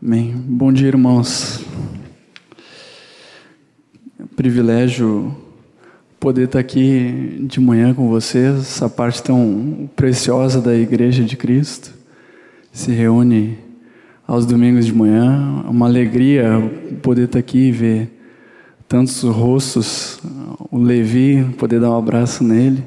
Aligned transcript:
Amém. 0.00 0.32
Bom 0.32 0.72
dia, 0.72 0.86
irmãos. 0.86 1.60
É 4.16 4.22
um 4.22 4.28
privilégio 4.28 5.36
poder 6.20 6.44
estar 6.44 6.60
aqui 6.60 7.40
de 7.42 7.58
manhã 7.58 7.92
com 7.92 8.08
vocês, 8.08 8.60
essa 8.60 8.88
parte 8.88 9.20
tão 9.20 9.90
preciosa 9.96 10.60
da 10.60 10.72
Igreja 10.72 11.24
de 11.24 11.36
Cristo. 11.36 11.92
Se 12.70 12.92
reúne 12.92 13.58
aos 14.24 14.46
domingos 14.46 14.86
de 14.86 14.94
manhã. 14.94 15.64
É 15.66 15.68
uma 15.68 15.86
alegria 15.86 16.46
poder 17.02 17.24
estar 17.24 17.40
aqui 17.40 17.66
e 17.66 17.72
ver 17.72 18.08
tantos 18.86 19.24
rostos. 19.24 20.20
O 20.70 20.78
Levi, 20.78 21.42
poder 21.58 21.80
dar 21.80 21.90
um 21.90 21.98
abraço 21.98 22.44
nele. 22.44 22.84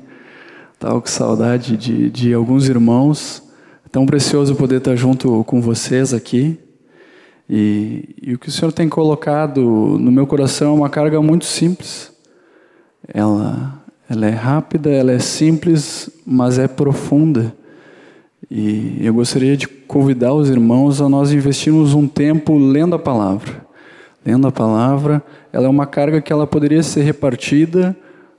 Estava 0.76 1.02
com 1.02 1.08
saudade 1.08 1.76
de, 1.76 2.10
de 2.10 2.34
alguns 2.34 2.70
irmãos. 2.70 3.44
É 3.86 3.90
tão 3.90 4.06
precioso 4.06 4.56
poder 4.56 4.78
estar 4.78 4.96
junto 4.96 5.44
com 5.44 5.60
vocês 5.62 6.14
aqui. 6.14 6.58
E, 7.54 8.16
e, 8.22 8.34
o 8.34 8.40
que 8.40 8.48
o 8.48 8.52
Senhor 8.52 8.72
tem 8.72 8.88
colocado 8.88 9.62
no 10.00 10.10
meu 10.10 10.26
coração 10.26 10.72
é 10.72 10.78
uma 10.78 10.90
carga 10.90 11.22
muito 11.22 11.44
simples. 11.44 12.10
Ela, 13.06 13.78
ela 14.10 14.26
é 14.26 14.30
rápida, 14.30 14.90
ela 14.90 15.12
é 15.12 15.20
simples, 15.20 16.10
mas 16.26 16.58
é 16.58 16.66
profunda. 16.66 17.54
E 18.50 19.00
eu 19.02 19.14
gostaria 19.14 19.58
de 19.58 19.68
convidar 19.68 20.34
os 20.34 20.50
irmãos 20.50 21.02
a 21.02 21.10
nós 21.10 21.34
investirmos 21.34 21.94
um 21.94 22.08
tempo 22.08 22.58
lendo 22.58 22.96
a 22.96 23.00
palavra. 23.00 23.66
Lendo 24.26 24.48
a 24.48 24.52
palavra, 24.52 25.22
ela 25.52 25.66
é 25.66 25.70
uma 25.70 25.86
carga 25.86 26.22
que 26.22 26.32
ela 26.32 26.48
poderia 26.48 26.82
ser 26.82 27.02
repartida, 27.02 27.94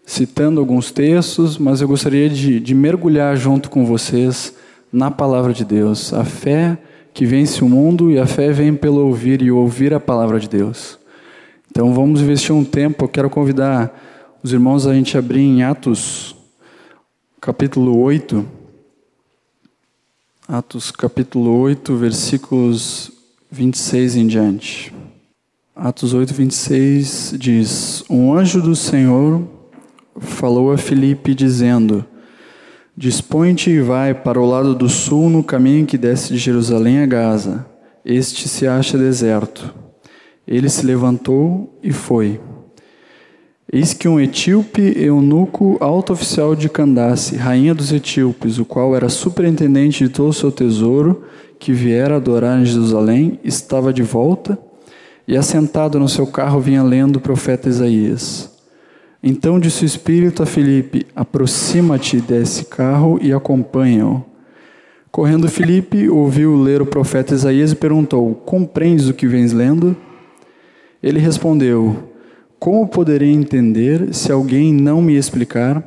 citando 0.06 0.58
alguns 0.58 0.90
textos, 0.90 1.58
mas 1.58 1.82
eu 1.82 1.88
gostaria 1.88 2.30
de, 2.30 2.58
de 2.58 2.74
mergulhar 2.74 3.36
junto 3.36 3.68
com 3.68 3.84
vocês 3.84 4.54
na 4.90 5.10
palavra 5.10 5.52
de 5.52 5.66
Deus. 5.66 6.14
A 6.14 6.24
fé 6.24 6.78
que 7.12 7.26
vence 7.26 7.62
o 7.62 7.68
mundo 7.68 8.10
e 8.10 8.18
a 8.18 8.26
fé 8.26 8.52
vem 8.52 8.74
pelo 8.74 9.06
ouvir 9.06 9.42
e 9.42 9.50
ouvir 9.50 9.92
a 9.92 10.00
palavra 10.00 10.40
de 10.40 10.48
Deus. 10.48 10.98
Então 11.70 11.92
vamos 11.94 12.20
investir 12.20 12.54
um 12.54 12.64
tempo. 12.64 13.04
Eu 13.04 13.08
quero 13.08 13.30
convidar 13.30 14.38
os 14.42 14.52
irmãos 14.52 14.86
a 14.86 14.94
gente 14.94 15.16
abrir 15.16 15.40
em 15.40 15.62
Atos, 15.62 16.34
capítulo 17.40 17.98
8. 18.00 18.44
Atos, 20.48 20.90
capítulo 20.90 21.50
8, 21.60 21.96
versículos 21.96 23.12
26 23.50 24.16
em 24.16 24.26
diante. 24.26 24.92
Atos 25.74 26.12
8, 26.12 26.34
26 26.34 27.34
diz: 27.38 28.04
Um 28.10 28.34
anjo 28.34 28.60
do 28.60 28.76
Senhor 28.76 29.42
falou 30.18 30.72
a 30.72 30.78
Filipe, 30.78 31.34
dizendo: 31.34 32.04
Dispõe-te 32.94 33.70
e 33.70 33.80
vai 33.80 34.12
para 34.12 34.38
o 34.38 34.44
lado 34.44 34.74
do 34.74 34.86
sul 34.86 35.30
no 35.30 35.42
caminho 35.42 35.86
que 35.86 35.96
desce 35.96 36.30
de 36.30 36.38
Jerusalém 36.38 36.98
a 36.98 37.06
Gaza. 37.06 37.64
Este 38.04 38.50
se 38.50 38.66
acha 38.66 38.98
deserto. 38.98 39.74
Ele 40.46 40.68
se 40.68 40.84
levantou 40.84 41.78
e 41.82 41.90
foi. 41.90 42.38
Eis 43.72 43.94
que 43.94 44.06
um 44.06 44.20
etíope 44.20 44.82
eunuco, 44.98 45.78
alto 45.80 46.12
oficial 46.12 46.54
de 46.54 46.68
Candace, 46.68 47.34
rainha 47.34 47.74
dos 47.74 47.90
etíopes, 47.90 48.58
o 48.58 48.64
qual 48.66 48.94
era 48.94 49.08
superintendente 49.08 50.04
de 50.04 50.10
todo 50.10 50.28
o 50.28 50.34
seu 50.34 50.52
tesouro, 50.52 51.24
que 51.58 51.72
viera 51.72 52.16
adorar 52.16 52.60
em 52.60 52.66
Jerusalém, 52.66 53.40
estava 53.42 53.90
de 53.90 54.02
volta 54.02 54.58
e, 55.26 55.34
assentado 55.34 55.98
no 55.98 56.10
seu 56.10 56.26
carro, 56.26 56.60
vinha 56.60 56.82
lendo 56.82 57.16
o 57.16 57.20
profeta 57.20 57.70
Isaías. 57.70 58.51
Então 59.22 59.60
disse 59.60 59.84
o 59.84 59.86
Espírito 59.86 60.42
a 60.42 60.46
Filipe: 60.46 61.06
Aproxima-te 61.14 62.20
desse 62.20 62.64
carro 62.64 63.18
e 63.22 63.32
acompanha-o. 63.32 64.24
Correndo 65.12 65.46
Filipe, 65.46 66.08
ouviu 66.08 66.56
ler 66.56 66.82
o 66.82 66.86
profeta 66.86 67.34
Isaías 67.34 67.70
e 67.70 67.76
perguntou: 67.76 68.34
Compreendes 68.34 69.08
o 69.08 69.14
que 69.14 69.28
vens 69.28 69.52
lendo? 69.52 69.94
Ele 71.00 71.20
respondeu: 71.20 72.10
Como 72.58 72.88
poderei 72.88 73.30
entender 73.30 74.12
se 74.12 74.32
alguém 74.32 74.72
não 74.72 75.00
me 75.00 75.14
explicar? 75.14 75.86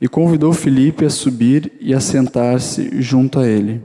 E 0.00 0.08
convidou 0.08 0.52
Filipe 0.52 1.04
a 1.04 1.10
subir 1.10 1.72
e 1.80 1.94
a 1.94 2.00
sentar-se 2.00 3.00
junto 3.00 3.38
a 3.38 3.48
ele. 3.48 3.80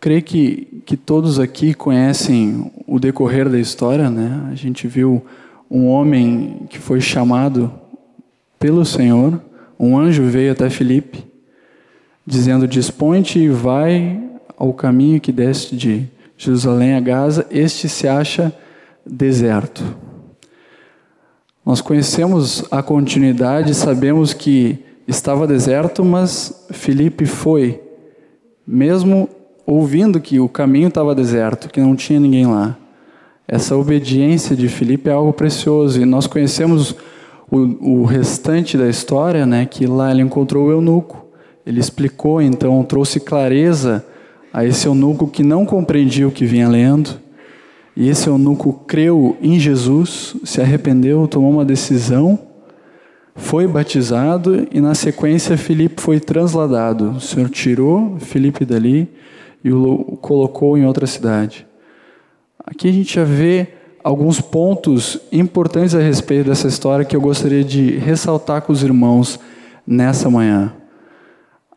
Creio 0.00 0.22
que, 0.22 0.82
que 0.86 0.96
todos 0.96 1.40
aqui 1.40 1.74
conhecem 1.74 2.70
o 2.86 3.00
decorrer 3.00 3.48
da 3.48 3.58
história, 3.58 4.08
né? 4.08 4.48
A 4.50 4.54
gente 4.54 4.86
viu 4.86 5.24
um 5.70 5.86
homem 5.88 6.66
que 6.68 6.78
foi 6.78 7.00
chamado 7.00 7.72
pelo 8.58 8.84
Senhor, 8.84 9.40
um 9.78 9.98
anjo 9.98 10.24
veio 10.24 10.52
até 10.52 10.68
Filipe, 10.68 11.24
dizendo: 12.26 12.66
Dispõe-te 12.66 13.38
e 13.38 13.48
vai 13.48 14.20
ao 14.56 14.72
caminho 14.72 15.20
que 15.20 15.30
desce 15.30 15.76
de 15.76 16.08
Jerusalém 16.36 16.94
a 16.94 17.00
Gaza, 17.00 17.46
este 17.50 17.88
se 17.88 18.08
acha 18.08 18.52
deserto. 19.04 19.84
Nós 21.64 21.80
conhecemos 21.80 22.64
a 22.70 22.82
continuidade, 22.82 23.74
sabemos 23.74 24.32
que 24.32 24.78
estava 25.06 25.46
deserto, 25.46 26.04
mas 26.04 26.66
Filipe 26.70 27.26
foi, 27.26 27.80
mesmo 28.66 29.28
ouvindo 29.66 30.20
que 30.20 30.40
o 30.40 30.48
caminho 30.48 30.88
estava 30.88 31.14
deserto, 31.14 31.68
que 31.68 31.80
não 31.80 31.94
tinha 31.94 32.18
ninguém 32.18 32.46
lá. 32.46 32.76
Essa 33.50 33.74
obediência 33.74 34.54
de 34.54 34.68
Filipe 34.68 35.08
é 35.08 35.12
algo 35.14 35.32
precioso 35.32 36.02
e 36.02 36.04
nós 36.04 36.26
conhecemos 36.26 36.94
o, 37.50 38.02
o 38.02 38.04
restante 38.04 38.76
da 38.76 38.86
história, 38.86 39.46
né? 39.46 39.64
Que 39.64 39.86
lá 39.86 40.10
ele 40.10 40.20
encontrou 40.20 40.66
o 40.66 40.70
eunuco. 40.70 41.26
Ele 41.64 41.80
explicou, 41.80 42.42
então 42.42 42.84
trouxe 42.84 43.18
clareza 43.18 44.04
a 44.52 44.66
esse 44.66 44.86
eunuco 44.86 45.26
que 45.26 45.42
não 45.42 45.64
compreendia 45.64 46.28
o 46.28 46.30
que 46.30 46.44
vinha 46.44 46.68
lendo. 46.68 47.18
E 47.96 48.10
esse 48.10 48.28
eunuco 48.28 48.84
creu 48.86 49.34
em 49.40 49.58
Jesus, 49.58 50.36
se 50.44 50.60
arrependeu, 50.60 51.26
tomou 51.26 51.50
uma 51.50 51.64
decisão, 51.64 52.38
foi 53.34 53.66
batizado 53.66 54.68
e 54.70 54.78
na 54.78 54.94
sequência 54.94 55.56
Filipe 55.56 56.02
foi 56.02 56.20
transladado. 56.20 57.12
O 57.12 57.20
Senhor 57.20 57.48
tirou 57.48 58.18
Filipe 58.18 58.66
dali 58.66 59.08
e 59.64 59.72
o 59.72 60.18
colocou 60.20 60.76
em 60.76 60.84
outra 60.84 61.06
cidade. 61.06 61.67
Aqui 62.70 62.90
a 62.90 62.92
gente 62.92 63.14
já 63.14 63.24
vê 63.24 63.66
alguns 64.04 64.42
pontos 64.42 65.18
importantes 65.32 65.94
a 65.94 66.00
respeito 66.00 66.48
dessa 66.48 66.68
história 66.68 67.02
que 67.02 67.16
eu 67.16 67.20
gostaria 67.20 67.64
de 67.64 67.96
ressaltar 67.96 68.60
com 68.60 68.70
os 68.70 68.82
irmãos 68.82 69.40
nessa 69.86 70.28
manhã. 70.28 70.74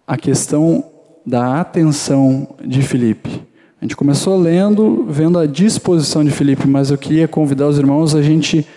A 0.05 0.17
questão 0.17 0.83
da 1.25 1.61
atenção 1.61 2.55
de 2.61 2.81
Filipe. 2.81 3.41
A 3.79 3.85
gente 3.85 3.95
começou 3.95 4.37
lendo, 4.37 5.05
vendo 5.07 5.39
a 5.39 5.45
disposição 5.45 6.25
de 6.25 6.31
Filipe, 6.31 6.67
mas 6.67 6.91
eu 6.91 6.97
queria 6.97 7.25
convidar 7.25 7.69
os 7.69 7.79
irmãos 7.79 8.13
a 8.13 8.21
gente 8.21 8.67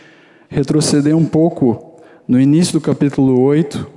retroceder 0.48 1.16
um 1.16 1.24
pouco 1.24 1.96
no 2.28 2.40
início 2.40 2.74
do 2.74 2.80
capítulo 2.80 3.40
8. 3.40 3.88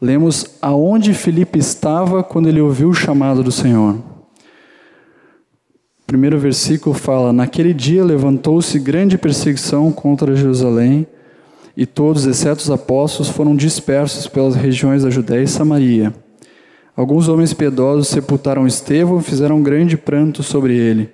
Lemos 0.00 0.46
aonde 0.62 1.12
Filipe 1.12 1.58
estava 1.58 2.24
quando 2.24 2.48
ele 2.48 2.62
ouviu 2.62 2.88
o 2.88 2.94
chamado 2.94 3.42
do 3.42 3.52
Senhor 3.52 3.98
primeiro 6.10 6.40
versículo 6.40 6.92
fala: 6.92 7.32
Naquele 7.32 7.72
dia 7.72 8.04
levantou-se 8.04 8.76
grande 8.80 9.16
perseguição 9.16 9.92
contra 9.92 10.34
Jerusalém, 10.34 11.06
e 11.76 11.86
todos, 11.86 12.26
exceto 12.26 12.62
os 12.62 12.70
apóstolos, 12.70 13.28
foram 13.28 13.54
dispersos 13.54 14.26
pelas 14.26 14.56
regiões 14.56 15.04
da 15.04 15.10
Judéia 15.10 15.44
e 15.44 15.46
Samaria. 15.46 16.12
Alguns 16.96 17.28
homens 17.28 17.54
piedosos 17.54 18.08
sepultaram 18.08 18.66
Estevão 18.66 19.20
e 19.20 19.22
fizeram 19.22 19.62
grande 19.62 19.96
pranto 19.96 20.42
sobre 20.42 20.76
ele. 20.76 21.10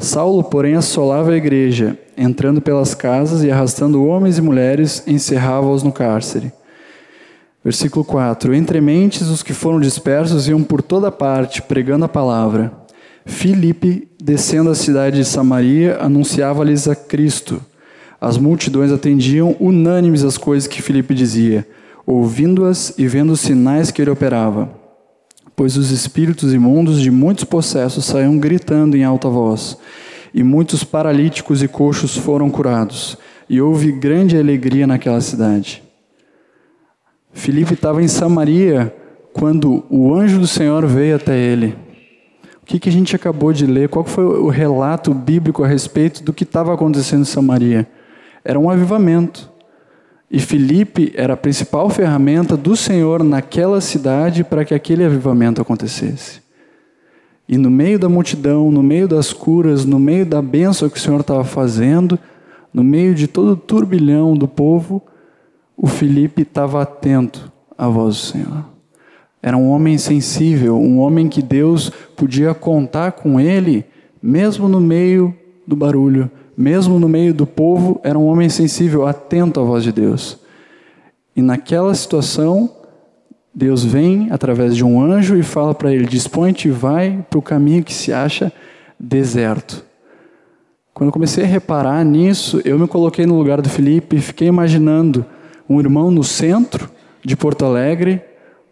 Saulo, 0.00 0.42
porém, 0.42 0.74
assolava 0.74 1.30
a 1.30 1.36
igreja, 1.36 1.96
entrando 2.16 2.60
pelas 2.60 2.92
casas 2.92 3.44
e 3.44 3.52
arrastando 3.52 4.04
homens 4.04 4.36
e 4.36 4.42
mulheres, 4.42 5.04
encerrava-os 5.06 5.84
no 5.84 5.92
cárcere. 5.92 6.52
Versículo 7.62 8.04
4: 8.04 8.52
Entre 8.52 8.80
mentes, 8.80 9.28
os 9.28 9.44
que 9.44 9.52
foram 9.52 9.78
dispersos 9.78 10.48
iam 10.48 10.64
por 10.64 10.82
toda 10.82 11.12
parte, 11.12 11.62
pregando 11.62 12.04
a 12.04 12.08
palavra. 12.08 12.83
Filipe, 13.26 14.08
descendo 14.22 14.70
a 14.70 14.74
cidade 14.74 15.16
de 15.16 15.24
Samaria, 15.24 15.98
anunciava-lhes 16.00 16.86
a 16.88 16.94
Cristo. 16.94 17.60
As 18.20 18.36
multidões 18.36 18.92
atendiam 18.92 19.56
unânimes 19.58 20.24
as 20.24 20.36
coisas 20.36 20.66
que 20.66 20.82
Filipe 20.82 21.14
dizia, 21.14 21.66
ouvindo-as 22.06 22.94
e 22.98 23.06
vendo 23.06 23.32
os 23.32 23.40
sinais 23.40 23.90
que 23.90 24.02
ele 24.02 24.10
operava. 24.10 24.70
Pois 25.56 25.76
os 25.76 25.90
espíritos 25.90 26.52
imundos 26.52 27.00
de 27.00 27.10
muitos 27.10 27.44
possessos 27.44 28.04
saíam 28.04 28.38
gritando 28.38 28.96
em 28.96 29.04
alta 29.04 29.28
voz, 29.28 29.78
e 30.32 30.42
muitos 30.42 30.82
paralíticos 30.82 31.62
e 31.62 31.68
coxos 31.68 32.16
foram 32.16 32.50
curados, 32.50 33.16
e 33.48 33.60
houve 33.60 33.92
grande 33.92 34.36
alegria 34.36 34.86
naquela 34.86 35.20
cidade. 35.20 35.82
Filipe 37.32 37.74
estava 37.74 38.02
em 38.02 38.08
Samaria 38.08 38.94
quando 39.32 39.84
o 39.90 40.14
anjo 40.14 40.38
do 40.38 40.46
Senhor 40.46 40.86
veio 40.86 41.16
até 41.16 41.36
ele. 41.36 41.83
O 42.64 42.66
que, 42.66 42.78
que 42.78 42.88
a 42.88 42.92
gente 42.92 43.14
acabou 43.14 43.52
de 43.52 43.66
ler? 43.66 43.90
Qual 43.90 44.06
foi 44.06 44.24
o 44.24 44.48
relato 44.48 45.12
bíblico 45.12 45.62
a 45.62 45.66
respeito 45.66 46.22
do 46.22 46.32
que 46.32 46.44
estava 46.44 46.72
acontecendo 46.72 47.20
em 47.20 47.26
Samaria? 47.26 47.86
Era 48.42 48.58
um 48.58 48.70
avivamento. 48.70 49.52
E 50.30 50.40
Filipe 50.40 51.12
era 51.14 51.34
a 51.34 51.36
principal 51.36 51.90
ferramenta 51.90 52.56
do 52.56 52.74
Senhor 52.74 53.22
naquela 53.22 53.82
cidade 53.82 54.42
para 54.42 54.64
que 54.64 54.72
aquele 54.72 55.04
avivamento 55.04 55.60
acontecesse. 55.60 56.40
E 57.46 57.58
no 57.58 57.70
meio 57.70 57.98
da 57.98 58.08
multidão, 58.08 58.72
no 58.72 58.82
meio 58.82 59.06
das 59.06 59.30
curas, 59.30 59.84
no 59.84 59.98
meio 59.98 60.24
da 60.24 60.40
bênção 60.40 60.88
que 60.88 60.96
o 60.96 61.00
Senhor 61.00 61.20
estava 61.20 61.44
fazendo, 61.44 62.18
no 62.72 62.82
meio 62.82 63.14
de 63.14 63.28
todo 63.28 63.52
o 63.52 63.56
turbilhão 63.56 64.34
do 64.34 64.48
povo, 64.48 65.02
o 65.76 65.86
Felipe 65.86 66.40
estava 66.40 66.80
atento 66.80 67.52
à 67.76 67.86
voz 67.88 68.16
do 68.16 68.22
Senhor. 68.22 68.73
Era 69.46 69.58
um 69.58 69.68
homem 69.68 69.98
sensível, 69.98 70.78
um 70.80 71.00
homem 71.00 71.28
que 71.28 71.42
Deus 71.42 71.90
podia 72.16 72.54
contar 72.54 73.12
com 73.12 73.38
ele, 73.38 73.84
mesmo 74.22 74.70
no 74.70 74.80
meio 74.80 75.36
do 75.66 75.76
barulho, 75.76 76.30
mesmo 76.56 76.98
no 76.98 77.06
meio 77.06 77.34
do 77.34 77.46
povo, 77.46 78.00
era 78.02 78.18
um 78.18 78.24
homem 78.24 78.48
sensível, 78.48 79.06
atento 79.06 79.60
à 79.60 79.62
voz 79.62 79.84
de 79.84 79.92
Deus. 79.92 80.38
E 81.36 81.42
naquela 81.42 81.94
situação, 81.94 82.70
Deus 83.54 83.84
vem 83.84 84.28
através 84.30 84.74
de 84.74 84.82
um 84.82 84.98
anjo 84.98 85.36
e 85.36 85.42
fala 85.42 85.74
para 85.74 85.92
ele: 85.92 86.06
dispõe-te 86.06 86.68
e 86.68 86.70
vai 86.70 87.22
para 87.28 87.38
o 87.38 87.42
caminho 87.42 87.84
que 87.84 87.92
se 87.92 88.14
acha 88.14 88.50
deserto. 88.98 89.84
Quando 90.94 91.08
eu 91.08 91.12
comecei 91.12 91.44
a 91.44 91.46
reparar 91.46 92.02
nisso, 92.02 92.62
eu 92.64 92.78
me 92.78 92.88
coloquei 92.88 93.26
no 93.26 93.36
lugar 93.36 93.60
do 93.60 93.68
Felipe 93.68 94.16
e 94.16 94.22
fiquei 94.22 94.48
imaginando 94.48 95.26
um 95.68 95.78
irmão 95.78 96.10
no 96.10 96.24
centro 96.24 96.88
de 97.22 97.36
Porto 97.36 97.66
Alegre, 97.66 98.22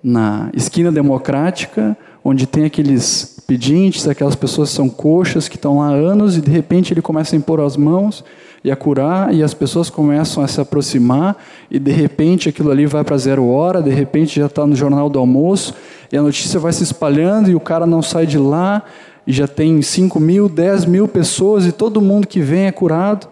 na 0.03 0.51
esquina 0.55 0.91
democrática, 0.91 1.97
onde 2.25 2.47
tem 2.47 2.65
aqueles 2.65 3.41
pedintes, 3.47 4.09
aquelas 4.09 4.35
pessoas 4.35 4.71
que 4.71 4.77
são 4.77 4.89
coxas, 4.89 5.49
que 5.49 5.57
estão 5.57 5.79
lá 5.79 5.89
há 5.89 5.93
anos, 5.93 6.37
e 6.37 6.41
de 6.41 6.51
repente 6.51 6.93
ele 6.93 7.03
começa 7.03 7.37
a 7.37 7.39
impor 7.39 7.61
as 7.61 7.77
mãos 7.77 8.25
e 8.65 8.71
a 8.71 8.77
curar, 8.77 9.35
e 9.35 9.43
as 9.43 9.53
pessoas 9.53 9.91
começam 9.91 10.43
a 10.43 10.47
se 10.47 10.61
aproximar, 10.61 11.37
e 11.71 11.79
de 11.79 11.91
repente 11.91 12.49
aquilo 12.49 12.71
ali 12.71 12.87
vai 12.87 13.03
para 13.03 13.17
zero 13.17 13.47
hora, 13.49 13.83
de 13.83 13.91
repente 13.91 14.39
já 14.39 14.47
está 14.47 14.65
no 14.65 14.77
jornal 14.77 15.09
do 15.09 15.19
almoço, 15.19 15.75
e 16.13 16.17
a 16.17 16.23
notícia 16.23 16.61
vai 16.61 16.73
se 16.73 16.85
espalhando, 16.85 17.51
e 17.51 17.55
o 17.55 17.61
cara 17.61 17.87
não 17.87 18.01
sai 18.01 18.25
de 18.25 18.39
lá, 18.39 18.85
e 19.27 19.33
já 19.33 19.49
tem 19.49 19.83
5 19.83 20.19
mil, 20.21 20.49
10 20.49 20.85
mil 20.85 21.09
pessoas, 21.09 21.67
e 21.67 21.73
todo 21.73 22.01
mundo 22.01 22.27
que 22.27 22.41
vem 22.41 22.67
é 22.67 22.73
curado. 22.73 23.29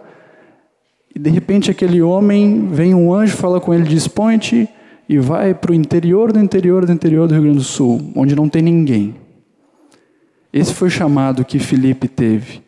E 1.15 1.19
de 1.19 1.31
repente 1.31 1.71
aquele 1.71 2.01
homem, 2.03 2.69
vem 2.71 2.95
um 2.95 3.13
anjo, 3.13 3.37
fala 3.37 3.61
com 3.61 3.73
ele, 3.73 3.85
diz, 3.85 4.07
ponte 4.07 4.69
e 5.11 5.19
vai 5.19 5.53
para 5.53 5.73
o 5.73 5.75
interior 5.75 6.33
do 6.33 6.39
interior 6.39 6.87
do 6.87 6.93
interior 6.93 7.27
do 7.27 7.35
Rio 7.35 7.43
Grande 7.43 7.59
do 7.59 7.65
Sul, 7.65 8.13
onde 8.15 8.37
não 8.37 8.49
tem 8.49 8.63
ninguém. 8.63 9.17
Esse 10.53 10.73
foi 10.73 10.87
o 10.87 10.91
chamado 10.91 11.45
que 11.45 11.59
Felipe 11.59 12.07
teve. 12.07 12.63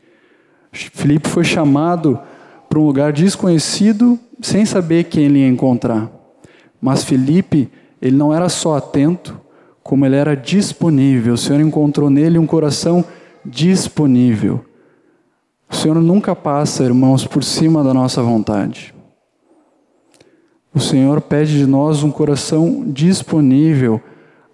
Felipe 0.73 1.29
foi 1.29 1.45
chamado 1.45 2.19
para 2.69 2.81
um 2.81 2.85
lugar 2.85 3.13
desconhecido, 3.13 4.19
sem 4.41 4.67
saber 4.67 5.05
quem 5.05 5.27
ele 5.27 5.39
ia 5.39 5.47
encontrar. 5.47 6.11
Mas 6.81 7.05
Felipe, 7.05 7.71
ele 8.01 8.17
não 8.17 8.35
era 8.35 8.49
só 8.49 8.77
atento, 8.77 9.41
como 9.81 10.05
ele 10.05 10.17
era 10.17 10.35
disponível. 10.37 11.35
O 11.35 11.39
Senhor 11.39 11.61
encontrou 11.61 12.11
nele 12.11 12.41
um 12.41 12.47
coração 12.47 13.05
disponível. 13.45 14.65
O 15.71 15.77
Senhor 15.77 15.95
nunca 15.95 16.35
passa, 16.35 16.83
irmãos, 16.83 17.25
por 17.25 17.45
cima 17.45 17.85
da 17.85 17.95
nossa 17.95 18.21
vontade. 18.21 18.93
O 20.75 20.81
Senhor 20.81 21.21
pede 21.21 21.59
de 21.59 21.67
nós 21.67 22.03
um 22.03 22.11
coração 22.11 22.85
disponível 22.87 24.01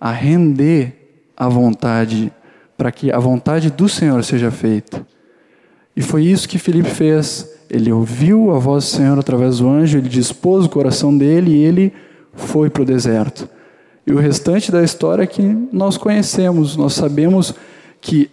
a 0.00 0.10
render 0.10 1.22
a 1.36 1.48
vontade, 1.48 2.32
para 2.76 2.90
que 2.90 3.12
a 3.12 3.18
vontade 3.20 3.70
do 3.70 3.88
Senhor 3.88 4.24
seja 4.24 4.50
feita. 4.50 5.06
E 5.96 6.02
foi 6.02 6.24
isso 6.24 6.48
que 6.48 6.58
Filipe 6.58 6.90
fez. 6.90 7.48
Ele 7.70 7.92
ouviu 7.92 8.52
a 8.52 8.58
voz 8.58 8.84
do 8.84 8.90
Senhor 8.90 9.18
através 9.18 9.58
do 9.58 9.68
anjo, 9.68 9.98
ele 9.98 10.08
dispôs 10.08 10.64
o 10.64 10.68
coração 10.68 11.16
dele 11.16 11.52
e 11.52 11.64
ele 11.64 11.92
foi 12.32 12.68
para 12.68 12.82
o 12.82 12.86
deserto. 12.86 13.48
E 14.04 14.12
o 14.12 14.18
restante 14.18 14.72
da 14.72 14.82
história 14.82 15.22
é 15.22 15.26
que 15.26 15.42
nós 15.72 15.96
conhecemos, 15.96 16.76
nós 16.76 16.94
sabemos 16.94 17.54
que 18.00 18.30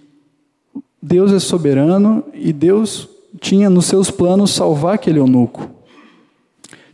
Deus 1.02 1.32
é 1.32 1.40
soberano 1.40 2.24
e 2.34 2.52
Deus 2.52 3.10
tinha 3.40 3.70
nos 3.70 3.86
seus 3.86 4.10
planos 4.10 4.52
salvar 4.52 4.96
aquele 4.96 5.20
eunuco 5.20 5.75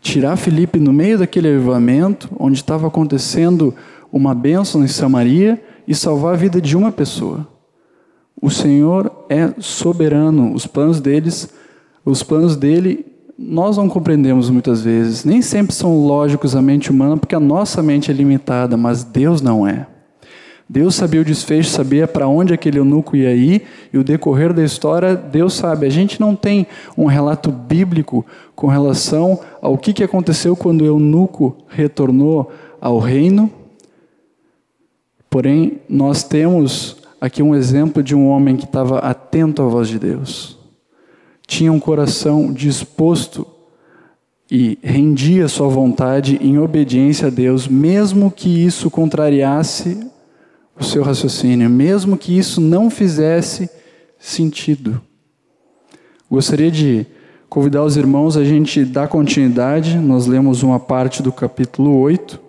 tirar 0.01 0.35
Felipe 0.35 0.79
no 0.79 0.91
meio 0.91 1.19
daquele 1.19 1.47
avivamento, 1.47 2.29
onde 2.37 2.57
estava 2.57 2.87
acontecendo 2.87 3.73
uma 4.11 4.33
bênção 4.33 4.83
em 4.83 4.87
Samaria, 4.87 5.61
e 5.87 5.95
salvar 5.95 6.33
a 6.33 6.37
vida 6.37 6.61
de 6.61 6.75
uma 6.75 6.91
pessoa. 6.91 7.47
O 8.41 8.49
Senhor 8.49 9.25
é 9.29 9.53
soberano, 9.59 10.53
os 10.53 10.65
planos 10.65 10.99
deles, 10.99 11.49
os 12.03 12.23
planos 12.23 12.55
dele, 12.55 13.05
nós 13.37 13.77
não 13.77 13.89
compreendemos 13.89 14.49
muitas 14.49 14.81
vezes, 14.81 15.25
nem 15.25 15.41
sempre 15.41 15.75
são 15.75 16.05
lógicos 16.05 16.55
à 16.55 16.61
mente 16.61 16.89
humana, 16.89 17.17
porque 17.17 17.35
a 17.35 17.39
nossa 17.39 17.81
mente 17.83 18.09
é 18.09 18.13
limitada, 18.13 18.77
mas 18.77 19.03
Deus 19.03 19.41
não 19.41 19.67
é. 19.67 19.87
Deus 20.71 20.95
sabia 20.95 21.19
o 21.19 21.25
desfecho, 21.25 21.69
sabia 21.69 22.07
para 22.07 22.29
onde 22.29 22.53
aquele 22.53 22.79
eunuco 22.79 23.17
ia 23.17 23.35
ir, 23.35 23.63
e 23.91 23.97
o 23.97 24.05
decorrer 24.05 24.53
da 24.53 24.63
história, 24.63 25.17
Deus 25.17 25.53
sabe. 25.53 25.85
A 25.85 25.89
gente 25.89 26.17
não 26.17 26.33
tem 26.33 26.65
um 26.97 27.07
relato 27.07 27.51
bíblico 27.51 28.25
com 28.55 28.67
relação 28.67 29.37
ao 29.61 29.77
que, 29.77 29.91
que 29.91 30.01
aconteceu 30.01 30.55
quando 30.55 30.83
o 30.83 30.85
eunuco 30.85 31.57
retornou 31.67 32.53
ao 32.79 32.99
reino. 32.99 33.51
Porém, 35.29 35.81
nós 35.89 36.23
temos 36.23 36.95
aqui 37.19 37.43
um 37.43 37.53
exemplo 37.53 38.01
de 38.01 38.15
um 38.15 38.29
homem 38.29 38.55
que 38.55 38.63
estava 38.63 38.99
atento 38.99 39.61
à 39.61 39.65
voz 39.65 39.89
de 39.89 39.99
Deus, 39.99 40.57
tinha 41.45 41.73
um 41.73 41.81
coração 41.81 42.49
disposto 42.49 43.45
e 44.49 44.79
rendia 44.81 45.49
sua 45.49 45.67
vontade 45.67 46.39
em 46.41 46.57
obediência 46.57 47.27
a 47.27 47.29
Deus, 47.29 47.67
mesmo 47.67 48.31
que 48.31 48.47
isso 48.47 48.89
contrariasse 48.89 50.09
o 50.81 50.83
seu 50.83 51.03
raciocínio, 51.03 51.69
mesmo 51.69 52.17
que 52.17 52.35
isso 52.35 52.59
não 52.59 52.89
fizesse 52.89 53.69
sentido. 54.17 54.99
Gostaria 56.29 56.71
de 56.71 57.05
convidar 57.47 57.83
os 57.83 57.97
irmãos 57.97 58.35
a 58.35 58.43
gente 58.43 58.83
dar 58.83 59.07
continuidade. 59.07 59.97
Nós 59.97 60.25
lemos 60.25 60.63
uma 60.63 60.79
parte 60.79 61.21
do 61.21 61.31
capítulo 61.31 61.99
8. 61.99 62.39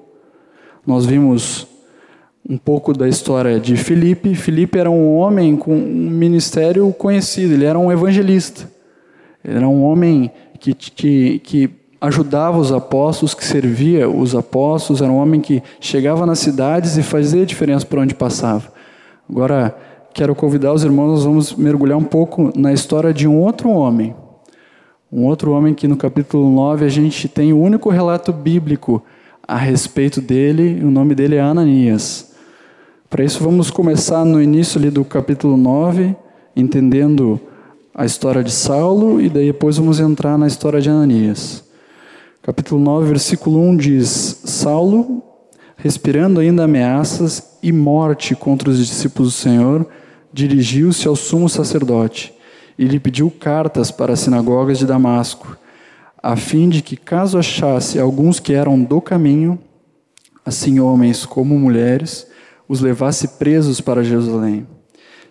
Nós 0.87 1.05
vimos 1.05 1.67
um 2.49 2.57
pouco 2.57 2.95
da 2.95 3.07
história 3.07 3.61
de 3.61 3.77
Filipe. 3.77 4.35
Filipe 4.35 4.79
era 4.79 4.91
um 4.91 5.15
homem 5.15 5.55
com 5.55 5.77
um 5.77 6.11
ministério 6.11 6.91
conhecido, 6.95 7.53
ele 7.53 7.67
era 7.67 7.79
um 7.79 7.93
evangelista. 7.93 8.71
Ele 9.45 9.57
era 9.57 9.69
um 9.69 9.83
homem 9.83 10.31
que, 10.59 10.73
que, 10.73 11.39
que 11.41 11.71
ajudava 12.03 12.59
os 12.59 12.73
apóstolos, 12.73 13.33
que 13.33 13.45
servia 13.45 14.11
os 14.11 14.35
apóstolos, 14.35 15.01
era 15.01 15.13
um 15.13 15.19
homem 15.19 15.41
que 15.41 15.63
chegava 15.79 16.27
nas 16.27 16.41
cidades 16.41 16.97
e 16.99 17.03
fazia 17.03 17.47
diferença 17.47 17.87
por 17.87 18.01
onde 18.01 18.13
passava. 18.13 18.73
Agora, 19.31 19.73
quero 20.13 20.35
convidar 20.35 20.73
os 20.73 20.83
irmãos, 20.83 21.13
nós 21.13 21.25
vamos 21.25 21.55
mergulhar 21.55 21.97
um 21.97 22.03
pouco 22.03 22.53
na 22.57 22.73
história 22.73 23.15
de 23.15 23.29
um 23.29 23.39
outro 23.39 23.71
homem. 23.71 24.17
Um 25.13 25.27
outro 25.27 25.53
homem 25.53 25.75
que 25.75 25.87
no 25.87 25.97
capítulo 25.97 26.51
9 26.51 26.85
a 26.85 26.89
gente 26.89 27.29
tem 27.29 27.53
o 27.53 27.61
único 27.61 27.89
relato 27.89 28.33
bíblico 28.33 29.01
a 29.47 29.57
respeito 29.57 30.21
dele, 30.21 30.83
o 30.83 30.91
nome 30.91 31.15
dele 31.15 31.37
é 31.37 31.41
Ananias. 31.41 32.35
Para 33.09 33.23
isso, 33.23 33.45
vamos 33.45 33.71
começar 33.71 34.25
no 34.25 34.43
início 34.43 34.77
ali 34.77 34.91
do 34.91 35.05
capítulo 35.05 35.57
9, 35.57 36.17
entendendo 36.57 37.39
a 37.95 38.05
história 38.05 38.43
de 38.43 38.51
Saulo, 38.51 39.21
e 39.21 39.29
daí 39.29 39.47
depois 39.47 39.77
vamos 39.77 40.01
entrar 40.01 40.37
na 40.37 40.49
história 40.49 40.81
de 40.81 40.91
Ananias. 40.91 41.71
Capítulo 42.45 42.83
9, 42.83 43.07
versículo 43.07 43.61
1 43.61 43.77
diz: 43.77 44.41
Saulo, 44.45 45.23
respirando 45.77 46.41
ainda 46.41 46.65
ameaças 46.65 47.57
e 47.63 47.71
morte 47.71 48.35
contra 48.35 48.69
os 48.69 48.79
discípulos 48.79 49.33
do 49.33 49.39
Senhor, 49.39 49.87
dirigiu-se 50.33 51.07
ao 51.07 51.15
sumo 51.15 51.49
sacerdote 51.49 52.35
e 52.77 52.85
lhe 52.85 52.99
pediu 52.99 53.31
cartas 53.31 53.93
para 53.93 54.15
as 54.15 54.19
sinagogas 54.19 54.77
de 54.77 54.87
Damasco, 54.87 55.57
a 56.21 56.35
fim 56.35 56.69
de 56.69 56.83
que, 56.83 56.97
caso 56.97 57.39
achasse 57.39 58.01
alguns 58.01 58.41
que 58.41 58.53
eram 58.53 58.83
do 58.83 59.01
caminho, 59.01 59.57
assim 60.45 60.81
homens 60.81 61.25
como 61.25 61.57
mulheres, 61.57 62.27
os 62.69 62.81
levasse 62.81 63.29
presos 63.39 63.81
para 63.81 64.03
Jerusalém. 64.03 64.67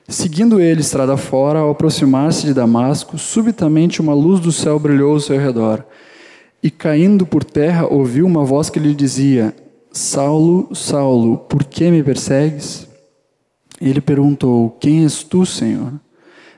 Seguindo 0.07 0.61
ele 0.61 0.79
estrada 0.79 1.17
fora, 1.17 1.59
ao 1.59 1.71
aproximar-se 1.71 2.45
de 2.45 2.53
Damasco, 2.53 3.17
subitamente 3.17 3.99
uma 3.99 4.13
luz 4.13 4.39
do 4.39 4.51
céu 4.53 4.79
brilhou 4.79 5.11
ao 5.11 5.19
seu 5.19 5.37
redor. 5.37 5.85
E 6.63 6.69
caindo 6.69 7.25
por 7.25 7.43
terra, 7.43 7.87
ouviu 7.87 8.25
uma 8.27 8.45
voz 8.45 8.69
que 8.69 8.79
lhe 8.79 8.93
dizia: 8.93 9.55
Saulo, 9.91 10.69
Saulo, 10.75 11.37
por 11.37 11.63
que 11.63 11.89
me 11.89 12.03
persegues? 12.03 12.87
Ele 13.81 13.99
perguntou: 13.99 14.69
Quem 14.79 15.03
és 15.03 15.23
tu, 15.23 15.43
Senhor? 15.43 15.91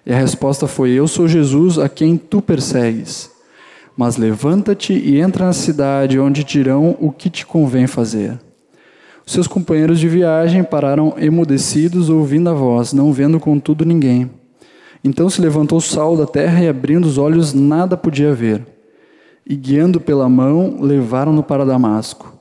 E 0.06 0.12
a 0.12 0.18
resposta 0.18 0.68
foi: 0.68 0.92
Eu 0.92 1.08
sou 1.08 1.26
Jesus, 1.26 1.80
a 1.80 1.88
quem 1.88 2.18
tu 2.18 2.42
persegues. 2.42 3.32
Mas 3.96 4.18
levanta-te 4.18 4.92
e 4.92 5.22
entra 5.22 5.46
na 5.46 5.54
cidade, 5.54 6.20
onde 6.20 6.44
dirão 6.44 6.98
o 7.00 7.10
que 7.10 7.30
te 7.30 7.46
convém 7.46 7.88
fazer. 7.88 8.38
Seus 9.26 9.48
companheiros 9.48 10.00
de 10.02 10.10
viagem 10.10 10.66
pararam 10.66 11.14
emudecidos, 11.18 12.10
ouvindo 12.10 12.50
a 12.50 12.54
voz, 12.54 12.92
não 12.92 13.14
vendo 13.14 13.40
contudo 13.40 13.86
ninguém. 13.86 14.30
Então 15.02 15.30
se 15.30 15.40
levantou 15.40 15.80
Saulo 15.80 16.18
da 16.18 16.26
terra 16.26 16.62
e, 16.62 16.68
abrindo 16.68 17.06
os 17.06 17.18
olhos, 17.18 17.54
nada 17.54 17.96
podia 17.96 18.34
ver 18.34 18.73
e, 19.46 19.56
guiando 19.56 20.00
pela 20.00 20.30
mão, 20.30 20.78
levaram-no 20.82 21.44
para 21.44 21.66
Damasco. 21.66 22.40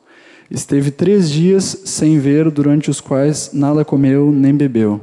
Esteve 0.51 0.91
três 0.91 1.31
dias 1.31 1.83
sem 1.85 2.19
ver, 2.19 2.51
durante 2.51 2.91
os 2.91 3.01
quais 3.01 3.51
nada 3.53 3.85
comeu 3.85 4.31
nem 4.31 4.55
bebeu. 4.55 5.01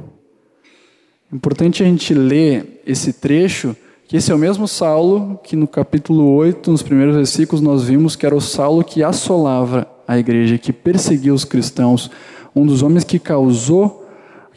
Importante 1.32 1.82
a 1.82 1.86
gente 1.86 2.14
ler 2.14 2.82
esse 2.86 3.12
trecho, 3.12 3.76
que 4.06 4.16
esse 4.16 4.32
é 4.32 4.34
o 4.34 4.38
mesmo 4.38 4.66
Saulo 4.66 5.38
que 5.42 5.54
no 5.54 5.68
capítulo 5.68 6.34
8, 6.34 6.70
nos 6.70 6.82
primeiros 6.82 7.14
versículos, 7.14 7.60
nós 7.60 7.84
vimos 7.84 8.16
que 8.16 8.26
era 8.26 8.34
o 8.34 8.40
Saulo 8.40 8.82
que 8.82 9.02
assolava 9.02 9.86
a 10.06 10.18
igreja, 10.18 10.58
que 10.58 10.72
perseguia 10.72 11.32
os 11.32 11.44
cristãos, 11.44 12.10
um 12.54 12.66
dos 12.66 12.82
homens 12.82 13.04
que 13.04 13.18
causou 13.18 14.00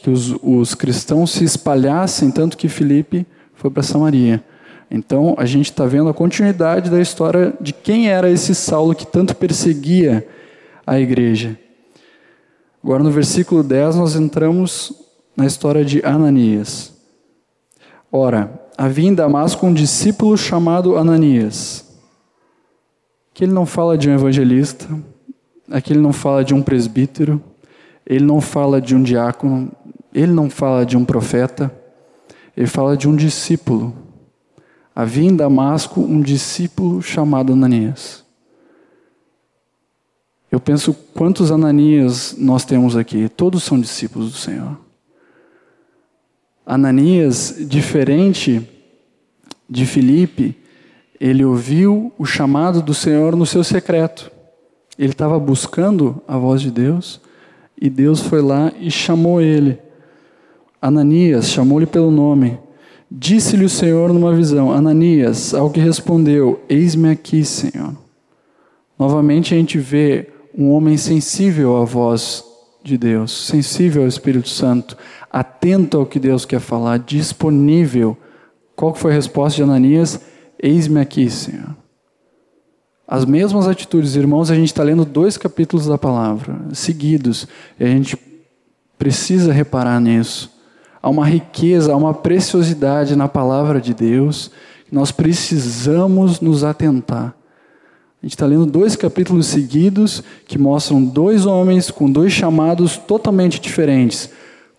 que 0.03 0.09
os, 0.09 0.35
os 0.43 0.75
cristãos 0.75 1.31
se 1.31 1.45
espalhassem, 1.45 2.29
tanto 2.29 2.57
que 2.57 2.67
Filipe 2.67 3.25
foi 3.53 3.71
para 3.71 3.81
Samaria. 3.81 4.43
Então 4.93 5.33
a 5.39 5.45
gente 5.47 5.71
está 5.71 5.87
vendo 5.87 6.07
a 6.07 6.13
continuidade 6.13 6.91
da 6.91 7.01
história 7.01 7.51
de 7.59 7.73
quem 7.73 8.09
era 8.09 8.29
esse 8.29 8.53
Saulo 8.53 8.93
que 8.93 9.07
tanto 9.07 9.35
perseguia 9.35 10.25
a 10.85 10.99
igreja. 10.99 11.57
Agora 12.83 13.01
no 13.01 13.09
versículo 13.09 13.63
10 13.63 13.95
nós 13.95 14.15
entramos 14.15 14.93
na 15.35 15.47
história 15.47 15.83
de 15.83 16.05
Ananias. 16.05 16.93
Ora, 18.11 18.61
havia 18.77 19.09
em 19.09 19.15
Damasco 19.15 19.65
um 19.65 19.73
discípulo 19.73 20.37
chamado 20.37 20.95
Ananias, 20.95 21.83
que 23.33 23.45
ele 23.45 23.51
não 23.51 23.65
fala 23.65 23.97
de 23.97 24.07
um 24.07 24.13
evangelista, 24.13 24.87
aqui 25.71 25.93
ele 25.93 26.01
não 26.01 26.13
fala 26.13 26.45
de 26.45 26.53
um 26.53 26.61
presbítero, 26.61 27.41
ele 28.05 28.23
não 28.23 28.39
fala 28.39 28.79
de 28.79 28.95
um 28.95 29.01
diácono, 29.01 29.71
ele 30.13 30.31
não 30.31 30.51
fala 30.51 30.85
de 30.85 30.95
um 30.95 31.03
profeta, 31.03 31.73
ele 32.55 32.67
fala 32.67 32.95
de 32.95 33.09
um 33.09 33.15
discípulo. 33.15 34.02
Havia 34.95 35.29
em 35.29 35.35
Damasco 35.35 36.01
um 36.01 36.21
discípulo 36.21 37.01
chamado 37.01 37.53
Ananias. 37.53 38.23
Eu 40.51 40.59
penso 40.59 40.93
quantos 41.15 41.51
Ananias 41.51 42.35
nós 42.37 42.63
temos 42.63 42.95
aqui, 42.95 43.27
todos 43.27 43.63
são 43.63 43.79
discípulos 43.79 44.31
do 44.31 44.37
Senhor. 44.37 44.77
Ananias, 46.65 47.55
diferente 47.59 48.69
de 49.67 49.85
Filipe, 49.85 50.55
ele 51.19 51.43
ouviu 51.43 52.13
o 52.17 52.25
chamado 52.25 52.81
do 52.81 52.93
Senhor 52.93 53.35
no 53.35 53.45
seu 53.45 53.63
secreto. 53.63 54.31
Ele 54.97 55.11
estava 55.11 55.39
buscando 55.39 56.21
a 56.27 56.37
voz 56.37 56.61
de 56.61 56.69
Deus 56.69 57.19
e 57.81 57.89
Deus 57.89 58.21
foi 58.21 58.41
lá 58.41 58.71
e 58.79 58.91
chamou 58.91 59.41
ele. 59.41 59.79
Ananias 60.81 61.49
chamou-lhe 61.49 61.85
pelo 61.85 62.11
nome. 62.11 62.59
Disse-lhe 63.15 63.63
o 63.63 63.69
Senhor 63.69 64.11
numa 64.11 64.33
visão: 64.33 64.71
Ananias, 64.71 65.53
ao 65.53 65.69
que 65.69 65.79
respondeu: 65.79 66.59
Eis-me 66.67 67.11
aqui, 67.11 67.45
Senhor. 67.45 67.95
Novamente 68.97 69.53
a 69.53 69.57
gente 69.57 69.77
vê 69.77 70.29
um 70.57 70.71
homem 70.71 70.97
sensível 70.97 71.77
à 71.77 71.85
voz 71.85 72.43
de 72.83 72.97
Deus, 72.97 73.45
sensível 73.45 74.01
ao 74.01 74.07
Espírito 74.07 74.49
Santo, 74.49 74.97
atento 75.31 75.97
ao 75.97 76.07
que 76.07 76.19
Deus 76.19 76.43
quer 76.43 76.59
falar, 76.59 76.97
disponível. 76.97 78.17
Qual 78.75 78.95
foi 78.95 79.11
a 79.11 79.15
resposta 79.15 79.57
de 79.57 79.63
Ananias? 79.63 80.19
Eis-me 80.57 80.99
aqui, 80.99 81.29
Senhor. 81.29 81.75
As 83.07 83.25
mesmas 83.25 83.67
atitudes, 83.67 84.15
irmãos, 84.15 84.49
a 84.49 84.55
gente 84.55 84.69
está 84.69 84.81
lendo 84.81 85.05
dois 85.05 85.37
capítulos 85.37 85.85
da 85.85 85.99
palavra 85.99 86.59
seguidos, 86.73 87.47
e 87.79 87.83
a 87.83 87.87
gente 87.87 88.17
precisa 88.97 89.53
reparar 89.53 89.99
nisso. 89.99 90.52
Há 91.03 91.09
uma 91.09 91.27
riqueza, 91.27 91.93
há 91.93 91.95
uma 91.95 92.15
preciosidade 92.15 93.15
na 93.15 93.27
palavra 93.27 93.79
de 93.79 93.93
Deus 93.93 94.49
nós 94.93 95.11
precisamos 95.11 96.39
nos 96.39 96.63
atentar. 96.63 97.33
A 98.21 98.25
gente 98.25 98.35
está 98.35 98.45
lendo 98.45 98.67
dois 98.67 98.95
capítulos 98.95 99.47
seguidos 99.47 100.23
que 100.45 100.59
mostram 100.59 101.03
dois 101.03 101.47
homens 101.47 101.89
com 101.89 102.09
dois 102.09 102.31
chamados 102.31 102.95
totalmente 102.95 103.59
diferentes, 103.59 104.29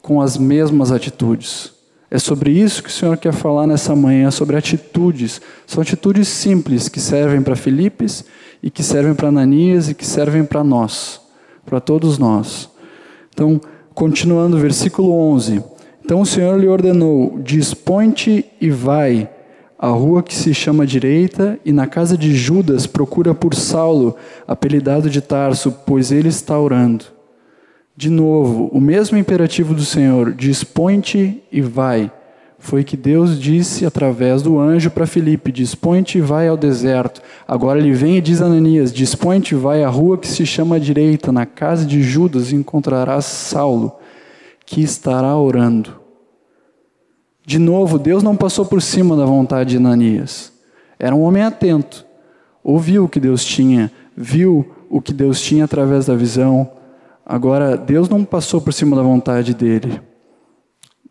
com 0.01 0.21
as 0.21 0.39
mesmas 0.39 0.93
atitudes. 0.93 1.73
É 2.09 2.17
sobre 2.17 2.53
isso 2.53 2.81
que 2.81 2.89
o 2.89 2.93
Senhor 2.93 3.17
quer 3.17 3.33
falar 3.33 3.67
nessa 3.67 3.97
manhã, 3.97 4.31
sobre 4.31 4.57
atitudes. 4.57 5.41
São 5.67 5.83
atitudes 5.83 6.29
simples 6.29 6.89
que 6.89 7.01
servem 7.01 7.43
para 7.43 7.57
Filipes 7.57 8.25
e 8.63 8.71
que 8.71 8.85
servem 8.85 9.15
para 9.15 9.29
Ananias 9.29 9.89
e 9.89 9.95
que 9.95 10.07
servem 10.07 10.45
para 10.45 10.63
nós, 10.63 11.21
para 11.67 11.81
todos 11.81 12.19
nós. 12.19 12.71
Então, 13.35 13.61
continuando, 13.93 14.57
versículo 14.59 15.11
11. 15.11 15.74
Então 16.05 16.21
o 16.21 16.27
Senhor 16.27 16.61
lhe 16.61 16.69
ordenou: 16.69 17.39
Dispõe-te 17.43 18.45
e 18.61 18.69
vai 18.69 19.29
à 19.79 19.89
rua 19.89 20.23
que 20.23 20.35
se 20.35 20.53
chama 20.53 20.87
Direita, 20.87 21.59
e 21.65 21.73
na 21.73 21.87
casa 21.87 22.17
de 22.17 22.35
Judas 22.35 22.87
procura 22.87 23.35
por 23.35 23.55
Saulo, 23.55 24.15
apelidado 24.47 25.09
de 25.09 25.21
Tarso, 25.21 25.73
pois 25.87 26.13
ele 26.13 26.29
está 26.29 26.59
orando. 26.59 27.07
De 27.97 28.11
novo, 28.11 28.69
o 28.73 28.81
mesmo 28.81 29.17
imperativo 29.17 29.73
do 29.73 29.85
Senhor: 29.85 30.33
Dispõe-te 30.33 31.43
e 31.51 31.63
vai. 31.63 32.13
Foi 32.59 32.83
que 32.83 32.97
Deus 32.97 33.39
disse 33.39 33.85
através 33.87 34.43
do 34.43 34.59
anjo 34.59 34.91
para 34.91 35.07
Filipe: 35.07 35.51
Dispõe-te 35.51 36.19
e 36.19 36.21
vai 36.21 36.49
ao 36.49 36.57
deserto. 36.57 37.23
Agora 37.49 37.79
ele 37.79 37.93
vem 37.93 38.19
e 38.19 38.21
diz 38.21 38.43
a 38.43 38.47
Ananias: 38.47 38.93
Dispõe-te 38.93 39.55
e 39.55 39.59
vai 39.59 39.83
à 39.83 39.89
rua 39.89 40.19
que 40.19 40.29
se 40.29 40.45
chama 40.45 40.79
Direita, 40.79 41.33
na 41.33 41.47
casa 41.47 41.87
de 41.87 42.03
Judas 42.03 42.53
encontrarás 42.53 43.25
Saulo 43.25 44.04
que 44.67 44.81
estará 44.81 45.37
orando. 45.37 46.01
De 47.47 47.59
novo, 47.59 47.99
Deus 47.99 48.23
não 48.23 48.37
passou 48.37 48.65
por 48.65 48.81
cima 48.81 49.17
da 49.17 49.27
vontade 49.27 49.71
de 49.71 49.77
Ananias. 49.77 50.53
Era 50.99 51.15
um 51.15 51.23
homem 51.23 51.43
atento. 51.43 52.07
Ouviu 52.63 53.05
o 53.05 53.09
que 53.09 53.21
Deus 53.21 53.45
tinha, 53.45 53.93
viu 54.17 54.75
o 54.89 55.03
que 55.03 55.13
Deus 55.13 55.41
tinha 55.41 55.65
através 55.65 56.07
da 56.07 56.15
visão. 56.15 56.71
Agora, 57.27 57.77
Deus 57.77 58.09
não 58.09 58.25
passou 58.25 58.61
por 58.61 58.73
cima 58.73 58.97
da 58.97 59.03
vontade 59.03 59.53
dele. 59.53 60.01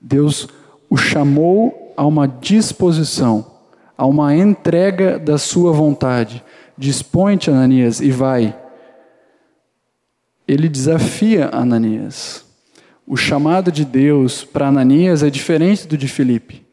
Deus 0.02 0.48
o 0.90 0.98
chamou 0.98 1.94
a 1.96 2.06
uma 2.06 2.28
disposição, 2.28 3.46
a 3.98 4.06
uma 4.06 4.36
entrega 4.36 5.20
da 5.20 5.38
sua 5.38 5.72
vontade. 5.72 6.44
Dispõe-te, 6.78 7.52
Ananias, 7.52 8.02
e 8.02 8.10
vai. 8.10 8.58
Ele 10.48 10.68
desafia 10.68 11.50
Ananias. 11.54 12.43
O 13.06 13.18
chamado 13.18 13.72
de 13.72 13.84
Deus 13.84 14.46
para 14.46 14.68
Ananias 14.68 15.24
é 15.24 15.30
diferente 15.30 15.86
do 15.86 15.98
de 15.98 16.08
Filipe. 16.08 16.66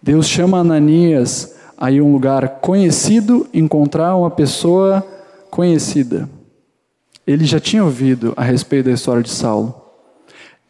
Deus 0.00 0.28
chama 0.28 0.58
Ananias 0.58 1.56
a 1.76 1.90
ir 1.90 1.98
a 1.98 2.04
um 2.04 2.12
lugar 2.12 2.60
conhecido, 2.60 3.48
encontrar 3.52 4.16
uma 4.16 4.30
pessoa 4.30 5.04
conhecida. 5.50 6.28
Ele 7.26 7.44
já 7.44 7.58
tinha 7.58 7.84
ouvido 7.84 8.32
a 8.36 8.44
respeito 8.44 8.86
da 8.86 8.92
história 8.92 9.22
de 9.22 9.30
Saulo. 9.30 9.74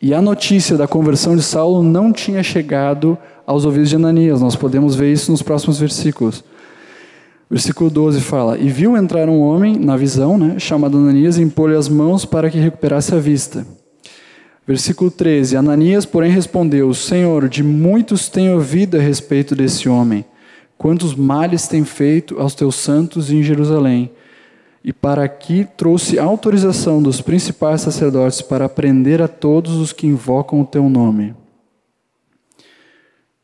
E 0.01 0.15
a 0.15 0.23
notícia 0.23 0.77
da 0.77 0.89
conversão 0.89 1.37
de 1.37 1.43
Saulo 1.43 1.83
não 1.83 2.13
tinha 2.13 2.43
chegado 2.43 3.19
aos 3.47 3.65
ouvidos 3.67 3.91
de 3.91 3.97
Ananias. 3.97 4.41
Nós 4.41 4.57
podemos 4.57 4.95
ver 4.95 5.13
isso 5.13 5.31
nos 5.31 5.43
próximos 5.43 5.79
versículos. 5.79 6.43
Versículo 7.51 7.91
12 7.91 8.21
fala: 8.23 8.59
E 8.59 8.69
viu 8.69 8.97
entrar 8.97 9.29
um 9.29 9.41
homem 9.41 9.77
na 9.77 9.97
visão, 9.97 10.37
né, 10.37 10.59
chamado 10.59 10.97
Ananias, 10.97 11.39
e 11.39 11.43
impor-lhe 11.43 11.77
as 11.77 11.89
mãos 11.89 12.25
para 12.25 12.51
que 12.51 12.59
recuperasse 12.59 13.15
a 13.15 13.19
vista. 13.19 13.67
Versículo 14.67 15.11
13: 15.11 15.57
Ananias, 15.57 16.05
porém, 16.05 16.31
respondeu: 16.31 16.93
Senhor, 16.93 17.49
de 17.49 17.63
muitos 17.63 18.29
tenho 18.29 18.55
ouvido 18.55 18.97
a 18.97 19.01
respeito 19.01 19.55
desse 19.55 19.89
homem, 19.89 20.25
quantos 20.77 21.15
males 21.15 21.69
tem 21.69 21.85
feito 21.85 22.41
aos 22.41 22.55
teus 22.55 22.75
santos 22.75 23.31
em 23.31 23.43
Jerusalém. 23.43 24.11
E 24.83 24.93
para 24.93 25.25
aqui 25.25 25.67
trouxe 25.77 26.19
autorização 26.19 27.03
dos 27.03 27.21
principais 27.21 27.81
sacerdotes 27.81 28.41
para 28.41 28.69
prender 28.69 29.21
a 29.21 29.27
todos 29.27 29.75
os 29.77 29.93
que 29.93 30.07
invocam 30.07 30.61
o 30.61 30.67
teu 30.67 30.89
nome. 30.89 31.35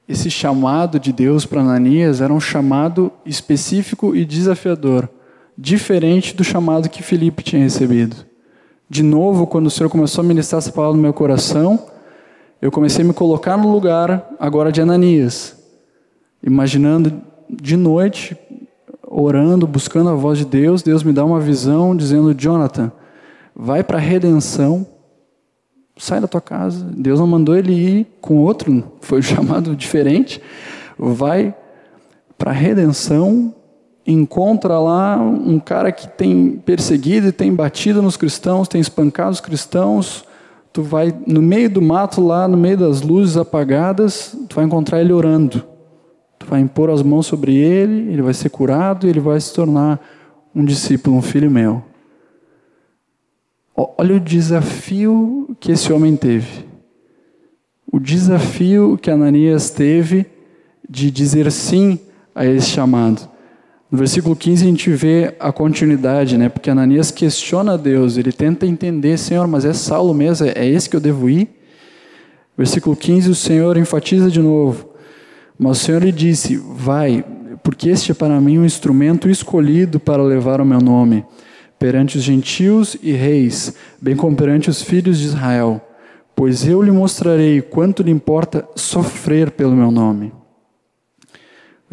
Esse 0.09 0.31
chamado 0.31 1.01
de 1.01 1.13
Deus 1.13 1.47
para 1.47 1.61
Ananias 1.61 2.21
era 2.21 2.33
um 2.33 2.41
chamado 2.41 3.11
específico 3.25 4.15
e 4.15 4.25
desafiador, 4.25 5.09
diferente 5.57 6.35
do 6.35 6.45
chamado 6.45 6.89
que 6.89 7.03
Filipe 7.03 7.43
tinha 7.43 7.63
recebido 7.63 8.32
de 8.93 9.03
novo, 9.03 9.47
quando 9.47 9.69
o 9.69 9.71
Senhor 9.71 9.89
começou 9.89 10.23
a 10.23 10.27
ministrar 10.27 10.59
essa 10.59 10.71
palavra 10.71 10.95
no 10.95 11.03
meu 11.03 11.15
coração, 11.15 11.83
eu 12.61 12.71
comecei 12.71 13.03
a 13.03 13.09
me 13.09 13.15
colocar 13.15 13.57
no 13.57 13.73
lugar 13.73 14.29
agora 14.39 14.71
de 14.71 14.83
Ananias, 14.83 15.57
imaginando 16.43 17.23
de 17.49 17.75
noite, 17.75 18.37
orando, 19.03 19.67
buscando 19.67 20.11
a 20.11 20.15
voz 20.15 20.37
de 20.37 20.45
Deus, 20.45 20.83
Deus 20.83 21.03
me 21.03 21.11
dá 21.11 21.25
uma 21.25 21.41
visão 21.41 21.97
dizendo: 21.97 22.35
Jonathan, 22.35 22.93
vai 23.57 23.83
para 23.83 23.97
a 23.97 24.01
redenção, 24.01 24.87
sai 25.97 26.21
da 26.21 26.29
tua 26.29 26.43
casa. 26.43 26.85
Deus 26.95 27.19
não 27.19 27.27
mandou 27.27 27.57
ele 27.57 27.73
ir 27.73 28.07
com 28.21 28.41
outro, 28.41 28.93
foi 29.01 29.23
chamado 29.23 29.75
diferente. 29.75 30.39
Vai 30.99 31.55
para 32.37 32.51
a 32.51 32.55
redenção 32.55 33.55
encontra 34.07 34.79
lá 34.79 35.17
um 35.19 35.61
cara 35.61 35.93
que 35.93 36.09
tem 36.09 36.61
perseguido 36.65 37.29
e 37.29 37.33
tem 37.33 37.55
batido 37.55 38.03
nos 38.03 38.17
cristãos, 38.17 38.69
tem 38.69 38.81
espancado 38.81 39.31
os 39.31 39.41
cristãos, 39.41 40.25
tu 40.73 40.83
vai 40.83 41.15
no 41.27 41.41
meio 41.41 41.71
do 41.71 41.81
mato 41.81 42.21
lá, 42.21 42.49
no 42.49 42.57
meio 42.57 42.79
das 42.79 43.03
luzes 43.03 43.37
apagadas, 43.37 44.37
tu 44.49 44.57
vai 44.57 44.65
encontrar 44.65 45.01
ele 45.01 45.13
orando. 45.13 45.65
Tu 46.39 46.47
vai 46.47 46.61
impor 46.61 46.91
as 46.91 47.03
mãos 47.03 47.27
sobre 47.27 47.55
ele, 47.55 48.13
ele 48.13 48.23
vai 48.23 48.35
ser 48.35 48.49
curado 48.49 49.07
e 49.07 49.11
ele 49.11 49.21
vai 49.21 49.41
se 49.41 49.55
tornar 49.55 50.01
um 50.55 50.65
discípulo, 50.65 51.17
um 51.17 51.23
filho 51.23 51.51
meu. 51.51 51.85
Olha 53.75 54.17
o 54.17 54.21
desafio 54.21 55.57
que 55.61 55.73
esse 55.73 55.93
homem 55.93 56.17
teve. 56.17 56.65
o 57.93 58.01
desafio 58.01 58.99
que 59.01 59.11
Ananias 59.11 59.69
teve 59.69 60.27
de 60.89 61.11
dizer 61.11 61.53
sim 61.53 61.99
a 62.35 62.47
esse 62.47 62.69
chamado. 62.69 63.32
No 63.93 63.99
versículo 63.99 64.35
15 64.35 64.65
a 64.65 64.69
gente 64.69 64.91
vê 64.91 65.35
a 65.39 65.53
continuidade, 65.53 66.39
né? 66.39 66.49
Porque 66.49 66.71
Ananias 66.71 67.11
questiona 67.11 67.77
Deus, 67.77 68.17
ele 68.17 68.33
tenta 68.33 68.65
entender, 68.65 69.19
Senhor, 69.19 69.47
mas 69.47 69.67
é 69.67 69.75
Saulo 69.75 70.15
mesmo, 70.15 70.47
é 70.47 70.67
esse 70.67 70.89
que 70.89 70.97
eu 70.97 71.01
devo 71.01 71.29
ir? 71.29 71.47
Versículo 72.57 72.97
15, 72.97 73.29
o 73.29 73.35
Senhor 73.35 73.77
enfatiza 73.77 74.31
de 74.31 74.41
novo. 74.41 74.89
Mas 75.59 75.79
o 75.79 75.85
Senhor 75.85 76.03
lhe 76.03 76.11
disse: 76.11 76.57
Vai, 76.57 77.23
porque 77.63 77.91
este 77.91 78.13
é 78.13 78.15
para 78.15 78.41
mim 78.41 78.59
um 78.59 78.65
instrumento 78.65 79.29
escolhido 79.29 80.01
para 80.01 80.23
levar 80.23 80.63
o 80.63 80.65
meu 80.65 80.81
nome 80.81 81.23
perante 81.79 82.17
os 82.17 82.23
gentios 82.23 82.97
e 83.03 83.13
reis, 83.13 83.75
bem 84.01 84.17
como 84.17 84.35
perante 84.35 84.71
os 84.71 84.81
filhos 84.81 85.19
de 85.19 85.27
Israel, 85.27 85.83
pois 86.35 86.67
eu 86.67 86.81
lhe 86.81 86.91
mostrarei 86.91 87.61
quanto 87.61 88.03
lhe 88.03 88.11
importa 88.11 88.67
sofrer 88.75 89.51
pelo 89.51 89.77
meu 89.77 89.91
nome. 89.91 90.33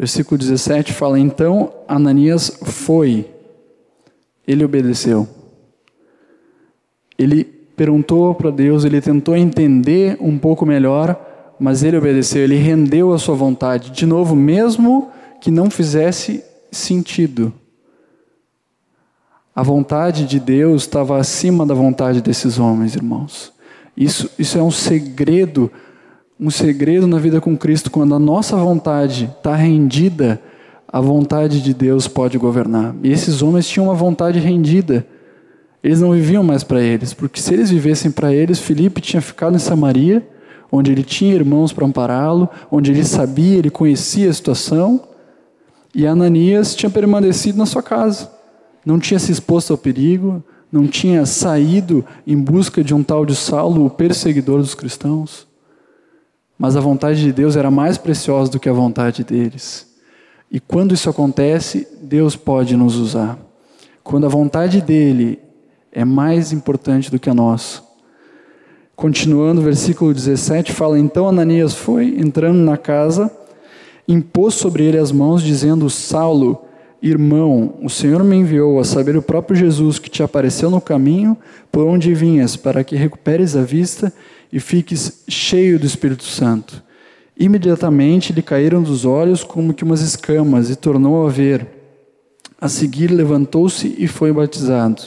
Versículo 0.00 0.38
17 0.38 0.94
fala: 0.94 1.20
Então 1.20 1.74
Ananias 1.86 2.58
foi, 2.62 3.28
ele 4.48 4.64
obedeceu. 4.64 5.28
Ele 7.18 7.44
perguntou 7.44 8.34
para 8.34 8.50
Deus, 8.50 8.86
ele 8.86 8.98
tentou 9.02 9.36
entender 9.36 10.16
um 10.18 10.38
pouco 10.38 10.64
melhor, 10.64 11.54
mas 11.60 11.82
ele 11.82 11.98
obedeceu, 11.98 12.42
ele 12.42 12.56
rendeu 12.56 13.12
a 13.12 13.18
sua 13.18 13.34
vontade. 13.34 13.90
De 13.90 14.06
novo, 14.06 14.34
mesmo 14.34 15.10
que 15.38 15.50
não 15.50 15.68
fizesse 15.68 16.42
sentido. 16.72 17.52
A 19.54 19.62
vontade 19.62 20.24
de 20.24 20.40
Deus 20.40 20.84
estava 20.84 21.18
acima 21.18 21.66
da 21.66 21.74
vontade 21.74 22.22
desses 22.22 22.58
homens, 22.58 22.96
irmãos. 22.96 23.52
Isso, 23.94 24.30
isso 24.38 24.56
é 24.56 24.62
um 24.62 24.70
segredo, 24.70 25.70
um 26.40 26.50
segredo 26.50 27.06
na 27.06 27.18
vida 27.18 27.40
com 27.40 27.56
Cristo. 27.56 27.90
Quando 27.90 28.14
a 28.14 28.18
nossa 28.18 28.56
vontade 28.56 29.30
está 29.36 29.54
rendida, 29.54 30.40
a 30.88 31.00
vontade 31.00 31.60
de 31.60 31.74
Deus 31.74 32.08
pode 32.08 32.38
governar. 32.38 32.94
E 33.02 33.12
esses 33.12 33.42
homens 33.42 33.68
tinham 33.68 33.86
uma 33.86 33.94
vontade 33.94 34.38
rendida. 34.38 35.06
Eles 35.82 36.00
não 36.00 36.12
viviam 36.12 36.42
mais 36.42 36.64
para 36.64 36.82
eles, 36.82 37.12
porque 37.12 37.40
se 37.40 37.54
eles 37.54 37.70
vivessem 37.70 38.10
para 38.10 38.32
eles, 38.34 38.58
Felipe 38.58 39.00
tinha 39.00 39.20
ficado 39.20 39.56
em 39.56 39.58
Samaria, 39.58 40.26
onde 40.70 40.90
ele 40.90 41.02
tinha 41.02 41.34
irmãos 41.34 41.72
para 41.72 41.86
ampará-lo, 41.86 42.48
onde 42.70 42.90
ele 42.90 43.04
sabia, 43.04 43.58
ele 43.58 43.70
conhecia 43.70 44.28
a 44.28 44.32
situação, 44.32 45.00
e 45.94 46.06
Ananias 46.06 46.74
tinha 46.74 46.90
permanecido 46.90 47.58
na 47.58 47.66
sua 47.66 47.82
casa 47.82 48.40
não 48.84 48.98
tinha 48.98 49.18
se 49.18 49.30
exposto 49.30 49.72
ao 49.72 49.78
perigo, 49.78 50.42
não 50.70 50.86
tinha 50.86 51.26
saído 51.26 52.04
em 52.26 52.36
busca 52.36 52.82
de 52.82 52.94
um 52.94 53.02
tal 53.02 53.26
de 53.26 53.34
Saulo, 53.34 53.86
o 53.86 53.90
perseguidor 53.90 54.58
dos 54.58 54.74
cristãos. 54.74 55.46
Mas 56.60 56.76
a 56.76 56.80
vontade 56.80 57.22
de 57.22 57.32
Deus 57.32 57.56
era 57.56 57.70
mais 57.70 57.96
preciosa 57.96 58.50
do 58.50 58.60
que 58.60 58.68
a 58.68 58.72
vontade 58.74 59.24
deles. 59.24 59.86
E 60.52 60.60
quando 60.60 60.92
isso 60.92 61.08
acontece, 61.08 61.88
Deus 62.02 62.36
pode 62.36 62.76
nos 62.76 62.96
usar. 62.96 63.38
Quando 64.04 64.26
a 64.26 64.28
vontade 64.28 64.82
dele 64.82 65.38
é 65.90 66.04
mais 66.04 66.52
importante 66.52 67.10
do 67.10 67.18
que 67.18 67.30
a 67.30 67.34
nossa. 67.34 67.80
Continuando, 68.94 69.62
versículo 69.62 70.12
17 70.12 70.70
fala: 70.72 70.98
Então 70.98 71.26
Ananias 71.26 71.72
foi, 71.72 72.20
entrando 72.20 72.58
na 72.58 72.76
casa, 72.76 73.34
impôs 74.06 74.52
sobre 74.52 74.84
ele 74.84 74.98
as 74.98 75.10
mãos, 75.10 75.42
dizendo: 75.42 75.88
Saulo, 75.88 76.62
Irmão, 77.02 77.76
o 77.82 77.88
Senhor 77.88 78.22
me 78.22 78.36
enviou 78.36 78.78
a 78.78 78.84
saber 78.84 79.16
o 79.16 79.22
próprio 79.22 79.56
Jesus 79.56 79.98
que 79.98 80.10
te 80.10 80.22
apareceu 80.22 80.70
no 80.70 80.82
caminho 80.82 81.34
por 81.72 81.86
onde 81.86 82.12
vinhas, 82.12 82.56
para 82.56 82.84
que 82.84 82.94
recuperes 82.96 83.56
a 83.56 83.62
vista 83.62 84.12
e 84.52 84.58
fiques 84.58 85.22
cheio 85.28 85.78
do 85.78 85.86
Espírito 85.86 86.24
Santo. 86.24 86.82
Imediatamente 87.38 88.32
lhe 88.32 88.42
caíram 88.42 88.82
dos 88.82 89.04
olhos 89.04 89.42
como 89.42 89.72
que 89.72 89.84
umas 89.84 90.00
escamas 90.00 90.68
e 90.68 90.76
tornou 90.76 91.26
a 91.26 91.30
ver. 91.30 91.66
A 92.60 92.68
seguir 92.68 93.10
levantou-se 93.10 93.94
e 93.98 94.06
foi 94.06 94.32
batizado. 94.32 95.02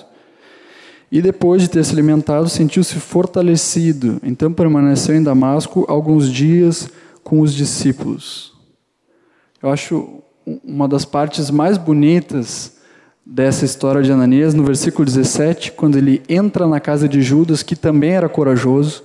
E 1.12 1.22
depois 1.22 1.62
de 1.62 1.70
ter 1.70 1.86
se 1.86 1.94
alimentado, 1.94 2.50
sentiu-se 2.50 2.96
fortalecido. 2.96 4.20
Então 4.24 4.52
permaneceu 4.52 5.16
em 5.16 5.22
Damasco 5.22 5.86
alguns 5.88 6.28
dias 6.32 6.90
com 7.24 7.40
os 7.40 7.54
discípulos. 7.54 8.54
Eu 9.62 9.70
acho 9.70 10.24
uma 10.64 10.88
das 10.88 11.06
partes 11.06 11.52
mais 11.52 11.78
bonitas 11.78 12.78
dessa 13.26 13.64
história 13.64 14.02
de 14.02 14.12
Ananias, 14.12 14.54
no 14.54 14.64
versículo 14.64 15.06
17, 15.06 15.74
quando 15.74 15.98
ele 15.98 16.22
entra 16.28 16.68
na 16.68 16.80
casa 16.80 17.08
de 17.08 17.22
Judas, 17.22 17.64
que 17.64 17.76
também 17.76 18.12
era 18.12 18.28
corajoso, 18.28 19.04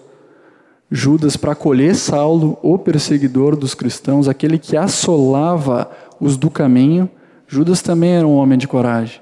Judas 0.91 1.37
para 1.37 1.53
acolher 1.53 1.95
Saulo, 1.95 2.59
o 2.63 2.79
perseguidor 2.79 3.57
dos 3.57 3.75
cristãos, 3.75 4.29
aquele 4.29 4.59
que 4.59 4.77
assolava 4.77 5.91
os 6.21 6.37
do 6.37 6.51
caminho. 6.51 7.09
Judas 7.47 7.83
também 7.83 8.13
era 8.13 8.27
um 8.27 8.37
homem 8.37 8.59
de 8.59 8.67
coragem, 8.67 9.21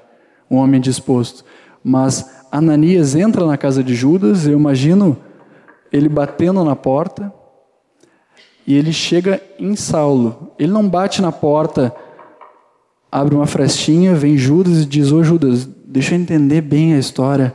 um 0.49 0.57
homem 0.57 0.79
disposto. 0.79 1.43
Mas 1.83 2.29
Ananias 2.51 3.15
entra 3.15 3.45
na 3.45 3.57
casa 3.57 3.83
de 3.83 3.93
Judas, 3.95 4.47
eu 4.47 4.53
imagino 4.53 5.17
ele 5.91 6.09
batendo 6.09 6.63
na 6.63 6.75
porta, 6.75 7.33
e 8.65 8.75
ele 8.75 8.91
chega 8.91 9.41
em 9.59 9.75
Saulo. 9.75 10.53
Ele 10.59 10.71
não 10.71 10.87
bate 10.87 11.21
na 11.21 11.31
porta 11.31 11.93
abre 13.11 13.35
uma 13.35 13.47
frestinha, 13.47 14.13
vem 14.13 14.37
Judas 14.37 14.83
e 14.83 14.85
diz: 14.85 15.11
Ô 15.11 15.23
Judas, 15.23 15.67
deixa 15.85 16.15
eu 16.15 16.19
entender 16.19 16.61
bem 16.61 16.93
a 16.93 16.99
história. 16.99 17.53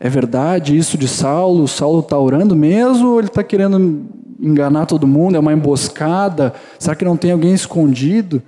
É 0.00 0.08
verdade 0.08 0.76
isso 0.76 0.96
de 0.96 1.08
Saulo? 1.08 1.66
Saulo 1.66 2.00
está 2.00 2.18
orando 2.18 2.54
mesmo 2.54 3.12
ou 3.12 3.18
ele 3.18 3.28
está 3.28 3.42
querendo 3.42 4.06
enganar 4.38 4.86
todo 4.86 5.06
mundo? 5.06 5.36
É 5.36 5.38
uma 5.38 5.52
emboscada? 5.52 6.54
Será 6.78 6.94
que 6.94 7.04
não 7.04 7.16
tem 7.16 7.32
alguém 7.32 7.52
escondido? 7.52 8.42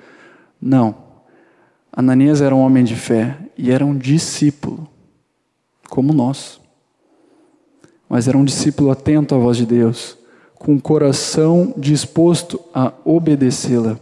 Não. 0.61 0.95
Ananias 1.93 2.41
era 2.41 2.55
um 2.55 2.61
homem 2.61 2.85
de 2.85 2.95
fé 2.95 3.37
e 3.59 3.71
era 3.71 3.85
um 3.85 3.97
discípulo, 3.97 4.89
como 5.89 6.13
nós. 6.13 6.61
Mas 8.09 8.29
era 8.29 8.39
um 8.39 8.45
discípulo 8.45 8.91
atento 8.91 9.35
à 9.35 9.39
voz 9.39 9.57
de 9.57 9.67
Deus, 9.67 10.17
com 10.55 10.77
o 10.77 10.81
coração 10.81 11.75
disposto 11.77 12.61
a 12.73 12.93
obedecê-la. 13.05 13.99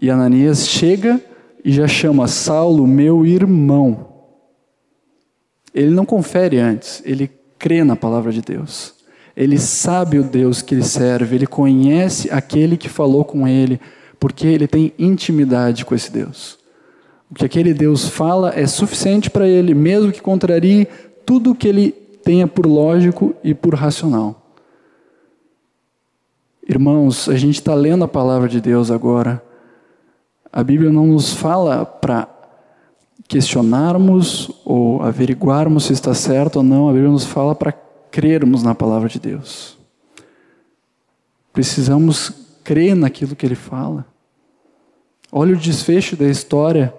E 0.00 0.10
Ananias 0.10 0.66
chega 0.66 1.20
e 1.64 1.72
já 1.72 1.86
chama 1.86 2.26
Saulo, 2.26 2.86
meu 2.86 3.24
irmão. 3.24 4.07
Ele 5.74 5.90
não 5.90 6.04
confere 6.04 6.58
antes, 6.58 7.02
ele 7.04 7.30
crê 7.58 7.84
na 7.84 7.96
palavra 7.96 8.32
de 8.32 8.40
Deus. 8.40 8.94
Ele 9.36 9.58
sabe 9.58 10.18
o 10.18 10.24
Deus 10.24 10.62
que 10.62 10.74
ele 10.74 10.82
serve, 10.82 11.36
ele 11.36 11.46
conhece 11.46 12.30
aquele 12.30 12.76
que 12.76 12.88
falou 12.88 13.24
com 13.24 13.46
ele, 13.46 13.80
porque 14.18 14.46
ele 14.46 14.66
tem 14.66 14.92
intimidade 14.98 15.84
com 15.84 15.94
esse 15.94 16.10
Deus. 16.10 16.58
O 17.30 17.34
que 17.34 17.44
aquele 17.44 17.74
Deus 17.74 18.08
fala 18.08 18.52
é 18.58 18.66
suficiente 18.66 19.30
para 19.30 19.46
ele, 19.46 19.74
mesmo 19.74 20.10
que 20.10 20.20
contrarie 20.20 20.88
tudo 21.24 21.52
o 21.52 21.54
que 21.54 21.68
ele 21.68 21.92
tenha 22.24 22.46
por 22.46 22.66
lógico 22.66 23.34
e 23.44 23.54
por 23.54 23.74
racional. 23.74 24.50
Irmãos, 26.66 27.28
a 27.28 27.36
gente 27.36 27.54
está 27.54 27.74
lendo 27.74 28.04
a 28.04 28.08
palavra 28.08 28.48
de 28.48 28.60
Deus 28.60 28.90
agora. 28.90 29.42
A 30.52 30.62
Bíblia 30.62 30.90
não 30.90 31.06
nos 31.06 31.32
fala 31.32 31.86
para 31.86 32.28
questionarmos 33.28 34.50
ou 34.64 35.02
averiguarmos 35.02 35.84
se 35.84 35.92
está 35.92 36.14
certo 36.14 36.56
ou 36.56 36.62
não, 36.62 36.88
a 36.88 36.92
Bíblia 36.92 37.10
nos 37.10 37.26
fala 37.26 37.54
para 37.54 37.72
crermos 38.10 38.62
na 38.62 38.74
palavra 38.74 39.08
de 39.08 39.20
Deus. 39.20 39.76
Precisamos 41.52 42.32
crer 42.64 42.96
naquilo 42.96 43.36
que 43.36 43.44
ele 43.44 43.54
fala. 43.54 44.06
Olha 45.30 45.54
o 45.54 45.58
desfecho 45.58 46.16
da 46.16 46.26
história. 46.26 46.94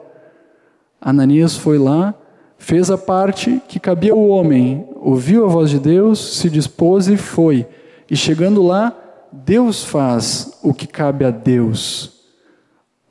Ananias 1.02 1.58
foi 1.58 1.80
lá, 1.80 2.14
fez 2.60 2.92
a 2.92 2.98
parte 2.98 3.60
que 3.68 3.80
cabia 3.80 4.12
ao 4.12 4.28
homem, 4.28 4.88
ouviu 4.98 5.46
a 5.46 5.48
voz 5.48 5.72
de 5.72 5.80
Deus, 5.80 6.38
se 6.38 6.50
dispôs 6.50 7.08
e 7.08 7.18
foi. 7.18 7.66
E 8.10 8.16
chegando 8.16 8.62
lá, 8.62 8.96
Deus 9.32 9.84
faz 9.84 10.60
o 10.62 10.74
que 10.74 10.86
cabe 10.86 11.26
a 11.26 11.32
Deus. 11.32 12.20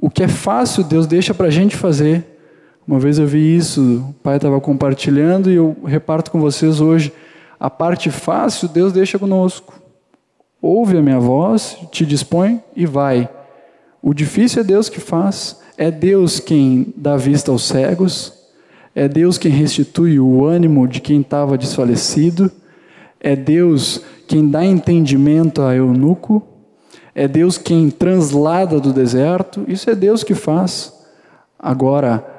O 0.00 0.08
que 0.08 0.22
é 0.22 0.28
fácil, 0.28 0.84
Deus 0.84 1.06
deixa 1.06 1.34
para 1.34 1.48
a 1.48 1.50
gente 1.50 1.76
fazer. 1.76 2.24
Uma 2.88 2.98
vez 2.98 3.18
eu 3.18 3.26
vi 3.26 3.54
isso, 3.54 4.06
o 4.08 4.14
pai 4.22 4.36
estava 4.36 4.58
compartilhando 4.58 5.50
e 5.50 5.56
eu 5.56 5.76
reparto 5.84 6.30
com 6.30 6.40
vocês 6.40 6.80
hoje. 6.80 7.12
A 7.60 7.68
parte 7.68 8.10
fácil, 8.10 8.66
Deus 8.66 8.94
deixa 8.94 9.18
conosco. 9.18 9.78
Ouve 10.62 10.96
a 10.96 11.02
minha 11.02 11.20
voz, 11.20 11.76
te 11.92 12.06
dispõe 12.06 12.62
e 12.74 12.86
vai. 12.86 13.28
O 14.00 14.14
difícil 14.14 14.62
é 14.62 14.64
Deus 14.64 14.88
que 14.88 15.00
faz. 15.00 15.60
É 15.76 15.90
Deus 15.90 16.40
quem 16.40 16.94
dá 16.96 17.18
vista 17.18 17.52
aos 17.52 17.64
cegos. 17.64 18.32
É 18.94 19.06
Deus 19.06 19.36
quem 19.36 19.52
restitui 19.52 20.18
o 20.18 20.46
ânimo 20.46 20.88
de 20.88 21.02
quem 21.02 21.20
estava 21.20 21.58
desfalecido. 21.58 22.50
É 23.20 23.36
Deus 23.36 24.00
quem 24.26 24.48
dá 24.48 24.64
entendimento 24.64 25.60
a 25.60 25.76
eunuco 25.76 26.42
é 27.18 27.26
Deus 27.26 27.58
quem 27.58 27.90
translada 27.90 28.78
do 28.78 28.92
deserto, 28.92 29.64
isso 29.66 29.90
é 29.90 29.94
Deus 29.96 30.22
que 30.22 30.36
faz. 30.36 30.94
Agora, 31.58 32.37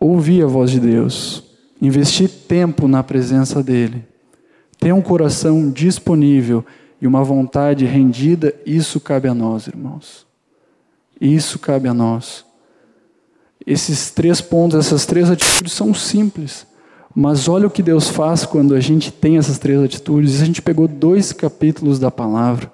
ouvir 0.00 0.42
a 0.42 0.46
voz 0.46 0.70
de 0.70 0.80
Deus, 0.80 1.42
investir 1.80 2.28
tempo 2.28 2.86
na 2.86 3.02
presença 3.02 3.62
dEle, 3.62 4.04
ter 4.78 4.92
um 4.92 5.02
coração 5.02 5.70
disponível 5.70 6.64
e 7.00 7.06
uma 7.06 7.22
vontade 7.22 7.84
rendida, 7.84 8.54
isso 8.66 9.00
cabe 9.00 9.28
a 9.28 9.34
nós, 9.34 9.66
irmãos. 9.66 10.26
Isso 11.20 11.58
cabe 11.58 11.88
a 11.88 11.94
nós. 11.94 12.44
Esses 13.66 14.10
três 14.10 14.40
pontos, 14.40 14.78
essas 14.78 15.04
três 15.04 15.30
atitudes 15.30 15.72
são 15.72 15.92
simples, 15.92 16.66
mas 17.14 17.48
olha 17.48 17.66
o 17.66 17.70
que 17.70 17.82
Deus 17.82 18.08
faz 18.08 18.46
quando 18.46 18.74
a 18.74 18.80
gente 18.80 19.10
tem 19.12 19.36
essas 19.36 19.58
três 19.58 19.80
atitudes. 19.82 20.40
A 20.40 20.44
gente 20.44 20.62
pegou 20.62 20.86
dois 20.86 21.32
capítulos 21.32 21.98
da 21.98 22.10
palavra. 22.10 22.72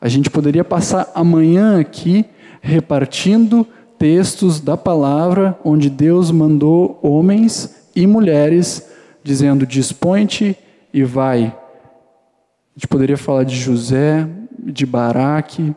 A 0.00 0.08
gente 0.08 0.30
poderia 0.30 0.64
passar 0.64 1.10
amanhã 1.14 1.80
aqui 1.80 2.24
repartindo 2.60 3.66
textos 4.02 4.58
da 4.58 4.76
palavra 4.76 5.56
onde 5.64 5.88
Deus 5.88 6.32
mandou 6.32 6.98
homens 7.00 7.72
e 7.94 8.04
mulheres 8.04 8.84
dizendo: 9.22 9.64
dispõe-te 9.64 10.58
e 10.92 11.04
vai. 11.04 11.44
A 11.44 12.74
gente 12.74 12.88
poderia 12.88 13.16
falar 13.16 13.44
de 13.44 13.54
José, 13.54 14.28
de 14.58 14.84
Baraque, 14.84 15.72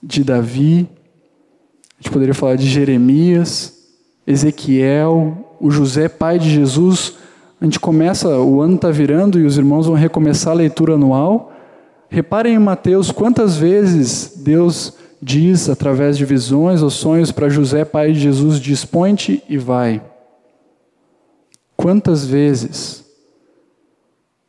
de 0.00 0.22
Davi, 0.22 0.88
a 1.98 2.02
gente 2.02 2.12
poderia 2.12 2.32
falar 2.32 2.54
de 2.54 2.68
Jeremias, 2.68 3.74
Ezequiel, 4.24 5.56
o 5.60 5.68
José, 5.68 6.08
pai 6.08 6.38
de 6.38 6.48
Jesus. 6.48 7.14
A 7.60 7.64
gente 7.64 7.80
começa, 7.80 8.38
o 8.38 8.60
ano 8.60 8.76
está 8.76 8.92
virando 8.92 9.40
e 9.40 9.46
os 9.46 9.58
irmãos 9.58 9.86
vão 9.86 9.96
recomeçar 9.96 10.52
a 10.52 10.56
leitura 10.56 10.94
anual. 10.94 11.52
Reparem 12.08 12.54
em 12.54 12.60
Mateus 12.60 13.10
quantas 13.10 13.56
vezes 13.56 14.34
Deus 14.44 14.94
diz, 15.26 15.68
através 15.68 16.16
de 16.16 16.24
visões 16.24 16.82
ou 16.82 16.90
sonhos, 16.90 17.32
para 17.32 17.48
José, 17.48 17.84
pai 17.84 18.12
de 18.12 18.20
Jesus: 18.20 18.60
dispõe-te 18.60 19.42
e 19.48 19.58
vai. 19.58 20.00
Quantas 21.76 22.24
vezes? 22.24 23.04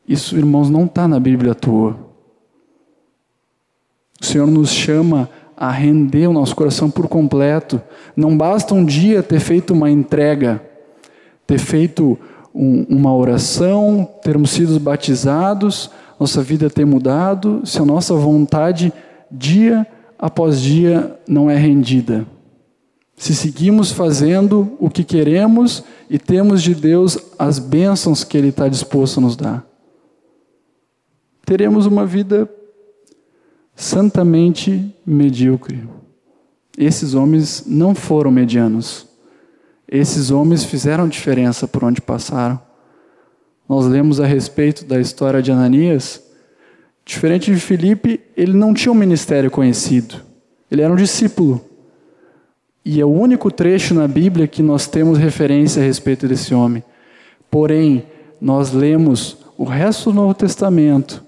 Isso, 0.07 0.37
irmãos, 0.37 0.69
não 0.69 0.85
está 0.85 1.07
na 1.07 1.19
Bíblia 1.19 1.53
à 1.53 1.55
toa. 1.55 1.97
O 4.21 4.25
Senhor 4.25 4.45
nos 4.45 4.69
chama 4.69 5.27
a 5.57 5.71
render 5.71 6.27
o 6.27 6.33
nosso 6.33 6.55
coração 6.55 6.91
por 6.91 7.07
completo. 7.07 7.81
Não 8.15 8.37
basta 8.37 8.75
um 8.75 8.85
dia 8.85 9.23
ter 9.23 9.39
feito 9.39 9.73
uma 9.73 9.89
entrega, 9.89 10.61
ter 11.47 11.57
feito 11.57 12.17
um, 12.53 12.85
uma 12.87 13.15
oração, 13.15 14.07
termos 14.21 14.51
sido 14.51 14.79
batizados, 14.79 15.89
nossa 16.19 16.43
vida 16.43 16.69
ter 16.69 16.85
mudado, 16.85 17.63
se 17.65 17.79
a 17.79 17.85
nossa 17.85 18.13
vontade, 18.13 18.93
dia 19.31 19.85
após 20.17 20.61
dia, 20.61 21.19
não 21.27 21.49
é 21.49 21.55
rendida. 21.55 22.25
Se 23.15 23.33
seguimos 23.33 23.91
fazendo 23.91 24.77
o 24.79 24.89
que 24.89 25.03
queremos 25.03 25.83
e 26.09 26.19
temos 26.19 26.61
de 26.61 26.75
Deus 26.75 27.17
as 27.37 27.57
bênçãos 27.57 28.23
que 28.23 28.37
Ele 28.37 28.49
está 28.49 28.67
disposto 28.67 29.17
a 29.17 29.21
nos 29.21 29.35
dar, 29.35 29.65
teremos 31.45 31.85
uma 31.85 32.05
vida 32.05 32.49
santamente 33.75 34.95
medíocre. 35.05 35.87
Esses 36.77 37.15
homens 37.15 37.63
não 37.65 37.95
foram 37.95 38.29
medianos. 38.29 39.07
Esses 39.87 40.29
homens 40.29 40.63
fizeram 40.63 41.07
diferença 41.07 41.67
por 41.67 41.83
onde 41.83 42.01
passaram. 42.01 42.61
Nós 43.67 43.85
lemos 43.85 44.19
a 44.19 44.25
respeito 44.25 44.85
da 44.85 44.99
história 44.99 45.41
de 45.41 45.51
Ananias. 45.51 46.21
Diferente 47.07 47.53
de 47.53 47.57
Filipe, 47.57 48.19
ele 48.35 48.51
não 48.51 48.73
tinha 48.73 48.91
um 48.91 48.95
ministério 48.95 49.49
conhecido. 49.49 50.21
Ele 50.69 50.81
era 50.81 50.91
um 50.91 50.97
discípulo. 50.97 51.63
E 52.83 52.99
é 52.99 53.05
o 53.05 53.09
único 53.09 53.49
trecho 53.49 53.93
na 53.93 54.05
Bíblia 54.09 54.45
que 54.45 54.61
nós 54.61 54.87
temos 54.87 55.17
referência 55.17 55.81
a 55.81 55.85
respeito 55.85 56.27
desse 56.27 56.53
homem. 56.53 56.83
Porém, 57.49 58.05
nós 58.41 58.73
lemos 58.73 59.37
o 59.57 59.63
resto 59.63 60.11
do 60.11 60.17
Novo 60.17 60.33
Testamento 60.33 61.23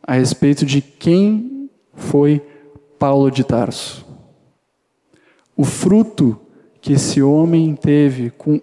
a 0.00 0.14
respeito 0.14 0.64
de 0.64 0.80
quem 0.80 1.68
foi 1.94 2.40
Paulo 2.96 3.28
de 3.28 3.42
Tarso. 3.42 4.06
O 5.56 5.64
fruto 5.64 6.40
que 6.80 6.92
esse 6.92 7.20
homem 7.20 7.74
teve 7.74 8.30
com 8.30 8.60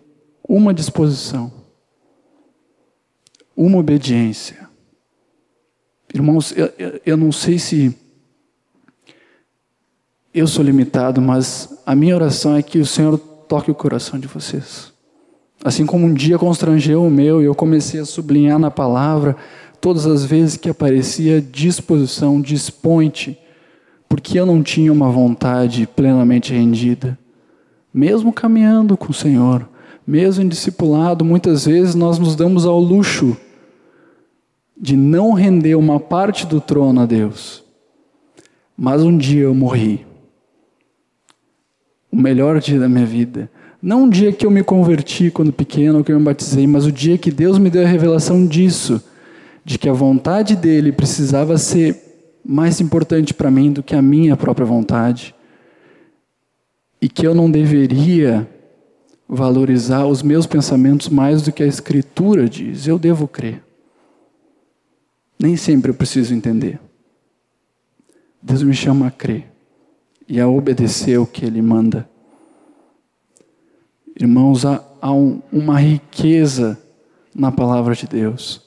uma 0.47 0.73
disposição, 0.73 1.51
uma 3.57 3.77
obediência. 3.77 4.60
Irmãos, 6.13 6.53
eu, 6.57 6.69
eu 7.05 7.17
não 7.17 7.31
sei 7.31 7.57
se 7.57 7.95
eu 10.33 10.47
sou 10.47 10.63
limitado, 10.63 11.21
mas 11.21 11.81
a 11.85 11.95
minha 11.95 12.15
oração 12.15 12.55
é 12.55 12.61
que 12.61 12.79
o 12.79 12.85
Senhor 12.85 13.17
toque 13.17 13.71
o 13.71 13.75
coração 13.75 14.19
de 14.19 14.27
vocês. 14.27 14.91
Assim 15.63 15.85
como 15.85 16.05
um 16.05 16.13
dia 16.13 16.37
constrangeu 16.37 17.03
o 17.03 17.11
meu 17.11 17.41
e 17.41 17.45
eu 17.45 17.55
comecei 17.55 17.99
a 17.99 18.05
sublinhar 18.05 18.57
na 18.57 18.71
palavra 18.71 19.35
todas 19.79 20.05
as 20.05 20.25
vezes 20.25 20.57
que 20.57 20.69
aparecia 20.69 21.41
disposição, 21.41 22.41
dispõe-te, 22.41 23.37
porque 24.07 24.39
eu 24.39 24.45
não 24.45 24.61
tinha 24.61 24.91
uma 24.91 25.09
vontade 25.09 25.87
plenamente 25.87 26.53
rendida. 26.53 27.17
Mesmo 27.93 28.33
caminhando 28.33 28.97
com 28.97 29.11
o 29.11 29.13
Senhor, 29.13 29.67
mesmo 30.05 30.43
em 30.43 30.47
discipulado, 30.47 31.23
muitas 31.23 31.65
vezes 31.65 31.95
nós 31.95 32.17
nos 32.19 32.35
damos 32.35 32.65
ao 32.65 32.79
luxo 32.79 33.37
de 34.81 34.97
não 34.97 35.33
render 35.33 35.75
uma 35.75 35.99
parte 35.99 36.47
do 36.47 36.59
trono 36.59 37.01
a 37.01 37.05
Deus. 37.05 37.63
Mas 38.75 39.03
um 39.03 39.15
dia 39.15 39.43
eu 39.43 39.53
morri. 39.53 40.03
O 42.11 42.15
melhor 42.15 42.59
dia 42.59 42.79
da 42.79 42.89
minha 42.89 43.05
vida. 43.05 43.47
Não 43.79 44.05
o 44.05 44.09
dia 44.09 44.33
que 44.33 44.43
eu 44.43 44.49
me 44.49 44.63
converti 44.63 45.29
quando 45.29 45.53
pequeno, 45.53 46.03
que 46.03 46.11
eu 46.11 46.17
me 46.17 46.25
batizei, 46.25 46.65
mas 46.65 46.87
o 46.87 46.91
dia 46.91 47.15
que 47.15 47.29
Deus 47.29 47.59
me 47.59 47.69
deu 47.69 47.83
a 47.83 47.87
revelação 47.87 48.45
disso 48.47 49.03
de 49.63 49.77
que 49.77 49.87
a 49.87 49.93
vontade 49.93 50.55
dele 50.55 50.91
precisava 50.91 51.59
ser 51.59 51.95
mais 52.43 52.81
importante 52.81 53.35
para 53.35 53.51
mim 53.51 53.71
do 53.71 53.83
que 53.83 53.95
a 53.95 54.01
minha 54.01 54.35
própria 54.35 54.65
vontade 54.65 55.35
e 56.99 57.07
que 57.07 57.25
eu 57.25 57.35
não 57.35 57.51
deveria 57.51 58.49
valorizar 59.29 60.07
os 60.07 60.23
meus 60.23 60.47
pensamentos 60.47 61.07
mais 61.07 61.43
do 61.43 61.51
que 61.51 61.61
a 61.61 61.67
Escritura 61.67 62.49
diz. 62.49 62.87
Eu 62.87 62.97
devo 62.97 63.27
crer. 63.27 63.61
Nem 65.41 65.57
sempre 65.57 65.89
eu 65.89 65.95
preciso 65.95 66.35
entender. 66.35 66.79
Deus 68.39 68.61
me 68.61 68.75
chama 68.75 69.07
a 69.07 69.11
crer 69.11 69.51
e 70.27 70.39
a 70.39 70.47
obedecer 70.47 71.17
o 71.17 71.25
que 71.25 71.43
Ele 71.43 71.63
manda. 71.63 72.07
Irmãos, 74.15 74.67
há, 74.67 74.83
há 75.01 75.11
um, 75.11 75.41
uma 75.51 75.79
riqueza 75.79 76.79
na 77.33 77.51
palavra 77.51 77.95
de 77.95 78.05
Deus. 78.05 78.61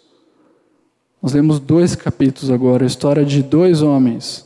Nós 1.23 1.33
lemos 1.33 1.61
dois 1.61 1.95
capítulos 1.95 2.51
agora, 2.51 2.83
a 2.83 2.89
história 2.89 3.25
de 3.25 3.41
dois 3.41 3.81
homens. 3.81 4.45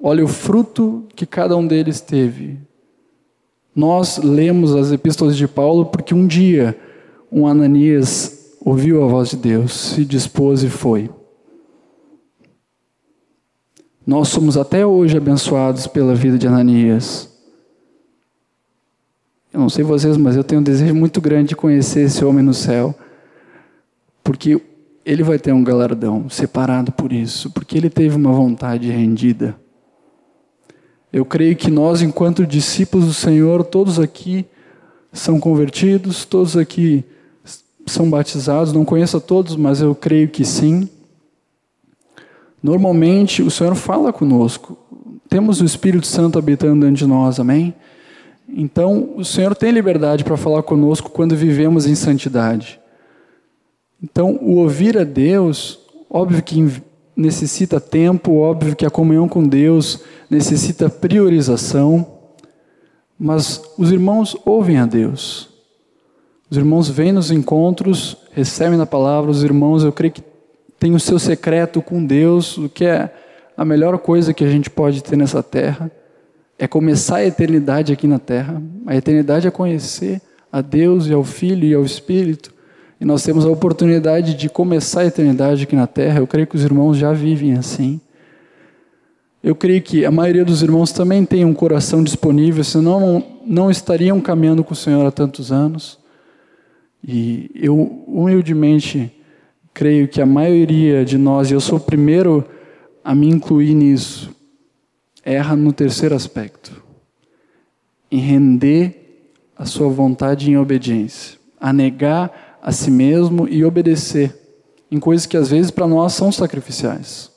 Olha 0.00 0.24
o 0.24 0.28
fruto 0.28 1.06
que 1.14 1.26
cada 1.26 1.54
um 1.54 1.66
deles 1.66 2.00
teve. 2.00 2.58
Nós 3.76 4.16
lemos 4.16 4.74
as 4.74 4.90
epístolas 4.90 5.36
de 5.36 5.46
Paulo 5.46 5.84
porque 5.86 6.14
um 6.14 6.26
dia 6.26 6.74
um 7.30 7.46
Ananias 7.46 8.41
ouviu 8.64 9.02
a 9.02 9.06
voz 9.06 9.30
de 9.30 9.36
Deus, 9.36 9.72
se 9.72 10.04
dispôs 10.04 10.62
e 10.62 10.70
foi. 10.70 11.10
Nós 14.06 14.28
somos 14.28 14.56
até 14.56 14.84
hoje 14.86 15.16
abençoados 15.16 15.86
pela 15.86 16.14
vida 16.14 16.38
de 16.38 16.46
Ananias. 16.46 17.28
Eu 19.52 19.60
não 19.60 19.68
sei 19.68 19.84
vocês, 19.84 20.16
mas 20.16 20.34
eu 20.34 20.42
tenho 20.42 20.60
um 20.60 20.64
desejo 20.64 20.94
muito 20.94 21.20
grande 21.20 21.50
de 21.50 21.56
conhecer 21.56 22.06
esse 22.06 22.24
homem 22.24 22.42
no 22.42 22.54
céu. 22.54 22.94
Porque 24.24 24.60
ele 25.04 25.22
vai 25.22 25.38
ter 25.38 25.52
um 25.52 25.62
galardão 25.62 26.28
separado 26.30 26.90
por 26.92 27.12
isso, 27.12 27.50
porque 27.50 27.76
ele 27.76 27.90
teve 27.90 28.16
uma 28.16 28.32
vontade 28.32 28.90
rendida. 28.90 29.56
Eu 31.12 31.24
creio 31.24 31.54
que 31.54 31.70
nós, 31.70 32.00
enquanto 32.00 32.46
discípulos 32.46 33.06
do 33.06 33.14
Senhor, 33.14 33.64
todos 33.64 34.00
aqui 34.00 34.46
são 35.12 35.38
convertidos, 35.38 36.24
todos 36.24 36.56
aqui 36.56 37.04
são 37.86 38.08
batizados. 38.08 38.72
Não 38.72 38.84
conheço 38.84 39.16
a 39.16 39.20
todos, 39.20 39.56
mas 39.56 39.80
eu 39.80 39.94
creio 39.94 40.28
que 40.28 40.44
sim. 40.44 40.88
Normalmente 42.62 43.42
o 43.42 43.50
Senhor 43.50 43.74
fala 43.74 44.12
conosco. 44.12 44.76
Temos 45.28 45.60
o 45.60 45.64
Espírito 45.64 46.06
Santo 46.06 46.38
habitando 46.38 46.80
dentro 46.80 46.96
de 46.96 47.06
nós, 47.06 47.40
amém? 47.40 47.74
Então 48.48 49.14
o 49.16 49.24
Senhor 49.24 49.54
tem 49.56 49.70
liberdade 49.70 50.24
para 50.24 50.36
falar 50.36 50.62
conosco 50.62 51.10
quando 51.10 51.34
vivemos 51.34 51.86
em 51.86 51.94
santidade. 51.94 52.78
Então, 54.02 54.36
o 54.42 54.56
ouvir 54.56 54.98
a 54.98 55.04
Deus, 55.04 55.78
óbvio 56.10 56.42
que 56.42 56.82
necessita 57.16 57.80
tempo, 57.80 58.34
óbvio 58.34 58.74
que 58.74 58.84
a 58.84 58.90
comunhão 58.90 59.28
com 59.28 59.44
Deus 59.44 60.00
necessita 60.28 60.90
priorização, 60.90 62.04
mas 63.16 63.62
os 63.78 63.92
irmãos 63.92 64.36
ouvem 64.44 64.78
a 64.78 64.86
Deus. 64.86 65.51
Os 66.52 66.58
irmãos 66.58 66.86
vêm 66.86 67.12
nos 67.12 67.30
encontros, 67.30 68.14
recebem 68.30 68.78
a 68.78 68.84
palavra, 68.84 69.30
os 69.30 69.42
irmãos, 69.42 69.84
eu 69.84 69.90
creio 69.90 70.12
que 70.12 70.22
têm 70.78 70.94
o 70.94 71.00
seu 71.00 71.18
secreto 71.18 71.80
com 71.80 72.04
Deus, 72.04 72.58
o 72.58 72.68
que 72.68 72.84
é 72.84 73.10
a 73.56 73.64
melhor 73.64 73.96
coisa 73.96 74.34
que 74.34 74.44
a 74.44 74.50
gente 74.50 74.68
pode 74.68 75.02
ter 75.02 75.16
nessa 75.16 75.42
terra. 75.42 75.90
É 76.58 76.68
começar 76.68 77.16
a 77.16 77.24
eternidade 77.24 77.90
aqui 77.90 78.06
na 78.06 78.18
terra. 78.18 78.62
A 78.86 78.94
eternidade 78.94 79.48
é 79.48 79.50
conhecer 79.50 80.20
a 80.52 80.60
Deus 80.60 81.06
e 81.06 81.14
ao 81.14 81.24
Filho 81.24 81.64
e 81.64 81.72
ao 81.72 81.86
Espírito 81.86 82.52
e 83.00 83.04
nós 83.06 83.22
temos 83.22 83.46
a 83.46 83.48
oportunidade 83.48 84.34
de 84.34 84.50
começar 84.50 85.00
a 85.00 85.06
eternidade 85.06 85.62
aqui 85.62 85.74
na 85.74 85.86
terra. 85.86 86.18
Eu 86.18 86.26
creio 86.26 86.46
que 86.46 86.54
os 86.54 86.62
irmãos 86.62 86.98
já 86.98 87.14
vivem 87.14 87.54
assim. 87.54 87.98
Eu 89.42 89.54
creio 89.54 89.80
que 89.80 90.04
a 90.04 90.10
maioria 90.10 90.44
dos 90.44 90.62
irmãos 90.62 90.92
também 90.92 91.24
tem 91.24 91.46
um 91.46 91.54
coração 91.54 92.04
disponível, 92.04 92.62
senão 92.62 93.00
não, 93.00 93.24
não 93.46 93.70
estariam 93.70 94.20
caminhando 94.20 94.62
com 94.62 94.74
o 94.74 94.76
Senhor 94.76 95.04
há 95.06 95.10
tantos 95.10 95.50
anos. 95.50 96.01
E 97.06 97.50
eu 97.54 97.76
humildemente 98.06 99.12
creio 99.74 100.06
que 100.06 100.20
a 100.20 100.26
maioria 100.26 101.04
de 101.04 101.18
nós, 101.18 101.50
e 101.50 101.54
eu 101.54 101.60
sou 101.60 101.78
o 101.78 101.80
primeiro 101.80 102.44
a 103.02 103.14
me 103.14 103.28
incluir 103.28 103.74
nisso, 103.74 104.34
erra 105.24 105.56
no 105.56 105.72
terceiro 105.72 106.14
aspecto: 106.14 106.82
em 108.10 108.18
render 108.18 109.30
a 109.56 109.64
sua 109.64 109.88
vontade 109.88 110.50
em 110.50 110.56
obediência, 110.56 111.38
a 111.60 111.72
negar 111.72 112.58
a 112.62 112.70
si 112.70 112.90
mesmo 112.90 113.48
e 113.48 113.64
obedecer 113.64 114.38
em 114.90 115.00
coisas 115.00 115.26
que 115.26 115.36
às 115.36 115.50
vezes 115.50 115.70
para 115.70 115.86
nós 115.86 116.12
são 116.12 116.30
sacrificiais. 116.30 117.30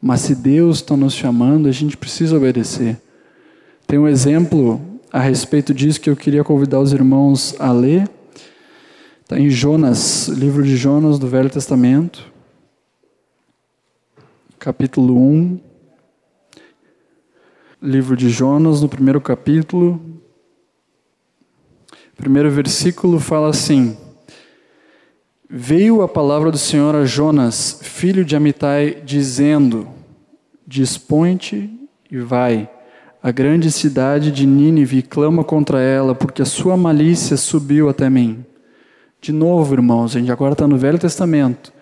Mas 0.00 0.20
se 0.20 0.34
Deus 0.34 0.76
está 0.76 0.96
nos 0.96 1.14
chamando, 1.14 1.68
a 1.68 1.72
gente 1.72 1.96
precisa 1.96 2.36
obedecer. 2.36 3.00
Tem 3.86 3.98
um 3.98 4.06
exemplo 4.06 4.80
a 5.16 5.20
respeito 5.20 5.72
disso 5.72 5.98
que 5.98 6.10
eu 6.10 6.14
queria 6.14 6.44
convidar 6.44 6.78
os 6.78 6.92
irmãos 6.92 7.58
a 7.58 7.72
ler. 7.72 8.06
Está 9.22 9.40
em 9.40 9.48
Jonas, 9.48 10.28
livro 10.28 10.62
de 10.62 10.76
Jonas 10.76 11.18
do 11.18 11.26
Velho 11.26 11.48
Testamento, 11.48 12.30
capítulo 14.58 15.18
1. 15.18 15.58
Livro 17.80 18.14
de 18.14 18.28
Jonas, 18.28 18.82
no 18.82 18.90
primeiro 18.90 19.18
capítulo. 19.18 19.98
Primeiro 22.14 22.50
versículo 22.50 23.18
fala 23.18 23.48
assim: 23.48 23.96
Veio 25.48 26.02
a 26.02 26.08
palavra 26.08 26.50
do 26.50 26.58
Senhor 26.58 26.94
a 26.94 27.06
Jonas, 27.06 27.80
filho 27.82 28.22
de 28.22 28.36
Amitai, 28.36 29.00
dizendo: 29.02 29.88
Dispõe-te 30.66 31.70
e 32.10 32.18
vai. 32.18 32.75
A 33.26 33.32
grande 33.32 33.72
cidade 33.72 34.30
de 34.30 34.46
Nínive 34.46 35.02
clama 35.02 35.42
contra 35.42 35.80
ela, 35.80 36.14
porque 36.14 36.42
a 36.42 36.44
sua 36.44 36.76
malícia 36.76 37.36
subiu 37.36 37.88
até 37.88 38.08
mim. 38.08 38.44
De 39.20 39.32
novo, 39.32 39.74
irmãos, 39.74 40.14
a 40.14 40.20
gente 40.20 40.30
agora 40.30 40.52
está 40.52 40.68
no 40.68 40.78
Velho 40.78 40.96
Testamento. 40.96 41.72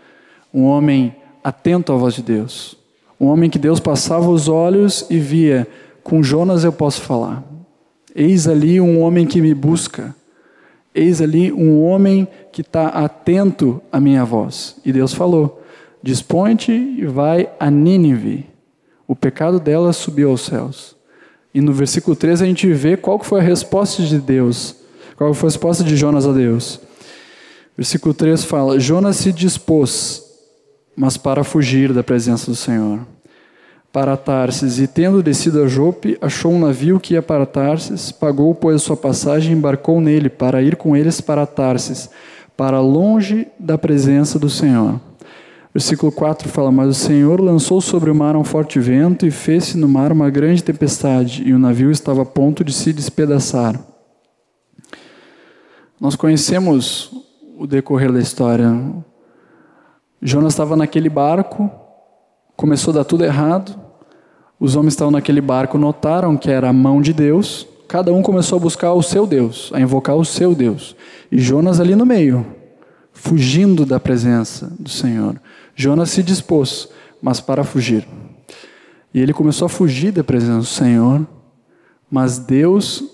Um 0.55 0.63
homem 0.65 1.15
atento 1.45 1.93
à 1.93 1.97
voz 1.97 2.15
de 2.15 2.23
Deus. 2.23 2.79
Um 3.21 3.27
homem 3.27 3.51
que 3.51 3.59
Deus 3.59 3.79
passava 3.79 4.27
os 4.31 4.49
olhos 4.49 5.05
e 5.11 5.19
via: 5.19 5.69
com 6.03 6.23
Jonas 6.23 6.65
eu 6.65 6.73
posso 6.73 7.03
falar. 7.03 7.45
Eis 8.17 8.49
ali 8.49 8.81
um 8.81 9.03
homem 9.03 9.27
que 9.27 9.43
me 9.43 9.53
busca. 9.53 10.17
Eis 10.95 11.21
ali 11.21 11.53
um 11.53 11.85
homem 11.85 12.27
que 12.53 12.63
está 12.63 12.87
atento 12.87 13.83
à 13.93 14.01
minha 14.01 14.25
voz. 14.25 14.77
E 14.83 14.91
Deus 14.91 15.13
falou: 15.13 15.63
Dispõe-te 16.03 16.73
e 16.73 17.05
vai 17.05 17.51
a 17.61 17.71
Nínive 17.71 18.47
o 19.07 19.15
pecado 19.15 19.61
dela 19.61 19.93
subiu 19.93 20.31
aos 20.31 20.41
céus. 20.41 20.94
E 21.55 21.61
no 21.61 21.73
versículo 21.73 22.17
3 22.17 22.43
a 22.43 22.47
gente 22.47 22.71
vê 22.73 22.97
qual 22.97 23.23
foi 23.23 23.39
a 23.39 23.45
resposta 23.45 24.03
de 24.03 24.19
Deus, 24.19 24.75
qual 25.17 25.33
foi 25.33 25.47
a 25.47 25.51
resposta 25.51 25.85
de 25.85 25.97
Jonas 25.97 26.27
a 26.27 26.33
Deus. 26.33 26.81
Versículo 27.77 28.13
3 28.13 28.45
fala: 28.45 28.81
Jonas 28.81 29.17
se 29.17 29.33
dispôs, 29.33 30.25
mas 30.97 31.17
para 31.17 31.45
fugir 31.45 31.93
da 31.93 32.03
presença 32.03 32.51
do 32.51 32.57
Senhor, 32.57 33.07
para 33.93 34.17
Tarsis, 34.17 34.81
e 34.81 34.89
tendo 34.89 35.23
descido 35.23 35.63
a 35.63 35.69
Jope, 35.69 36.19
achou 36.21 36.53
um 36.53 36.59
navio 36.59 36.99
que 36.99 37.15
ia 37.15 37.23
para 37.23 37.47
Tarsis, 37.47 38.11
pagou, 38.11 38.53
pois, 38.53 38.83
sua 38.83 38.97
passagem 38.97 39.53
e 39.53 39.57
embarcou 39.57 40.01
nele, 40.01 40.29
para 40.29 40.61
ir 40.61 40.75
com 40.75 40.97
eles 40.97 41.21
para 41.21 41.47
Tarsis, 41.47 42.11
para 42.57 42.81
longe 42.81 43.47
da 43.59 43.79
presença 43.79 44.37
do 44.39 44.51
Senhor. 44.51 45.01
Versículo 45.75 46.13
4 46.13 46.49
fala: 46.49 46.71
Mas 46.71 46.89
o 46.89 46.95
Senhor 46.95 47.41
lançou 47.41 47.81
sobre 47.81 48.09
o 48.09 48.15
mar 48.15 48.37
um 48.37 48.45
forte 48.45 48.79
vento 48.79 49.27
e 49.27 49.31
fez-se 49.33 49.77
no 49.77 49.89
mar 49.89 50.13
uma 50.13 50.31
grande 50.31 50.63
tempestade, 50.63 51.43
e 51.45 51.53
o 51.53 51.59
navio 51.59 51.91
estava 51.91 52.23
a 52.23 52.25
ponto 52.25 52.63
de 52.63 52.73
se 52.73 52.93
despedaçar. 52.93 53.81
Nós 56.01 56.15
conhecemos 56.15 57.11
o 57.59 57.67
decorrer 57.67 58.13
da 58.13 58.21
história. 58.21 58.73
Jonas 60.23 60.53
estava 60.53 60.77
naquele 60.77 61.09
barco, 61.09 61.69
começou 62.57 62.93
a 62.93 62.99
dar 62.99 63.05
tudo 63.05 63.25
errado. 63.25 63.75
Os 64.61 64.77
homens 64.77 64.93
estavam 64.93 65.11
naquele 65.11 65.41
barco 65.41 65.77
notaram 65.77 66.37
que 66.37 66.51
era 66.51 66.69
a 66.69 66.73
mão 66.73 67.01
de 67.01 67.13
Deus. 67.13 67.67
Cada 67.89 68.13
um 68.13 68.23
começou 68.23 68.59
a 68.59 68.61
buscar 68.61 68.93
o 68.93 69.03
seu 69.03 69.27
Deus, 69.27 69.71
a 69.75 69.81
invocar 69.81 70.15
o 70.15 70.25
seu 70.25 70.55
Deus. 70.55 70.95
E 71.33 71.39
Jonas 71.39 71.81
ali 71.81 71.97
no 71.97 72.07
meio, 72.07 72.47
fugindo 73.13 73.85
da 73.85 73.99
presença 73.99 74.73
do 74.79 74.89
Senhor. 74.89 75.41
Jonas 75.75 76.11
se 76.11 76.23
dispôs, 76.23 76.89
mas 77.21 77.41
para 77.41 77.65
fugir. 77.65 78.07
E 79.13 79.21
ele 79.21 79.33
começou 79.33 79.67
a 79.67 79.69
fugir 79.69 80.13
da 80.13 80.25
presença 80.25 80.59
do 80.59 80.65
Senhor, 80.65 81.27
mas 82.11 82.39
Deus 82.39 83.05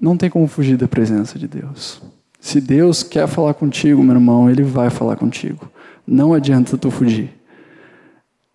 não 0.00 0.16
tem 0.16 0.30
como 0.30 0.46
fugir 0.46 0.76
da 0.76 0.86
presença 0.86 1.38
de 1.38 1.48
Deus. 1.48 2.00
Se 2.40 2.60
Deus 2.60 3.02
quer 3.02 3.26
falar 3.26 3.54
contigo, 3.54 4.02
meu 4.02 4.14
irmão, 4.14 4.48
ele 4.48 4.62
vai 4.62 4.90
falar 4.90 5.16
contigo. 5.16 5.70
Não 6.06 6.32
adianta 6.32 6.78
tu 6.78 6.90
fugir. 6.90 7.30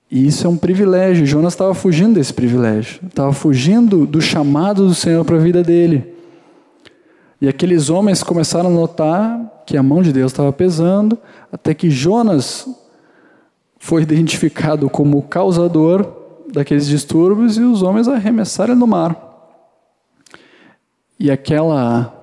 E 0.10 0.28
isso 0.28 0.45
é 0.45 0.49
um 0.49 0.56
privilégio. 0.56 1.26
Jonas 1.26 1.54
estava 1.54 1.73
fugindo 1.73 2.13
desse 2.13 2.34
privilégio. 2.34 3.02
Estava 3.08 3.34
fugindo 3.34 4.06
do 4.06 4.21
chamado 4.21 4.88
do 4.88 4.95
Senhor 4.95 5.26
para 5.26 5.36
a 5.36 5.39
vida 5.39 5.63
dele. 5.63 6.13
E 7.41 7.47
aqueles 7.47 7.89
homens 7.89 8.23
começaram 8.23 8.69
a 8.69 8.73
notar 8.73 9.63
que 9.65 9.76
a 9.76 9.84
mão 9.84 10.02
de 10.02 10.13
Deus 10.13 10.32
estava 10.32 10.54
pesando, 10.54 11.17
até 11.52 11.73
que 11.73 11.89
Jonas 11.89 12.67
foi 13.84 14.02
identificado 14.02 14.89
como 14.89 15.17
o 15.17 15.22
causador 15.22 16.08
daqueles 16.54 16.88
distúrbios 16.88 17.58
e 17.58 17.62
os 17.62 17.82
homens 17.82 18.08
arremessaram 18.08 18.78
no 18.78 18.88
mar. 18.88 19.13
E 21.19 21.30
aquela 21.30 22.15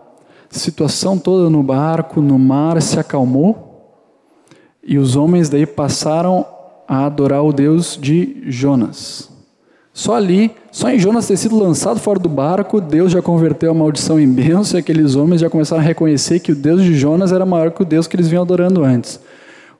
situação 0.48 1.18
toda 1.18 1.50
no 1.50 1.62
barco, 1.62 2.22
no 2.22 2.38
mar, 2.38 2.80
se 2.80 2.98
acalmou 2.98 3.92
e 4.82 4.96
os 4.96 5.16
homens 5.16 5.50
daí 5.50 5.66
passaram 5.66 6.46
a 6.88 7.04
adorar 7.04 7.44
o 7.44 7.52
Deus 7.52 7.98
de 8.00 8.42
Jonas. 8.46 9.30
Só 9.92 10.14
ali, 10.14 10.50
só 10.72 10.88
em 10.88 10.98
Jonas 10.98 11.26
ter 11.26 11.36
sido 11.36 11.58
lançado 11.58 12.00
fora 12.00 12.18
do 12.18 12.28
barco, 12.30 12.80
Deus 12.80 13.12
já 13.12 13.20
converteu 13.20 13.70
a 13.70 13.74
maldição 13.74 14.18
em 14.18 14.32
bênção 14.32 14.78
e 14.78 14.80
aqueles 14.80 15.14
homens 15.14 15.42
já 15.42 15.50
começaram 15.50 15.82
a 15.82 15.84
reconhecer 15.84 16.40
que 16.40 16.52
o 16.52 16.56
Deus 16.56 16.82
de 16.82 16.94
Jonas 16.94 17.32
era 17.32 17.44
maior 17.44 17.70
que 17.70 17.82
o 17.82 17.84
Deus 17.84 18.06
que 18.06 18.16
eles 18.16 18.28
vinham 18.28 18.44
adorando 18.44 18.82
antes. 18.82 19.20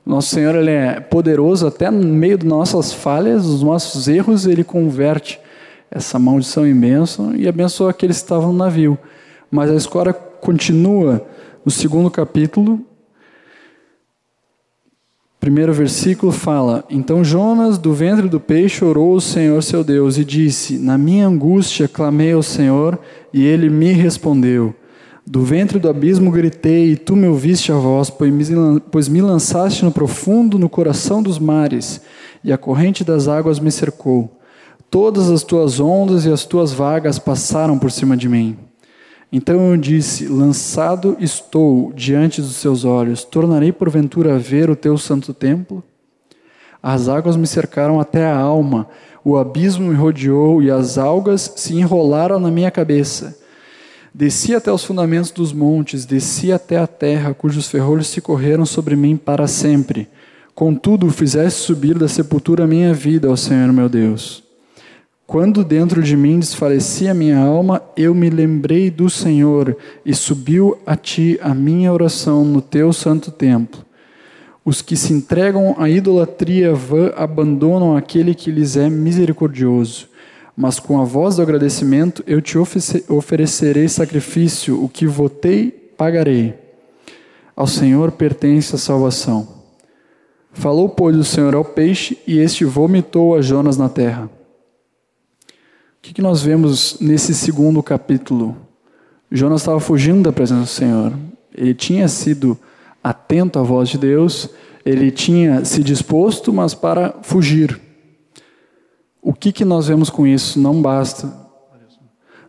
Nosso 0.05 0.29
Senhor 0.29 0.55
ele 0.55 0.71
é 0.71 0.99
poderoso 0.99 1.67
até 1.67 1.91
no 1.91 2.03
meio 2.03 2.37
das 2.37 2.47
nossas 2.47 2.93
falhas, 2.93 3.45
dos 3.45 3.61
nossos 3.61 4.07
erros, 4.07 4.45
ele 4.45 4.63
converte 4.63 5.39
essa 5.89 6.17
maldição 6.17 6.63
bênção 6.73 7.35
e 7.35 7.47
abençoa 7.47 7.91
aqueles 7.91 8.17
que 8.17 8.23
estavam 8.23 8.51
no 8.51 8.57
navio. 8.57 8.97
Mas 9.49 9.69
a 9.69 9.75
história 9.75 10.13
continua 10.13 11.25
no 11.63 11.71
segundo 11.71 12.09
capítulo. 12.09 12.79
Primeiro 15.39 15.73
versículo 15.73 16.31
fala: 16.31 16.83
Então 16.89 17.23
Jonas, 17.23 17.77
do 17.77 17.93
ventre 17.93 18.29
do 18.29 18.39
peixe, 18.39 18.85
orou 18.85 19.15
ao 19.15 19.19
Senhor 19.19 19.61
seu 19.61 19.83
Deus 19.83 20.17
e 20.17 20.23
disse: 20.23 20.77
Na 20.77 20.97
minha 20.97 21.27
angústia 21.27 21.87
clamei 21.87 22.31
ao 22.31 22.43
Senhor 22.43 22.97
e 23.33 23.43
ele 23.43 23.69
me 23.69 23.91
respondeu. 23.91 24.73
Do 25.25 25.43
ventre 25.43 25.77
do 25.77 25.87
abismo 25.87 26.31
gritei, 26.31 26.93
e 26.93 26.97
tu 26.97 27.15
me 27.15 27.27
ouviste 27.27 27.71
a 27.71 27.75
voz, 27.75 28.09
pois 28.09 29.07
me 29.07 29.21
lançaste 29.21 29.85
no 29.85 29.91
profundo, 29.91 30.57
no 30.57 30.67
coração 30.67 31.21
dos 31.21 31.37
mares, 31.37 32.01
e 32.43 32.51
a 32.51 32.57
corrente 32.57 33.03
das 33.03 33.27
águas 33.27 33.59
me 33.59 33.71
cercou. 33.71 34.39
Todas 34.89 35.29
as 35.29 35.43
tuas 35.43 35.79
ondas 35.79 36.25
e 36.25 36.31
as 36.31 36.43
tuas 36.43 36.73
vagas 36.73 37.19
passaram 37.19 37.77
por 37.77 37.91
cima 37.91 38.17
de 38.17 38.27
mim. 38.27 38.57
Então 39.31 39.71
eu 39.71 39.77
disse: 39.77 40.27
Lançado 40.27 41.15
estou 41.19 41.93
diante 41.93 42.41
dos 42.41 42.55
seus 42.57 42.83
olhos, 42.83 43.23
tornarei 43.23 43.71
porventura 43.71 44.35
a 44.35 44.37
ver 44.37 44.69
o 44.69 44.75
teu 44.75 44.97
santo 44.97 45.33
templo? 45.33 45.81
As 46.83 47.07
águas 47.07 47.37
me 47.37 47.45
cercaram 47.45 47.99
até 47.99 48.25
a 48.25 48.37
alma, 48.37 48.87
o 49.23 49.37
abismo 49.37 49.87
me 49.87 49.95
rodeou 49.95 50.61
e 50.63 50.71
as 50.71 50.97
algas 50.97 51.53
se 51.55 51.75
enrolaram 51.75 52.39
na 52.39 52.49
minha 52.49 52.71
cabeça. 52.71 53.39
Desci 54.13 54.53
até 54.53 54.69
os 54.69 54.83
fundamentos 54.83 55.31
dos 55.31 55.53
montes, 55.53 56.03
desci 56.03 56.51
até 56.51 56.77
a 56.77 56.85
terra, 56.85 57.33
cujos 57.33 57.69
ferrolhos 57.69 58.07
se 58.07 58.19
correram 58.19 58.65
sobre 58.65 58.93
mim 58.93 59.15
para 59.15 59.47
sempre. 59.47 60.05
Contudo, 60.53 61.09
fizeste 61.09 61.61
subir 61.61 61.97
da 61.97 62.09
sepultura 62.09 62.65
a 62.65 62.67
minha 62.67 62.93
vida, 62.93 63.31
ó 63.31 63.37
Senhor 63.37 63.71
meu 63.71 63.87
Deus. 63.87 64.43
Quando 65.25 65.63
dentro 65.63 66.03
de 66.03 66.17
mim 66.17 66.39
desfalecia 66.39 67.13
minha 67.13 67.37
alma, 67.39 67.81
eu 67.95 68.13
me 68.13 68.29
lembrei 68.29 68.91
do 68.91 69.09
Senhor 69.09 69.77
e 70.05 70.13
subiu 70.13 70.77
a 70.85 70.97
ti 70.97 71.39
a 71.41 71.53
minha 71.55 71.93
oração 71.93 72.43
no 72.43 72.61
teu 72.61 72.91
santo 72.91 73.31
templo. 73.31 73.81
Os 74.65 74.81
que 74.81 74.97
se 74.97 75.13
entregam 75.13 75.73
à 75.77 75.89
idolatria 75.89 76.73
vã 76.73 77.13
abandonam 77.15 77.95
aquele 77.95 78.35
que 78.35 78.51
lhes 78.51 78.75
é 78.75 78.89
misericordioso 78.89 80.10
mas 80.61 80.79
com 80.79 81.01
a 81.01 81.03
voz 81.03 81.37
do 81.37 81.41
agradecimento 81.41 82.23
eu 82.27 82.39
te 82.39 82.55
oferecerei 83.09 83.89
sacrifício, 83.89 84.79
o 84.83 84.87
que 84.87 85.07
votei, 85.07 85.71
pagarei. 85.97 86.53
Ao 87.55 87.65
Senhor 87.65 88.11
pertence 88.11 88.75
a 88.75 88.77
salvação. 88.77 89.47
Falou, 90.53 90.87
pois, 90.87 91.17
o 91.17 91.23
Senhor 91.23 91.55
ao 91.55 91.65
peixe, 91.65 92.15
e 92.27 92.37
este 92.37 92.63
vomitou 92.63 93.35
a 93.35 93.41
Jonas 93.41 93.75
na 93.75 93.89
terra. 93.89 94.25
O 95.45 95.49
que, 95.99 96.13
que 96.13 96.21
nós 96.21 96.43
vemos 96.43 96.97
nesse 97.01 97.33
segundo 97.33 97.81
capítulo? 97.81 98.55
Jonas 99.31 99.61
estava 99.61 99.79
fugindo 99.79 100.21
da 100.21 100.31
presença 100.31 100.61
do 100.61 100.67
Senhor. 100.67 101.13
Ele 101.55 101.73
tinha 101.73 102.07
sido 102.07 102.55
atento 103.03 103.57
à 103.57 103.63
voz 103.63 103.89
de 103.89 103.97
Deus, 103.97 104.47
ele 104.85 105.09
tinha 105.09 105.65
se 105.65 105.81
disposto, 105.81 106.53
mas 106.53 106.75
para 106.75 107.15
fugir. 107.23 107.81
O 109.21 109.33
que, 109.33 109.51
que 109.51 109.63
nós 109.63 109.87
vemos 109.87 110.09
com 110.09 110.25
isso? 110.25 110.59
Não 110.59 110.81
basta. 110.81 111.31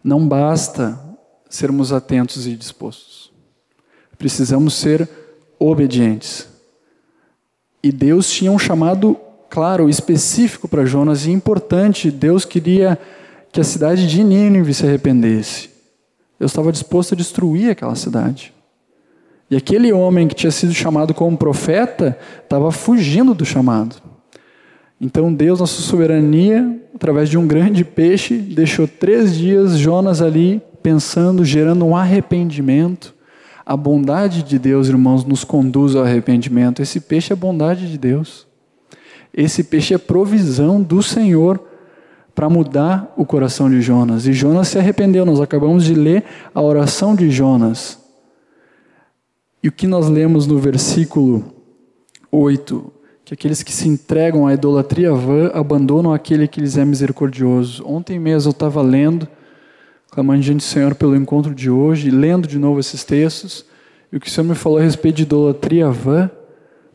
Não 0.02 0.26
basta 0.26 0.98
sermos 1.48 1.92
atentos 1.92 2.46
e 2.46 2.56
dispostos. 2.56 3.30
Precisamos 4.16 4.74
ser 4.74 5.08
obedientes. 5.58 6.48
E 7.82 7.92
Deus 7.92 8.30
tinha 8.30 8.50
um 8.50 8.58
chamado 8.58 9.16
claro, 9.50 9.88
específico 9.88 10.66
para 10.66 10.86
Jonas 10.86 11.26
e 11.26 11.30
importante. 11.30 12.10
Deus 12.10 12.44
queria 12.44 12.98
que 13.52 13.60
a 13.60 13.64
cidade 13.64 14.06
de 14.06 14.24
Nínive 14.24 14.72
se 14.72 14.86
arrependesse. 14.86 15.68
Deus 16.38 16.50
estava 16.50 16.72
disposto 16.72 17.12
a 17.12 17.16
destruir 17.16 17.70
aquela 17.70 17.94
cidade. 17.94 18.52
E 19.50 19.56
aquele 19.56 19.92
homem 19.92 20.26
que 20.26 20.34
tinha 20.34 20.50
sido 20.50 20.72
chamado 20.72 21.12
como 21.12 21.36
profeta 21.36 22.18
estava 22.42 22.72
fugindo 22.72 23.34
do 23.34 23.44
chamado. 23.44 24.11
Então 25.04 25.34
Deus, 25.34 25.58
na 25.58 25.66
sua 25.66 25.82
soberania, 25.82 26.80
através 26.94 27.28
de 27.28 27.36
um 27.36 27.44
grande 27.44 27.84
peixe, 27.84 28.38
deixou 28.38 28.86
três 28.86 29.36
dias 29.36 29.76
Jonas 29.76 30.22
ali 30.22 30.62
pensando, 30.80 31.44
gerando 31.44 31.84
um 31.84 31.96
arrependimento. 31.96 33.12
A 33.66 33.76
bondade 33.76 34.44
de 34.44 34.60
Deus, 34.60 34.86
irmãos, 34.86 35.24
nos 35.24 35.42
conduz 35.42 35.96
ao 35.96 36.04
arrependimento. 36.04 36.80
Esse 36.80 37.00
peixe 37.00 37.32
é 37.32 37.36
bondade 37.36 37.90
de 37.90 37.98
Deus. 37.98 38.46
Esse 39.34 39.64
peixe 39.64 39.92
é 39.92 39.98
provisão 39.98 40.80
do 40.80 41.02
Senhor 41.02 41.60
para 42.32 42.48
mudar 42.48 43.12
o 43.16 43.26
coração 43.26 43.68
de 43.68 43.82
Jonas. 43.82 44.28
E 44.28 44.32
Jonas 44.32 44.68
se 44.68 44.78
arrependeu. 44.78 45.26
Nós 45.26 45.40
acabamos 45.40 45.84
de 45.84 45.96
ler 45.96 46.22
a 46.54 46.62
oração 46.62 47.16
de 47.16 47.28
Jonas. 47.28 47.98
E 49.60 49.66
o 49.66 49.72
que 49.72 49.88
nós 49.88 50.08
lemos 50.08 50.46
no 50.46 50.60
versículo 50.60 51.42
8? 52.30 53.01
Que 53.24 53.34
aqueles 53.34 53.62
que 53.62 53.72
se 53.72 53.88
entregam 53.88 54.46
à 54.46 54.54
idolatria 54.54 55.12
vã 55.12 55.50
abandonam 55.54 56.12
aquele 56.12 56.48
que 56.48 56.60
lhes 56.60 56.76
é 56.76 56.84
misericordioso. 56.84 57.84
Ontem 57.86 58.18
mesmo 58.18 58.50
eu 58.50 58.52
estava 58.52 58.82
lendo, 58.82 59.28
clamando 60.10 60.42
diante 60.42 60.58
do 60.58 60.62
Senhor 60.62 60.94
pelo 60.94 61.16
encontro 61.16 61.54
de 61.54 61.70
hoje, 61.70 62.10
lendo 62.10 62.48
de 62.48 62.58
novo 62.58 62.80
esses 62.80 63.04
textos, 63.04 63.64
e 64.12 64.16
o 64.16 64.20
que 64.20 64.28
o 64.28 64.30
Senhor 64.30 64.46
me 64.46 64.54
falou 64.54 64.78
a 64.78 64.82
respeito 64.82 65.16
de 65.16 65.22
idolatria 65.22 65.90
vã, 65.90 66.30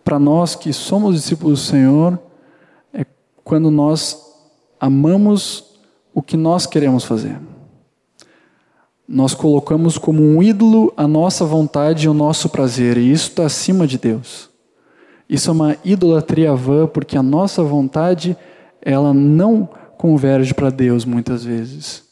para 0.04 0.20
nós 0.20 0.56
que 0.56 0.72
somos 0.74 1.16
discípulos 1.16 1.60
do 1.60 1.66
Senhor, 1.66 2.20
é 2.94 3.06
quando 3.44 3.72
nós 3.72 4.18
amamos 4.80 5.80
o 6.14 6.22
que 6.22 6.38
nós 6.38 6.66
queremos 6.66 7.04
fazer 7.04 7.38
nós 9.08 9.34
colocamos 9.34 9.98
como 9.98 10.22
um 10.22 10.44
ídolo 10.44 10.92
a 10.98 11.08
nossa 11.08 11.46
vontade 11.46 12.06
e 12.06 12.10
o 12.10 12.14
nosso 12.14 12.50
prazer, 12.50 12.98
e 12.98 13.12
isso 13.12 13.30
está 13.30 13.46
acima 13.46 13.88
de 13.88 13.98
Deus. 13.98 14.50
Isso 15.30 15.50
é 15.50 15.54
uma 15.54 15.78
idolatria 15.84 16.56
vã, 16.56 16.88
porque 16.88 17.18
a 17.18 17.24
nossa 17.24 17.64
vontade, 17.64 18.38
ela 18.82 19.14
não 19.14 19.70
converge 19.98 20.54
para 20.54 20.70
Deus 20.70 21.04
muitas 21.04 21.44
vezes. 21.44 22.04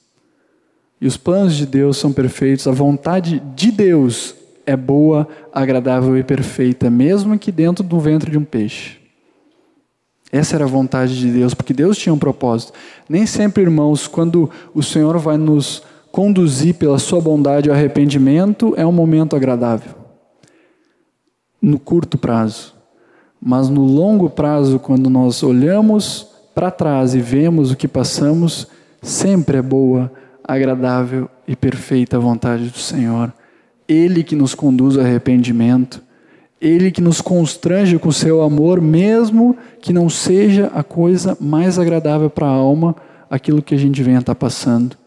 E 0.99 1.07
os 1.07 1.17
planos 1.17 1.55
de 1.55 1.65
Deus 1.65 1.97
são 1.97 2.11
perfeitos, 2.11 2.67
a 2.67 2.71
vontade 2.71 3.41
de 3.55 3.71
Deus 3.71 4.35
é 4.65 4.75
boa, 4.75 5.27
agradável 5.53 6.17
e 6.17 6.23
perfeita, 6.23 6.89
mesmo 6.89 7.37
que 7.37 7.51
dentro 7.51 7.83
do 7.83 7.99
ventre 7.99 8.31
de 8.31 8.37
um 8.37 8.43
peixe. 8.43 8.97
Essa 10.31 10.55
era 10.55 10.65
a 10.65 10.67
vontade 10.67 11.17
de 11.17 11.31
Deus, 11.31 11.53
porque 11.53 11.73
Deus 11.73 11.97
tinha 11.97 12.13
um 12.13 12.17
propósito. 12.19 12.73
Nem 13.07 13.25
sempre, 13.25 13.63
irmãos, 13.63 14.07
quando 14.07 14.49
o 14.73 14.83
Senhor 14.83 15.17
vai 15.17 15.37
nos 15.37 15.83
conduzir 16.11 16.75
pela 16.75 16.99
sua 16.99 17.21
bondade 17.21 17.69
ao 17.69 17.75
arrependimento 17.75 18.73
é 18.75 18.85
um 18.85 18.91
momento 18.91 19.35
agradável. 19.35 19.93
No 21.61 21.79
curto 21.79 22.17
prazo. 22.17 22.74
Mas 23.41 23.69
no 23.69 23.83
longo 23.83 24.29
prazo, 24.29 24.79
quando 24.79 25.09
nós 25.09 25.43
olhamos 25.43 26.27
para 26.53 26.71
trás 26.71 27.13
e 27.13 27.19
vemos 27.19 27.71
o 27.71 27.75
que 27.75 27.87
passamos, 27.87 28.67
sempre 29.01 29.57
é 29.57 29.61
boa, 29.61 30.11
agradável 30.43 31.29
e 31.47 31.55
perfeita 31.55 32.17
a 32.17 32.19
vontade 32.19 32.69
do 32.69 32.77
Senhor. 32.77 33.33
Ele 33.87 34.23
que 34.23 34.35
nos 34.35 34.55
conduz 34.55 34.97
ao 34.97 35.03
arrependimento, 35.03 36.01
Ele 36.59 36.89
que 36.89 37.01
nos 37.01 37.21
constrange 37.21 37.99
com 37.99 38.11
seu 38.11 38.41
amor, 38.41 38.81
mesmo 38.81 39.55
que 39.81 39.93
não 39.93 40.09
seja 40.09 40.71
a 40.73 40.81
coisa 40.81 41.37
mais 41.39 41.77
agradável 41.77 42.29
para 42.29 42.47
a 42.47 42.51
alma, 42.51 42.95
aquilo 43.29 43.61
que 43.61 43.75
a 43.75 43.77
gente 43.77 44.01
venha 44.01 44.19
estar 44.19 44.35
passando. 44.35 44.97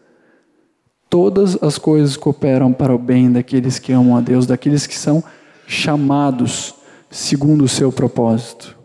Todas 1.09 1.61
as 1.61 1.77
coisas 1.77 2.15
cooperam 2.15 2.71
para 2.71 2.93
o 2.93 2.99
bem 2.99 3.31
daqueles 3.31 3.79
que 3.79 3.91
amam 3.91 4.15
a 4.15 4.21
Deus, 4.21 4.45
daqueles 4.45 4.85
que 4.85 4.95
são 4.95 5.23
chamados 5.67 6.75
segundo 7.09 7.63
o 7.63 7.67
seu 7.67 7.91
propósito. 7.91 8.77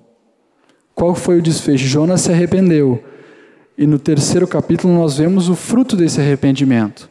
Qual 0.95 1.15
foi 1.15 1.39
o 1.39 1.43
desfecho? 1.43 1.87
Jonas 1.87 2.23
se 2.23 2.33
arrependeu. 2.33 3.03
E 3.77 3.87
no 3.87 3.99
terceiro 3.99 4.47
capítulo 4.47 4.95
nós 4.95 5.17
vemos 5.17 5.49
o 5.49 5.55
fruto 5.55 5.97
desse 5.97 6.21
arrependimento. 6.21 7.11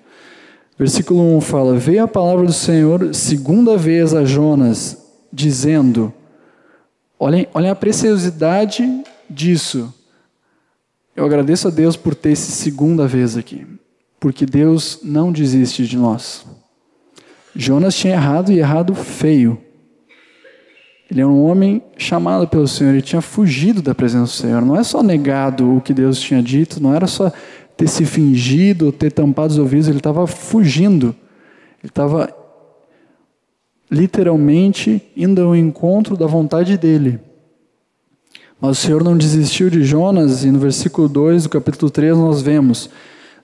Versículo 0.78 1.36
1 1.38 1.42
fala: 1.42 1.78
Veio 1.78 2.04
a 2.04 2.08
palavra 2.08 2.46
do 2.46 2.54
Senhor 2.54 3.14
segunda 3.14 3.78
vez 3.78 4.14
a 4.14 4.24
Jonas, 4.24 4.98
dizendo: 5.32 6.14
Olhem, 7.20 7.48
olhem 7.54 7.70
a 7.70 7.76
preciosidade 7.76 9.04
disso. 9.30 9.94
Eu 11.16 11.26
agradeço 11.26 11.68
a 11.68 11.72
Deus 11.72 11.96
por 11.96 12.16
ter 12.16 12.32
esse 12.32 12.52
segunda 12.52 13.06
vez 13.06 13.38
aqui 13.38 13.68
porque 14.24 14.46
Deus 14.46 15.00
não 15.04 15.34
desiste 15.34 15.86
de 15.86 15.98
nós. 15.98 16.46
Jonas 17.54 17.94
tinha 17.94 18.14
errado 18.14 18.54
e 18.54 18.60
errado 18.60 18.96
feio. 18.96 19.62
Ele 21.14 21.22
é 21.22 21.28
um 21.28 21.44
homem 21.46 21.80
chamado 21.96 22.48
pelo 22.48 22.68
Senhor, 22.68 22.90
ele 22.90 23.02
tinha 23.04 23.22
fugido 23.22 23.84
da 23.84 23.94
presença 23.94 24.24
do 24.24 24.30
Senhor. 24.30 24.66
Não 24.66 24.76
é 24.76 24.84
só 24.84 25.04
negado 25.04 25.78
o 25.78 25.80
que 25.80 25.94
Deus 25.94 26.20
tinha 26.20 26.42
dito, 26.42 26.82
não 26.82 26.92
era 26.92 27.06
só 27.06 27.32
ter 27.78 27.88
se 27.88 28.04
fingido, 28.04 28.92
ter 28.92 29.12
tampado 29.12 29.54
os 29.54 29.60
ouvidos, 29.60 29.88
ele 29.88 30.00
estava 30.00 30.26
fugindo. 30.26 31.16
Ele 31.84 31.92
estava 31.92 32.36
literalmente 33.92 35.04
indo 35.16 35.40
ao 35.44 35.56
encontro 35.56 36.18
da 36.18 36.26
vontade 36.26 36.80
dele. 36.80 37.20
Mas 38.60 38.80
o 38.80 38.82
Senhor 38.82 39.04
não 39.04 39.16
desistiu 39.16 39.70
de 39.70 39.84
Jonas, 39.84 40.44
e 40.44 40.50
no 40.50 40.58
versículo 40.58 41.08
2 41.08 41.44
do 41.44 41.50
capítulo 41.50 41.92
3 41.92 42.18
nós 42.18 42.42
vemos: 42.42 42.90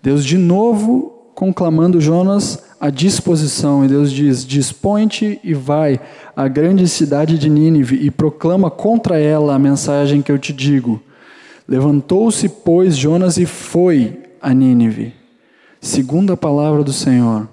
Deus 0.01 0.25
de 0.25 0.39
novo 0.39 1.32
conclamando 1.36 2.01
Jonas 2.01 2.63
à 2.79 2.89
disposição, 2.89 3.83
e 3.83 3.87
Deus 3.87 4.11
diz: 4.11 4.45
Dispõe-te 4.45 5.39
e 5.43 5.53
vai 5.53 5.99
à 6.35 6.47
grande 6.47 6.87
cidade 6.87 7.37
de 7.37 7.49
Nínive 7.49 7.95
e 7.95 8.09
proclama 8.09 8.71
contra 8.71 9.19
ela 9.19 9.55
a 9.55 9.59
mensagem 9.59 10.21
que 10.21 10.31
eu 10.31 10.39
te 10.39 10.53
digo. 10.53 11.01
Levantou-se, 11.67 12.47
pois, 12.47 12.95
Jonas 12.95 13.37
e 13.37 13.45
foi 13.45 14.17
a 14.41 14.53
Nínive, 14.53 15.13
segundo 15.81 16.33
a 16.33 16.37
palavra 16.37 16.83
do 16.83 16.93
Senhor. 16.93 17.47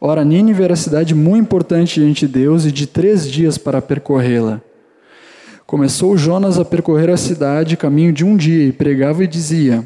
Ora, 0.00 0.24
Nínive 0.24 0.62
era 0.62 0.76
cidade 0.76 1.14
muito 1.14 1.42
importante 1.42 1.98
diante 2.00 2.26
de 2.26 2.32
Deus 2.32 2.66
e 2.66 2.70
de 2.70 2.86
três 2.86 3.28
dias 3.28 3.56
para 3.56 3.80
percorrê-la. 3.80 4.60
Começou 5.66 6.16
Jonas 6.16 6.58
a 6.58 6.64
percorrer 6.64 7.10
a 7.10 7.16
cidade, 7.16 7.76
caminho 7.76 8.12
de 8.12 8.24
um 8.24 8.36
dia, 8.36 8.66
e 8.66 8.72
pregava 8.72 9.24
e 9.24 9.26
dizia: 9.26 9.84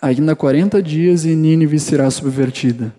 ainda 0.00 0.36
40 0.36 0.82
dias 0.82 1.24
e 1.24 1.34
Nínive 1.34 1.80
será 1.80 2.10
subvertida. 2.10 2.94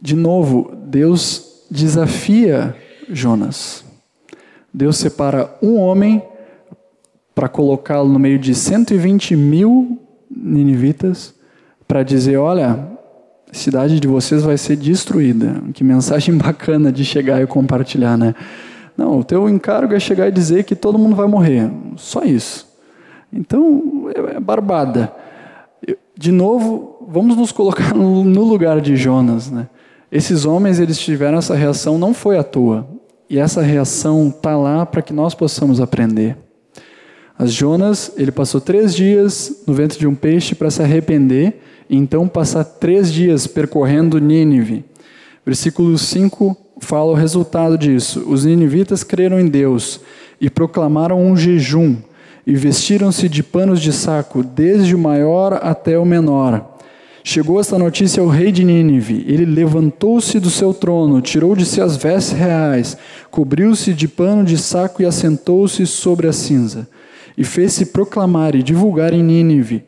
De 0.00 0.14
novo, 0.14 0.72
Deus 0.86 1.64
desafia 1.70 2.76
Jonas. 3.08 3.84
Deus 4.72 4.96
separa 4.96 5.54
um 5.62 5.76
homem 5.76 6.22
para 7.34 7.48
colocá-lo 7.48 8.08
no 8.08 8.18
meio 8.18 8.38
de 8.38 8.54
120 8.54 9.34
mil 9.36 9.98
ninivitas 10.30 11.34
para 11.88 12.02
dizer: 12.02 12.36
olha, 12.36 12.88
a 13.50 13.54
cidade 13.54 13.98
de 13.98 14.08
vocês 14.08 14.42
vai 14.42 14.58
ser 14.58 14.76
destruída. 14.76 15.62
Que 15.72 15.82
mensagem 15.82 16.36
bacana 16.38 16.92
de 16.92 17.04
chegar 17.04 17.42
e 17.42 17.46
compartilhar, 17.46 18.16
né? 18.16 18.34
Não, 18.96 19.18
o 19.18 19.24
teu 19.24 19.48
encargo 19.48 19.94
é 19.94 20.00
chegar 20.00 20.28
e 20.28 20.32
dizer 20.32 20.64
que 20.64 20.74
todo 20.74 20.98
mundo 20.98 21.14
vai 21.14 21.26
morrer. 21.26 21.70
Só 21.96 22.22
isso. 22.22 22.66
Então, 23.32 24.10
é 24.14 24.40
barbada 24.40 25.12
de 26.16 26.32
novo, 26.32 27.06
vamos 27.08 27.36
nos 27.36 27.52
colocar 27.52 27.92
no 27.94 28.44
lugar 28.44 28.80
de 28.80 28.96
Jonas, 28.96 29.50
né? 29.50 29.68
Esses 30.10 30.44
homens, 30.44 30.78
eles 30.78 30.98
tiveram 30.98 31.38
essa 31.38 31.54
reação, 31.54 31.98
não 31.98 32.14
foi 32.14 32.38
à 32.38 32.44
toa. 32.44 32.86
E 33.28 33.38
essa 33.38 33.60
reação 33.60 34.28
está 34.28 34.56
lá 34.56 34.86
para 34.86 35.02
que 35.02 35.12
nós 35.12 35.34
possamos 35.34 35.80
aprender. 35.80 36.36
As 37.38 37.52
Jonas, 37.52 38.12
ele 38.16 38.30
passou 38.30 38.60
três 38.60 38.94
dias 38.94 39.62
no 39.66 39.74
ventre 39.74 39.98
de 39.98 40.06
um 40.06 40.14
peixe 40.14 40.54
para 40.54 40.70
se 40.70 40.82
arrepender, 40.82 41.60
e 41.88 41.96
então 41.96 42.26
passar 42.26 42.64
três 42.64 43.12
dias 43.12 43.46
percorrendo 43.46 44.18
Nínive. 44.18 44.84
Versículo 45.44 45.96
5 45.98 46.56
fala 46.80 47.12
o 47.12 47.14
resultado 47.14 47.76
disso. 47.76 48.24
Os 48.26 48.44
ninivitas 48.44 49.04
creram 49.04 49.38
em 49.38 49.48
Deus 49.48 50.00
e 50.40 50.48
proclamaram 50.48 51.20
um 51.20 51.36
jejum 51.36 51.96
e 52.46 52.54
vestiram-se 52.54 53.28
de 53.28 53.42
panos 53.42 53.80
de 53.80 53.92
saco, 53.92 54.42
desde 54.42 54.94
o 54.94 54.98
maior 54.98 55.54
até 55.62 55.98
o 55.98 56.04
menor. 56.04 56.75
Chegou 57.28 57.58
esta 57.58 57.76
notícia 57.76 58.22
ao 58.22 58.28
rei 58.28 58.52
de 58.52 58.62
Nínive. 58.62 59.24
Ele 59.26 59.44
levantou-se 59.44 60.38
do 60.38 60.48
seu 60.48 60.72
trono, 60.72 61.20
tirou 61.20 61.56
de 61.56 61.66
si 61.66 61.80
as 61.80 61.96
vestes 61.96 62.38
reais, 62.38 62.96
cobriu-se 63.32 63.92
de 63.92 64.06
pano 64.06 64.44
de 64.44 64.56
saco 64.56 65.02
e 65.02 65.04
assentou-se 65.04 65.84
sobre 65.88 66.28
a 66.28 66.32
cinza. 66.32 66.88
E 67.36 67.42
fez-se 67.42 67.86
proclamar 67.86 68.54
e 68.54 68.62
divulgar 68.62 69.12
em 69.12 69.24
Nínive, 69.24 69.82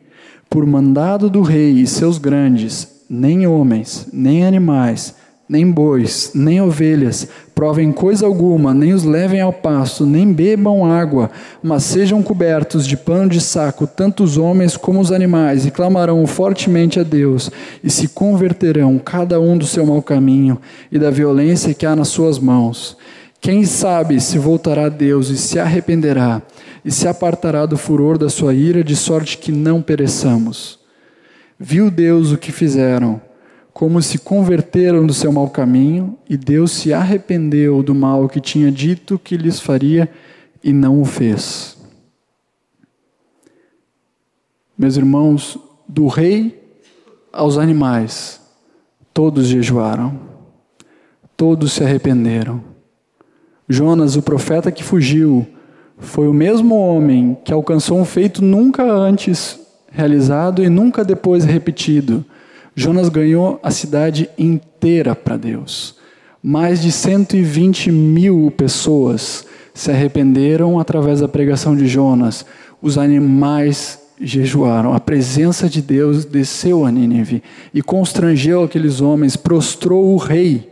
por 0.49 0.65
mandado 0.65 1.29
do 1.29 1.41
rei 1.41 1.79
e 1.79 1.87
seus 1.87 2.17
grandes, 2.17 3.05
nem 3.09 3.47
homens, 3.47 4.09
nem 4.11 4.45
animais, 4.45 5.15
nem 5.49 5.71
bois, 5.71 6.31
nem 6.35 6.61
ovelhas, 6.61 7.27
provem 7.55 7.91
coisa 7.91 8.23
alguma, 8.23 8.71
nem 8.71 8.93
os 8.93 9.03
levem 9.03 9.41
ao 9.41 9.51
pasto, 9.51 10.05
nem 10.05 10.31
bebam 10.31 10.85
água, 10.85 11.31
mas 11.63 11.85
sejam 11.85 12.21
cobertos 12.21 12.85
de 12.85 12.95
pano 12.95 13.31
de 13.31 13.41
saco, 13.41 13.87
tanto 13.87 14.23
os 14.23 14.37
homens 14.37 14.77
como 14.77 14.99
os 14.99 15.11
animais, 15.11 15.65
e 15.65 15.71
clamarão 15.71 16.27
fortemente 16.27 16.99
a 16.99 17.03
Deus, 17.03 17.49
e 17.83 17.89
se 17.89 18.09
converterão 18.09 18.99
cada 18.99 19.41
um 19.41 19.57
do 19.57 19.65
seu 19.65 19.87
mau 19.87 20.03
caminho 20.03 20.59
e 20.91 20.99
da 20.99 21.09
violência 21.09 21.73
que 21.73 21.85
há 21.85 21.95
nas 21.95 22.09
suas 22.09 22.37
mãos. 22.37 22.95
Quem 23.41 23.65
sabe 23.65 24.21
se 24.21 24.37
voltará 24.37 24.85
a 24.85 24.89
Deus 24.89 25.29
e 25.29 25.37
se 25.37 25.57
arrependerá, 25.57 26.43
e 26.85 26.91
se 26.91 27.07
apartará 27.07 27.65
do 27.65 27.75
furor 27.75 28.19
da 28.19 28.29
sua 28.29 28.53
ira, 28.53 28.83
de 28.83 28.95
sorte 28.95 29.39
que 29.39 29.51
não 29.51 29.81
pereçamos. 29.81 30.77
Viu 31.59 31.89
Deus 31.89 32.31
o 32.31 32.37
que 32.37 32.51
fizeram 32.51 33.19
como 33.73 34.01
se 34.01 34.17
converteram 34.17 35.05
do 35.05 35.13
seu 35.13 35.31
mau 35.31 35.49
caminho, 35.49 36.17
e 36.29 36.35
Deus 36.35 36.71
se 36.71 36.93
arrependeu 36.93 37.81
do 37.81 37.95
mal 37.95 38.27
que 38.27 38.41
tinha 38.41 38.71
dito 38.71 39.19
que 39.19 39.37
lhes 39.37 39.59
faria 39.59 40.09
e 40.63 40.73
não 40.73 41.01
o 41.01 41.05
fez. 41.05 41.77
Meus 44.77 44.97
irmãos, 44.97 45.57
do 45.87 46.07
rei 46.07 46.61
aos 47.31 47.57
animais, 47.57 48.41
todos 49.13 49.47
jejuaram, 49.47 50.19
todos 51.35 51.73
se 51.73 51.83
arrependeram. 51.83 52.63
Jonas, 53.67 54.15
o 54.15 54.21
profeta 54.21 54.71
que 54.71 54.83
fugiu, 54.83 55.47
foi 55.97 56.27
o 56.27 56.33
mesmo 56.33 56.75
homem 56.75 57.37
que 57.43 57.53
alcançou 57.53 57.99
um 57.99 58.05
feito 58.05 58.41
nunca 58.41 58.83
antes 58.83 59.59
realizado 59.91 60.63
e 60.63 60.69
nunca 60.69 61.03
depois 61.03 61.43
repetido 61.43 62.25
Jonas 62.75 63.09
ganhou 63.09 63.59
a 63.61 63.71
cidade 63.71 64.29
inteira 64.37 65.15
para 65.15 65.37
Deus. 65.37 65.95
Mais 66.41 66.81
de 66.81 66.91
120 66.91 67.91
mil 67.91 68.51
pessoas 68.55 69.45
se 69.73 69.91
arrependeram 69.91 70.79
através 70.79 71.19
da 71.19 71.27
pregação 71.27 71.75
de 71.75 71.87
Jonas. 71.87 72.45
Os 72.81 72.97
animais 72.97 73.99
jejuaram. 74.19 74.93
A 74.93 74.99
presença 74.99 75.69
de 75.69 75.81
Deus 75.81 76.25
desceu 76.25 76.85
a 76.85 76.91
Nínive 76.91 77.41
e 77.73 77.81
constrangeu 77.81 78.63
aqueles 78.63 79.01
homens, 79.01 79.35
prostrou 79.35 80.13
o 80.13 80.17
rei. 80.17 80.69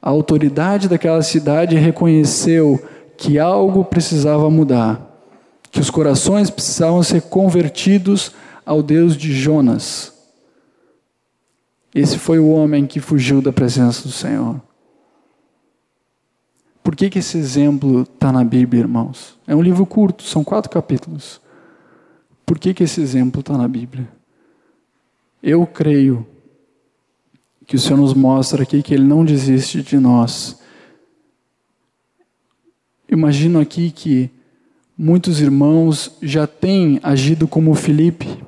A 0.00 0.10
autoridade 0.10 0.88
daquela 0.88 1.22
cidade 1.22 1.76
reconheceu 1.76 2.80
que 3.16 3.38
algo 3.38 3.84
precisava 3.84 4.48
mudar, 4.48 5.26
que 5.72 5.80
os 5.80 5.90
corações 5.90 6.50
precisavam 6.50 7.02
ser 7.02 7.22
convertidos 7.22 8.32
ao 8.64 8.82
Deus 8.82 9.16
de 9.16 9.32
Jonas. 9.32 10.17
Esse 11.94 12.18
foi 12.18 12.38
o 12.38 12.48
homem 12.50 12.86
que 12.86 13.00
fugiu 13.00 13.40
da 13.40 13.52
presença 13.52 14.02
do 14.02 14.12
Senhor. 14.12 14.60
Por 16.82 16.96
que, 16.96 17.10
que 17.10 17.18
esse 17.18 17.36
exemplo 17.36 18.02
está 18.02 18.32
na 18.32 18.44
Bíblia, 18.44 18.80
irmãos? 18.80 19.38
É 19.46 19.54
um 19.54 19.62
livro 19.62 19.84
curto, 19.84 20.22
são 20.22 20.42
quatro 20.42 20.70
capítulos. 20.70 21.40
Por 22.46 22.58
que, 22.58 22.72
que 22.72 22.84
esse 22.84 23.00
exemplo 23.00 23.40
está 23.40 23.58
na 23.58 23.68
Bíblia? 23.68 24.08
Eu 25.42 25.66
creio 25.66 26.26
que 27.66 27.76
o 27.76 27.78
Senhor 27.78 27.98
nos 27.98 28.14
mostra 28.14 28.62
aqui 28.62 28.82
que 28.82 28.94
Ele 28.94 29.04
não 29.04 29.24
desiste 29.24 29.82
de 29.82 29.98
nós. 29.98 30.58
Imagino 33.10 33.60
aqui 33.60 33.90
que 33.90 34.30
muitos 34.96 35.40
irmãos 35.40 36.16
já 36.22 36.46
têm 36.46 36.98
agido 37.02 37.46
como 37.46 37.74
Felipe 37.74 38.42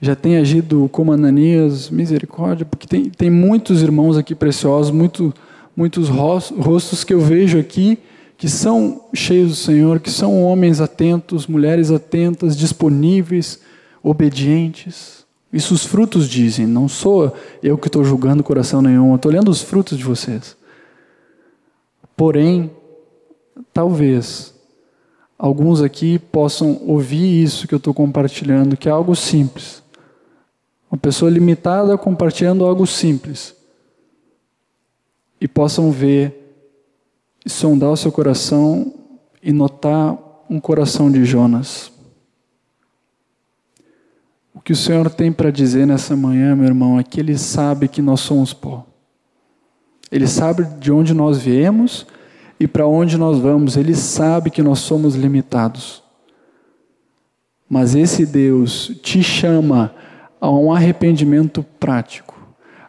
já 0.00 0.16
tem 0.16 0.38
agido 0.38 0.88
como 0.90 1.12
Ananias, 1.12 1.90
misericórdia, 1.90 2.64
porque 2.64 2.86
tem, 2.86 3.10
tem 3.10 3.28
muitos 3.28 3.82
irmãos 3.82 4.16
aqui 4.16 4.34
preciosos, 4.34 4.90
muito, 4.90 5.34
muitos 5.76 6.08
rostos 6.08 7.04
que 7.04 7.12
eu 7.12 7.20
vejo 7.20 7.58
aqui 7.58 7.98
que 8.38 8.48
são 8.48 9.02
cheios 9.12 9.50
do 9.50 9.56
Senhor, 9.56 10.00
que 10.00 10.10
são 10.10 10.42
homens 10.42 10.80
atentos, 10.80 11.46
mulheres 11.46 11.90
atentas, 11.90 12.56
disponíveis, 12.56 13.60
obedientes. 14.02 15.26
Isso 15.52 15.74
os 15.74 15.84
frutos 15.84 16.26
dizem, 16.26 16.66
não 16.66 16.88
sou 16.88 17.36
eu 17.62 17.76
que 17.76 17.88
estou 17.88 18.02
julgando 18.02 18.42
coração 18.42 18.80
nenhum, 18.80 19.14
estou 19.14 19.30
olhando 19.30 19.50
os 19.50 19.60
frutos 19.60 19.98
de 19.98 20.04
vocês. 20.04 20.56
Porém, 22.16 22.70
talvez 23.74 24.54
alguns 25.38 25.82
aqui 25.82 26.18
possam 26.18 26.80
ouvir 26.86 27.42
isso 27.42 27.68
que 27.68 27.74
eu 27.74 27.78
estou 27.78 27.92
compartilhando, 27.92 28.74
que 28.74 28.88
é 28.88 28.92
algo 28.92 29.14
simples 29.14 29.82
uma 30.90 30.98
pessoa 30.98 31.30
limitada 31.30 31.96
compartilhando 31.96 32.64
algo 32.64 32.86
simples. 32.86 33.54
E 35.40 35.46
possam 35.46 35.90
ver 35.90 36.36
sondar 37.46 37.90
o 37.90 37.96
seu 37.96 38.12
coração 38.12 38.92
e 39.42 39.52
notar 39.52 40.18
um 40.50 40.60
coração 40.60 41.10
de 41.10 41.24
Jonas. 41.24 41.92
O 44.52 44.60
que 44.60 44.72
o 44.72 44.76
Senhor 44.76 45.08
tem 45.08 45.32
para 45.32 45.50
dizer 45.50 45.86
nessa 45.86 46.14
manhã, 46.16 46.54
meu 46.54 46.66
irmão, 46.66 46.98
é 46.98 47.04
que 47.04 47.20
Ele 47.20 47.38
sabe 47.38 47.88
que 47.88 48.02
nós 48.02 48.20
somos 48.20 48.52
pó. 48.52 48.84
Ele 50.10 50.26
sabe 50.26 50.64
de 50.80 50.90
onde 50.90 51.14
nós 51.14 51.38
viemos 51.38 52.06
e 52.58 52.66
para 52.66 52.86
onde 52.86 53.16
nós 53.16 53.38
vamos. 53.38 53.76
Ele 53.76 53.94
sabe 53.94 54.50
que 54.50 54.62
nós 54.62 54.80
somos 54.80 55.14
limitados. 55.14 56.02
Mas 57.68 57.94
esse 57.94 58.26
Deus 58.26 58.90
te 59.02 59.22
chama 59.22 59.94
a 60.40 60.50
um 60.50 60.72
arrependimento 60.72 61.62
prático, 61.78 62.34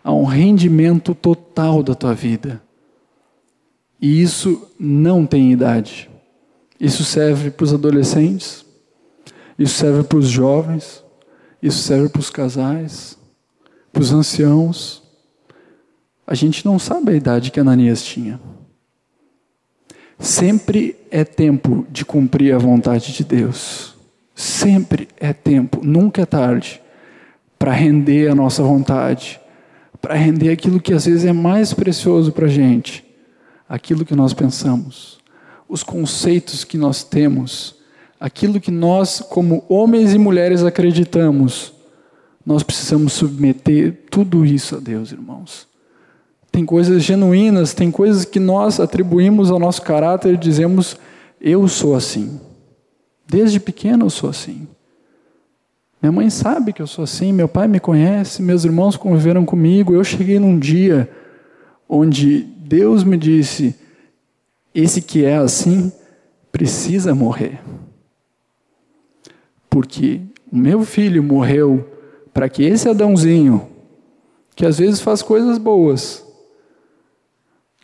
a 0.04 0.14
um 0.14 0.24
rendimento 0.24 1.14
total 1.14 1.84
da 1.84 1.94
tua 1.94 2.14
vida. 2.14 2.62
E 4.00 4.22
isso 4.22 4.68
não 4.80 5.26
tem 5.26 5.52
idade. 5.52 6.10
Isso 6.80 7.04
serve 7.04 7.52
para 7.52 7.64
os 7.66 7.74
adolescentes, 7.74 8.66
isso 9.60 9.76
serve 9.76 10.04
para 10.04 10.18
os 10.18 10.28
jovens, 10.28 11.04
isso 11.62 11.80
serve 11.80 12.10
para 12.10 12.20
os 12.20 12.30
casais, 12.30 13.18
para 13.94 14.02
os 14.02 14.12
anciãos. 14.12 15.04
A 16.26 16.34
gente 16.34 16.66
não 16.66 16.80
sabe 16.80 17.12
a 17.12 17.16
idade 17.16 17.52
que 17.52 17.60
Ananias 17.60 18.04
tinha. 18.04 18.40
Sempre 20.18 20.96
é 21.12 21.24
tempo 21.24 21.86
de 21.90 22.06
cumprir 22.06 22.56
a 22.56 22.58
vontade 22.58 23.14
de 23.14 23.24
Deus. 23.24 23.96
Sempre 24.34 25.08
é 25.18 25.34
tempo, 25.34 25.82
nunca 25.84 26.22
é 26.22 26.26
tarde 26.26 26.82
para 27.62 27.74
render 27.74 28.28
a 28.28 28.34
nossa 28.34 28.64
vontade, 28.64 29.40
para 30.02 30.16
render 30.16 30.50
aquilo 30.50 30.82
que 30.82 30.96
às 30.96 31.06
vezes 31.06 31.26
é 31.26 31.32
mais 31.32 31.76
precioso 31.76 32.32
para 32.32 32.48
a 32.48 32.50
gente, 32.50 33.06
aquilo 33.70 34.04
que 34.04 34.16
nós 34.16 34.34
pensamos, 34.34 35.20
os 35.70 35.84
conceitos 35.84 36.64
que 36.64 36.76
nós 36.76 37.04
temos, 37.04 37.76
aquilo 38.20 38.60
que 38.60 38.72
nós, 38.72 39.20
como 39.20 39.64
homens 39.70 40.12
e 40.12 40.18
mulheres, 40.18 40.64
acreditamos. 40.64 41.72
Nós 42.44 42.64
precisamos 42.64 43.14
submeter 43.14 44.06
tudo 44.10 44.44
isso 44.44 44.78
a 44.78 44.80
Deus, 44.80 45.12
irmãos. 45.12 45.68
Tem 46.52 46.66
coisas 46.66 47.04
genuínas, 47.04 47.76
tem 47.76 47.92
coisas 47.92 48.26
que 48.26 48.40
nós 48.40 48.80
atribuímos 48.80 49.52
ao 49.52 49.60
nosso 49.60 49.84
caráter 49.84 50.34
e 50.34 50.38
dizemos: 50.38 50.98
eu 51.40 51.68
sou 51.68 51.96
assim. 51.96 52.42
Desde 53.28 53.60
pequeno 53.60 54.08
eu 54.08 54.10
sou 54.10 54.32
assim. 54.32 54.68
Minha 56.02 56.12
mãe 56.12 56.30
sabe 56.32 56.74
que 56.74 56.82
eu 56.82 56.88
sou 56.88 57.04
assim, 57.04 57.32
meu 57.32 57.48
pai 57.48 57.68
me 57.68 57.80
conhece, 57.80 58.42
meus 58.42 58.66
irmãos 58.66 58.98
conviveram 58.98 59.46
comigo. 59.46 59.94
Eu 59.94 60.04
cheguei 60.04 60.40
num 60.40 60.58
dia 60.58 61.10
onde 61.88 62.40
Deus 62.42 63.04
me 63.04 63.18
disse: 63.18 63.76
esse 64.74 65.02
que 65.02 65.24
é 65.24 65.36
assim 65.36 65.92
precisa 66.52 67.14
morrer. 67.14 67.62
Porque 69.70 70.22
o 70.52 70.58
meu 70.58 70.84
filho 70.84 71.22
morreu 71.22 71.88
para 72.34 72.50
que 72.50 72.64
esse 72.64 72.90
Adãozinho, 72.90 73.70
que 74.56 74.66
às 74.66 74.80
vezes 74.80 75.02
faz 75.02 75.22
coisas 75.22 75.58
boas, 75.58 76.26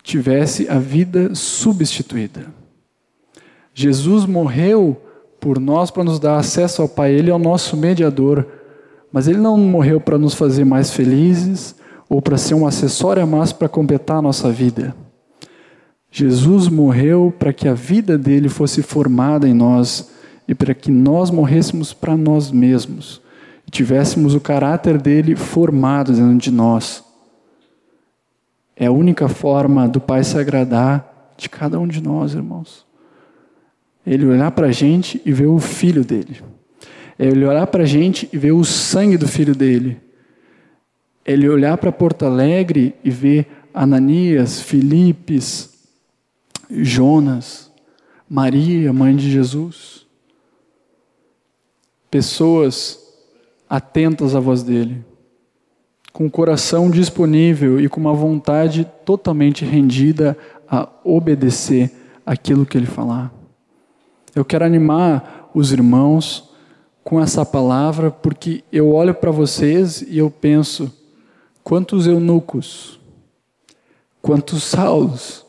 tivesse 0.02 0.68
a 0.68 0.78
vida 0.78 1.34
substituída. 1.34 2.46
Jesus 3.72 4.26
morreu 4.26 5.00
por 5.48 5.58
nós 5.58 5.90
para 5.90 6.04
nos 6.04 6.18
dar 6.18 6.36
acesso 6.36 6.82
ao 6.82 6.88
Pai. 6.88 7.10
Ele 7.10 7.30
é 7.30 7.34
o 7.34 7.38
nosso 7.38 7.74
mediador. 7.74 8.46
Mas 9.10 9.26
ele 9.26 9.38
não 9.38 9.56
morreu 9.56 9.98
para 9.98 10.18
nos 10.18 10.34
fazer 10.34 10.62
mais 10.62 10.90
felizes 10.90 11.74
ou 12.06 12.20
para 12.20 12.36
ser 12.36 12.52
um 12.52 12.66
acessório 12.66 13.22
a 13.22 13.26
mais 13.26 13.50
para 13.50 13.66
completar 13.66 14.18
a 14.18 14.22
nossa 14.22 14.52
vida. 14.52 14.94
Jesus 16.10 16.68
morreu 16.68 17.32
para 17.38 17.50
que 17.50 17.66
a 17.66 17.72
vida 17.72 18.18
dele 18.18 18.50
fosse 18.50 18.82
formada 18.82 19.48
em 19.48 19.54
nós 19.54 20.10
e 20.46 20.54
para 20.54 20.74
que 20.74 20.90
nós 20.90 21.30
morrêssemos 21.30 21.94
para 21.94 22.14
nós 22.14 22.50
mesmos 22.50 23.22
e 23.66 23.70
tivéssemos 23.70 24.34
o 24.34 24.40
caráter 24.40 25.00
dele 25.00 25.34
formado 25.34 26.12
dentro 26.12 26.36
de 26.36 26.50
nós. 26.50 27.02
É 28.76 28.84
a 28.84 28.92
única 28.92 29.30
forma 29.30 29.88
do 29.88 29.98
Pai 29.98 30.22
se 30.24 30.38
agradar 30.38 31.32
de 31.38 31.48
cada 31.48 31.80
um 31.80 31.88
de 31.88 32.02
nós, 32.02 32.34
irmãos. 32.34 32.87
Ele 34.08 34.24
olhar 34.24 34.50
para 34.52 34.68
a 34.68 34.72
gente 34.72 35.20
e 35.26 35.32
ver 35.32 35.46
o 35.46 35.58
filho 35.58 36.02
dele. 36.02 36.40
É 37.18 37.26
ele 37.26 37.44
olhar 37.44 37.66
para 37.66 37.82
a 37.82 37.86
gente 37.86 38.26
e 38.32 38.38
ver 38.38 38.52
o 38.52 38.64
sangue 38.64 39.18
do 39.18 39.28
filho 39.28 39.54
dele. 39.54 40.00
É 41.26 41.32
ele 41.32 41.46
olhar 41.46 41.76
para 41.76 41.92
Porto 41.92 42.24
Alegre 42.24 42.94
e 43.04 43.10
ver 43.10 43.46
Ananias, 43.74 44.62
Filipes, 44.62 45.74
Jonas, 46.70 47.70
Maria, 48.26 48.94
mãe 48.94 49.14
de 49.14 49.30
Jesus. 49.30 50.06
Pessoas 52.10 52.98
atentas 53.68 54.34
à 54.34 54.40
voz 54.40 54.62
dele, 54.62 55.04
com 56.14 56.24
o 56.24 56.30
coração 56.30 56.90
disponível 56.90 57.78
e 57.78 57.90
com 57.90 58.00
uma 58.00 58.14
vontade 58.14 58.88
totalmente 59.04 59.66
rendida 59.66 60.34
a 60.66 60.88
obedecer 61.04 61.92
aquilo 62.24 62.64
que 62.64 62.78
ele 62.78 62.86
falar. 62.86 63.37
Eu 64.38 64.44
quero 64.44 64.64
animar 64.64 65.50
os 65.52 65.72
irmãos 65.72 66.48
com 67.02 67.20
essa 67.20 67.44
palavra, 67.44 68.08
porque 68.08 68.62
eu 68.70 68.92
olho 68.92 69.12
para 69.12 69.32
vocês 69.32 70.00
e 70.00 70.16
eu 70.16 70.30
penso: 70.30 70.94
quantos 71.64 72.06
eunucos, 72.06 73.00
quantos 74.22 74.62
Saulos, 74.62 75.44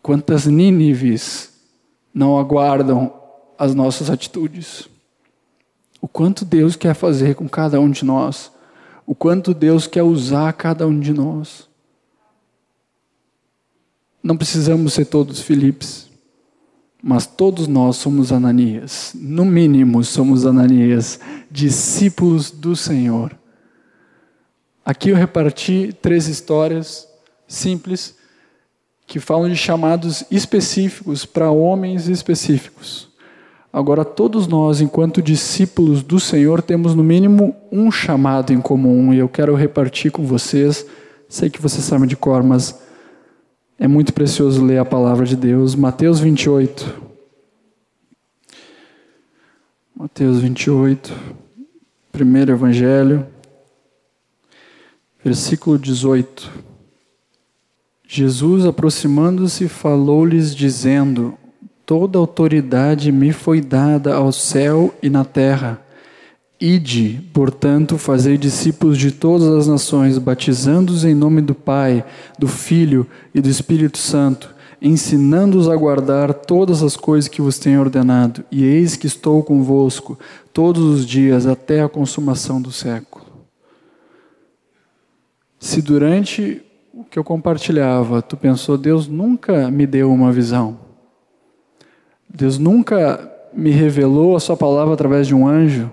quantas 0.00 0.46
Nínives 0.46 1.52
não 2.14 2.38
aguardam 2.38 3.12
as 3.58 3.74
nossas 3.74 4.08
atitudes. 4.08 4.88
O 6.00 6.06
quanto 6.06 6.44
Deus 6.44 6.76
quer 6.76 6.94
fazer 6.94 7.34
com 7.34 7.48
cada 7.48 7.80
um 7.80 7.90
de 7.90 8.04
nós, 8.04 8.52
o 9.04 9.12
quanto 9.12 9.52
Deus 9.52 9.88
quer 9.88 10.04
usar 10.04 10.52
cada 10.52 10.86
um 10.86 11.00
de 11.00 11.12
nós. 11.12 11.68
Não 14.22 14.36
precisamos 14.36 14.92
ser 14.92 15.06
todos 15.06 15.40
Filipes, 15.40 16.09
mas 17.02 17.26
todos 17.26 17.66
nós 17.66 17.96
somos 17.96 18.32
Ananias. 18.32 19.12
No 19.14 19.44
mínimo, 19.44 20.02
somos 20.04 20.44
Ananias, 20.44 21.18
discípulos 21.50 22.50
do 22.50 22.76
Senhor. 22.76 23.36
Aqui 24.84 25.10
eu 25.10 25.16
reparti 25.16 25.96
três 26.00 26.26
histórias 26.26 27.06
simples 27.46 28.14
que 29.06 29.18
falam 29.18 29.48
de 29.48 29.56
chamados 29.56 30.24
específicos 30.30 31.24
para 31.24 31.50
homens 31.50 32.08
específicos. 32.08 33.08
Agora, 33.72 34.04
todos 34.04 34.46
nós, 34.48 34.80
enquanto 34.80 35.22
discípulos 35.22 36.02
do 36.02 36.18
Senhor, 36.18 36.60
temos 36.60 36.94
no 36.94 37.04
mínimo 37.04 37.54
um 37.70 37.90
chamado 37.90 38.52
em 38.52 38.60
comum 38.60 39.14
e 39.14 39.18
eu 39.18 39.28
quero 39.28 39.54
repartir 39.54 40.10
com 40.10 40.24
vocês. 40.24 40.84
Sei 41.28 41.48
que 41.48 41.62
vocês 41.62 41.84
sabem 41.84 42.08
de 42.08 42.16
cor, 42.16 42.42
mas 42.42 42.76
é 43.80 43.88
muito 43.88 44.12
precioso 44.12 44.62
ler 44.62 44.76
a 44.76 44.84
palavra 44.84 45.24
de 45.24 45.34
Deus. 45.34 45.74
Mateus 45.74 46.20
28. 46.20 47.08
Mateus 49.96 50.38
28, 50.38 51.12
primeiro 52.12 52.52
Evangelho, 52.52 53.26
versículo 55.24 55.78
18. 55.78 56.50
Jesus, 58.06 58.66
aproximando-se, 58.66 59.66
falou-lhes, 59.66 60.54
dizendo: 60.54 61.38
Toda 61.86 62.18
autoridade 62.18 63.10
me 63.10 63.32
foi 63.32 63.62
dada 63.62 64.14
ao 64.14 64.30
céu 64.30 64.94
e 65.02 65.08
na 65.08 65.24
terra. 65.24 65.82
Ide, 66.60 67.22
portanto, 67.32 67.96
fazei 67.96 68.36
discípulos 68.36 68.98
de 68.98 69.10
todas 69.10 69.48
as 69.48 69.66
nações, 69.66 70.18
batizando-os 70.18 71.06
em 71.06 71.14
nome 71.14 71.40
do 71.40 71.54
Pai, 71.54 72.04
do 72.38 72.46
Filho 72.46 73.06
e 73.34 73.40
do 73.40 73.48
Espírito 73.48 73.96
Santo, 73.96 74.54
ensinando-os 74.82 75.70
a 75.70 75.76
guardar 75.76 76.34
todas 76.34 76.82
as 76.82 76.98
coisas 76.98 77.28
que 77.28 77.40
vos 77.40 77.58
tenho 77.58 77.80
ordenado. 77.80 78.44
E 78.52 78.62
eis 78.62 78.94
que 78.94 79.06
estou 79.06 79.42
convosco 79.42 80.18
todos 80.52 80.82
os 80.82 81.06
dias 81.06 81.46
até 81.46 81.82
a 81.82 81.88
consumação 81.88 82.60
do 82.60 82.70
século. 82.70 83.24
Se 85.58 85.80
durante 85.80 86.60
o 86.92 87.04
que 87.04 87.18
eu 87.18 87.24
compartilhava, 87.24 88.20
tu 88.20 88.36
pensou, 88.36 88.76
Deus 88.76 89.08
nunca 89.08 89.70
me 89.70 89.86
deu 89.86 90.12
uma 90.12 90.30
visão. 90.30 90.78
Deus 92.28 92.58
nunca 92.58 93.30
me 93.54 93.70
revelou 93.70 94.36
a 94.36 94.40
sua 94.40 94.58
palavra 94.58 94.92
através 94.92 95.26
de 95.26 95.34
um 95.34 95.48
anjo. 95.48 95.90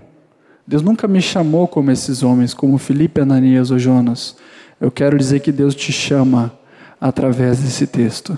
Deus 0.67 0.81
nunca 0.81 1.07
me 1.07 1.21
chamou 1.21 1.65
como 1.65 1.91
esses 1.91 2.21
homens, 2.23 2.53
como 2.53 2.77
Felipe, 2.77 3.21
Ananias 3.21 3.71
ou 3.71 3.79
Jonas. 3.79 4.35
Eu 4.81 4.91
quero 4.91 5.17
dizer 5.17 5.39
que 5.39 5.51
Deus 5.51 5.73
te 5.73 5.93
chama 5.93 6.51
através 6.99 7.59
desse 7.59 7.87
texto 7.87 8.37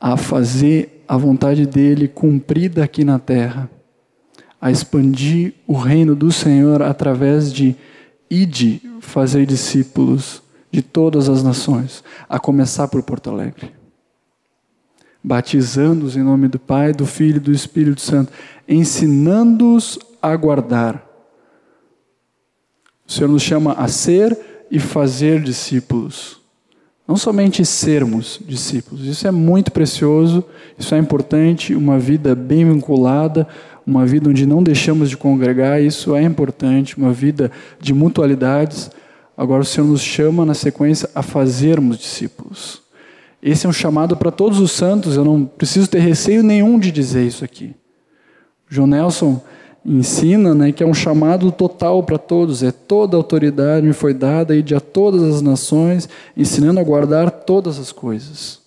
a 0.00 0.16
fazer 0.16 1.04
a 1.06 1.18
vontade 1.18 1.66
dele 1.66 2.08
cumprida 2.08 2.82
aqui 2.82 3.04
na 3.04 3.18
terra, 3.18 3.68
a 4.58 4.70
expandir 4.70 5.52
o 5.66 5.74
reino 5.74 6.14
do 6.14 6.32
Senhor 6.32 6.82
através 6.82 7.52
de 7.52 7.76
ide 8.30 8.80
fazer 9.00 9.44
discípulos 9.44 10.42
de 10.72 10.80
todas 10.80 11.28
as 11.28 11.42
nações, 11.42 12.02
a 12.28 12.38
começar 12.38 12.88
por 12.88 13.02
Porto 13.02 13.28
Alegre. 13.28 13.74
Batizando-os 15.22 16.16
em 16.16 16.22
nome 16.22 16.48
do 16.48 16.58
Pai, 16.58 16.94
do 16.94 17.04
Filho 17.04 17.36
e 17.36 17.40
do 17.40 17.52
Espírito 17.52 18.00
Santo, 18.00 18.32
ensinando-os 18.66 19.98
a 20.22 20.34
guardar. 20.34 21.09
O 23.10 23.12
Senhor 23.12 23.28
nos 23.28 23.42
chama 23.42 23.72
a 23.72 23.88
ser 23.88 24.38
e 24.70 24.78
fazer 24.78 25.42
discípulos. 25.42 26.38
Não 27.06 27.16
somente 27.16 27.64
sermos 27.66 28.40
discípulos, 28.46 29.04
isso 29.04 29.26
é 29.26 29.32
muito 29.32 29.72
precioso, 29.72 30.44
isso 30.78 30.94
é 30.94 30.98
importante, 30.98 31.74
uma 31.74 31.98
vida 31.98 32.36
bem 32.36 32.72
vinculada, 32.72 33.46
uma 33.84 34.06
vida 34.06 34.30
onde 34.30 34.46
não 34.46 34.62
deixamos 34.62 35.10
de 35.10 35.16
congregar, 35.16 35.82
isso 35.82 36.14
é 36.14 36.22
importante, 36.22 36.96
uma 36.96 37.12
vida 37.12 37.50
de 37.80 37.92
mutualidades, 37.92 38.90
Agora 39.40 39.62
o 39.62 39.64
Senhor 39.64 39.86
nos 39.86 40.02
chama 40.02 40.44
na 40.44 40.52
sequência 40.52 41.08
a 41.14 41.22
fazermos 41.22 41.96
discípulos. 41.96 42.82
Esse 43.42 43.64
é 43.64 43.70
um 43.70 43.72
chamado 43.72 44.14
para 44.14 44.30
todos 44.30 44.60
os 44.60 44.70
santos, 44.70 45.16
eu 45.16 45.24
não 45.24 45.46
preciso 45.46 45.88
ter 45.88 46.00
receio 46.00 46.42
nenhum 46.42 46.78
de 46.78 46.92
dizer 46.92 47.26
isso 47.26 47.42
aqui. 47.42 47.74
João 48.68 48.86
Nelson 48.86 49.40
ensina 49.84 50.54
né, 50.54 50.72
que 50.72 50.82
é 50.82 50.86
um 50.86 50.94
chamado 50.94 51.50
total 51.50 52.02
para 52.02 52.18
todos, 52.18 52.62
é 52.62 52.70
toda 52.70 53.16
autoridade 53.16 53.86
me 53.86 53.92
foi 53.92 54.12
dada 54.12 54.54
e 54.54 54.62
de 54.62 54.74
a 54.74 54.80
todas 54.80 55.22
as 55.22 55.42
nações, 55.42 56.08
ensinando 56.36 56.80
a 56.80 56.84
guardar 56.84 57.30
todas 57.30 57.78
as 57.78 57.92
coisas. 57.92 58.60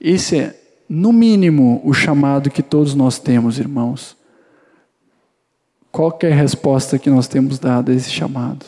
Esse 0.00 0.38
é, 0.38 0.60
no 0.88 1.12
mínimo, 1.12 1.80
o 1.84 1.92
chamado 1.92 2.50
que 2.50 2.62
todos 2.62 2.94
nós 2.94 3.18
temos, 3.18 3.58
irmãos. 3.58 4.16
Qual 5.90 6.16
é 6.22 6.30
a 6.30 6.34
resposta 6.34 6.98
que 6.98 7.10
nós 7.10 7.26
temos 7.26 7.58
dado 7.58 7.90
a 7.90 7.94
esse 7.94 8.10
chamado? 8.10 8.64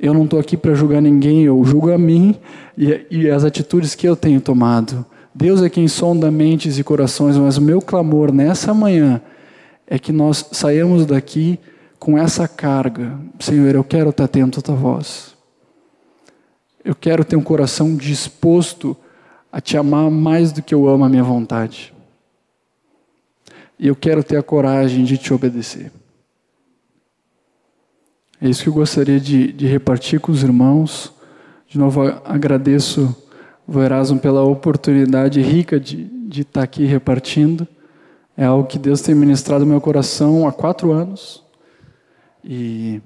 Eu 0.00 0.12
não 0.12 0.24
estou 0.24 0.38
aqui 0.38 0.56
para 0.56 0.74
julgar 0.74 1.00
ninguém, 1.00 1.44
eu 1.44 1.62
julgo 1.64 1.90
a 1.90 1.96
mim 1.96 2.34
e, 2.76 3.06
e, 3.10 3.30
as 3.30 3.44
atitudes 3.44 3.94
que 3.94 4.06
eu 4.06 4.14
tenho 4.14 4.40
tomado. 4.40 5.06
Deus 5.38 5.60
é 5.60 5.68
quem 5.68 5.86
sonda 5.86 6.30
mentes 6.30 6.78
e 6.78 6.82
corações, 6.82 7.36
mas 7.36 7.58
o 7.58 7.60
meu 7.60 7.82
clamor 7.82 8.32
nessa 8.32 8.72
manhã 8.72 9.20
é 9.86 9.98
que 9.98 10.10
nós 10.10 10.48
saímos 10.50 11.04
daqui 11.04 11.60
com 11.98 12.16
essa 12.16 12.48
carga. 12.48 13.18
Senhor, 13.38 13.74
eu 13.74 13.84
quero 13.84 14.08
estar 14.08 14.24
atento 14.24 14.60
à 14.60 14.62
tua 14.62 14.74
voz. 14.74 15.36
Eu 16.82 16.94
quero 16.94 17.22
ter 17.22 17.36
um 17.36 17.42
coração 17.42 17.94
disposto 17.94 18.96
a 19.52 19.60
te 19.60 19.76
amar 19.76 20.10
mais 20.10 20.52
do 20.52 20.62
que 20.62 20.74
eu 20.74 20.88
amo 20.88 21.04
a 21.04 21.08
minha 21.08 21.22
vontade. 21.22 21.92
E 23.78 23.88
eu 23.88 23.94
quero 23.94 24.24
ter 24.24 24.38
a 24.38 24.42
coragem 24.42 25.04
de 25.04 25.18
te 25.18 25.34
obedecer. 25.34 25.92
É 28.40 28.48
isso 28.48 28.62
que 28.62 28.70
eu 28.70 28.72
gostaria 28.72 29.20
de, 29.20 29.52
de 29.52 29.66
repartir 29.66 30.18
com 30.18 30.32
os 30.32 30.42
irmãos. 30.42 31.12
De 31.68 31.78
novo, 31.78 32.00
agradeço 32.24 33.14
o 33.66 33.80
Erasmo 33.80 34.18
pela 34.18 34.42
oportunidade 34.42 35.40
rica 35.40 35.80
de, 35.80 36.04
de 36.04 36.42
estar 36.42 36.62
aqui 36.62 36.84
repartindo. 36.84 37.66
É 38.36 38.44
algo 38.44 38.68
que 38.68 38.78
Deus 38.78 39.00
tem 39.00 39.14
ministrado 39.14 39.64
no 39.64 39.70
meu 39.70 39.80
coração 39.80 40.46
há 40.46 40.52
quatro 40.52 40.92
anos. 40.92 41.42
E 42.44 43.00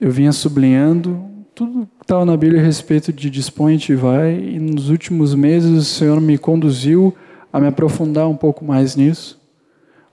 eu 0.00 0.10
vinha 0.10 0.32
sublinhando 0.32 1.24
tudo 1.54 1.86
que 1.98 2.04
estava 2.04 2.24
na 2.24 2.36
Bíblia 2.36 2.60
a 2.60 2.64
respeito 2.64 3.12
de 3.12 3.30
dispõe 3.30 3.78
e 3.88 3.94
vai. 3.94 4.34
E 4.34 4.58
nos 4.58 4.90
últimos 4.90 5.34
meses 5.34 5.70
o 5.70 5.84
Senhor 5.84 6.20
me 6.20 6.36
conduziu 6.36 7.14
a 7.52 7.60
me 7.60 7.68
aprofundar 7.68 8.28
um 8.28 8.36
pouco 8.36 8.64
mais 8.64 8.96
nisso. 8.96 9.40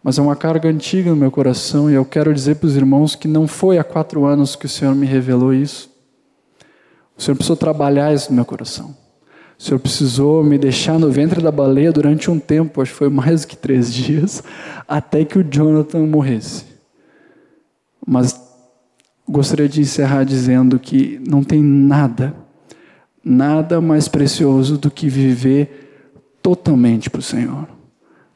mas 0.04 0.18
é 0.18 0.22
uma 0.22 0.36
carga 0.36 0.70
antiga 0.70 1.10
no 1.10 1.16
meu 1.16 1.32
coração 1.32 1.90
e 1.90 1.94
eu 1.94 2.04
quero 2.04 2.34
dizer 2.34 2.56
para 2.56 2.68
os 2.68 2.76
irmãos 2.76 3.16
que 3.16 3.28
não 3.28 3.48
foi 3.48 3.78
há 3.78 3.84
quatro 3.84 4.26
anos 4.26 4.56
que 4.56 4.66
o 4.66 4.70
Senhor 4.70 4.94
me 4.94 5.06
revelou 5.06 5.54
isso. 5.54 5.93
O 7.24 7.26
Senhor 7.26 7.38
precisou 7.38 7.56
trabalhar 7.56 8.14
isso 8.14 8.30
no 8.32 8.36
meu 8.36 8.44
coração. 8.44 8.94
O 9.58 9.64
Senhor 9.64 9.80
precisou 9.80 10.44
me 10.44 10.58
deixar 10.58 11.00
no 11.00 11.10
ventre 11.10 11.42
da 11.42 11.54
baleia 11.54 11.90
durante 11.90 12.30
um 12.30 12.38
tempo, 12.38 12.82
acho 12.82 12.92
que 12.92 12.98
foi 12.98 13.08
mais 13.08 13.44
do 13.44 13.48
que 13.48 13.56
três 13.56 13.88
dias, 13.96 14.44
até 14.86 15.24
que 15.24 15.40
o 15.40 15.44
Jonathan 15.50 16.06
morresse. 16.06 16.66
Mas 18.06 18.38
gostaria 19.26 19.70
de 19.70 19.80
encerrar 19.80 20.26
dizendo 20.26 20.78
que 20.78 21.18
não 21.26 21.46
tem 21.46 21.64
nada, 21.64 22.36
nada 23.24 23.80
mais 23.80 24.10
precioso 24.10 24.78
do 24.78 24.92
que 24.92 25.08
viver 25.08 26.36
totalmente 26.42 27.10
para 27.10 27.20
o 27.20 27.24
Senhor, 27.24 27.70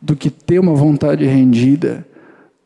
do 0.02 0.16
que 0.16 0.30
ter 0.30 0.60
uma 0.60 0.76
vontade 0.76 1.26
rendida, 1.26 2.08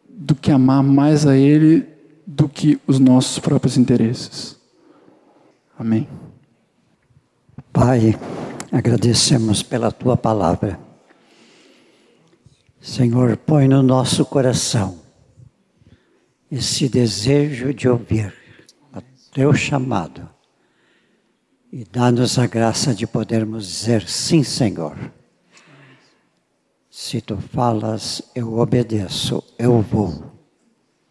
do 0.07 0.35
que 0.35 0.51
amar 0.51 0.83
mais 0.83 1.25
a 1.25 1.35
Ele 1.35 1.83
do 2.27 2.47
que 2.47 2.79
os 2.85 2.99
nossos 2.99 3.39
próprios 3.39 3.75
interesses. 3.75 4.60
Amém. 5.81 6.07
Pai, 7.73 8.15
agradecemos 8.71 9.63
pela 9.63 9.91
tua 9.91 10.15
palavra. 10.15 10.79
Senhor, 12.79 13.35
põe 13.35 13.67
no 13.67 13.81
nosso 13.81 14.23
coração 14.23 14.99
esse 16.51 16.87
desejo 16.87 17.73
de 17.73 17.89
ouvir 17.89 18.31
o 18.93 19.01
teu 19.33 19.55
chamado 19.55 20.29
e 21.73 21.83
dá-nos 21.83 22.37
a 22.37 22.45
graça 22.45 22.93
de 22.93 23.07
podermos 23.07 23.65
dizer 23.65 24.07
sim, 24.07 24.43
Senhor. 24.43 24.95
Se 26.91 27.21
tu 27.21 27.37
falas, 27.37 28.21
eu 28.35 28.59
obedeço, 28.59 29.43
eu 29.57 29.81
vou 29.81 30.31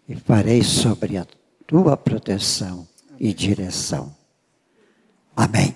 e 0.08 0.14
farei 0.14 0.62
sobre 0.62 1.16
a 1.16 1.26
tua 1.66 1.96
proteção 1.96 2.86
e 3.18 3.34
direção. 3.34 4.19
Amém. 5.36 5.74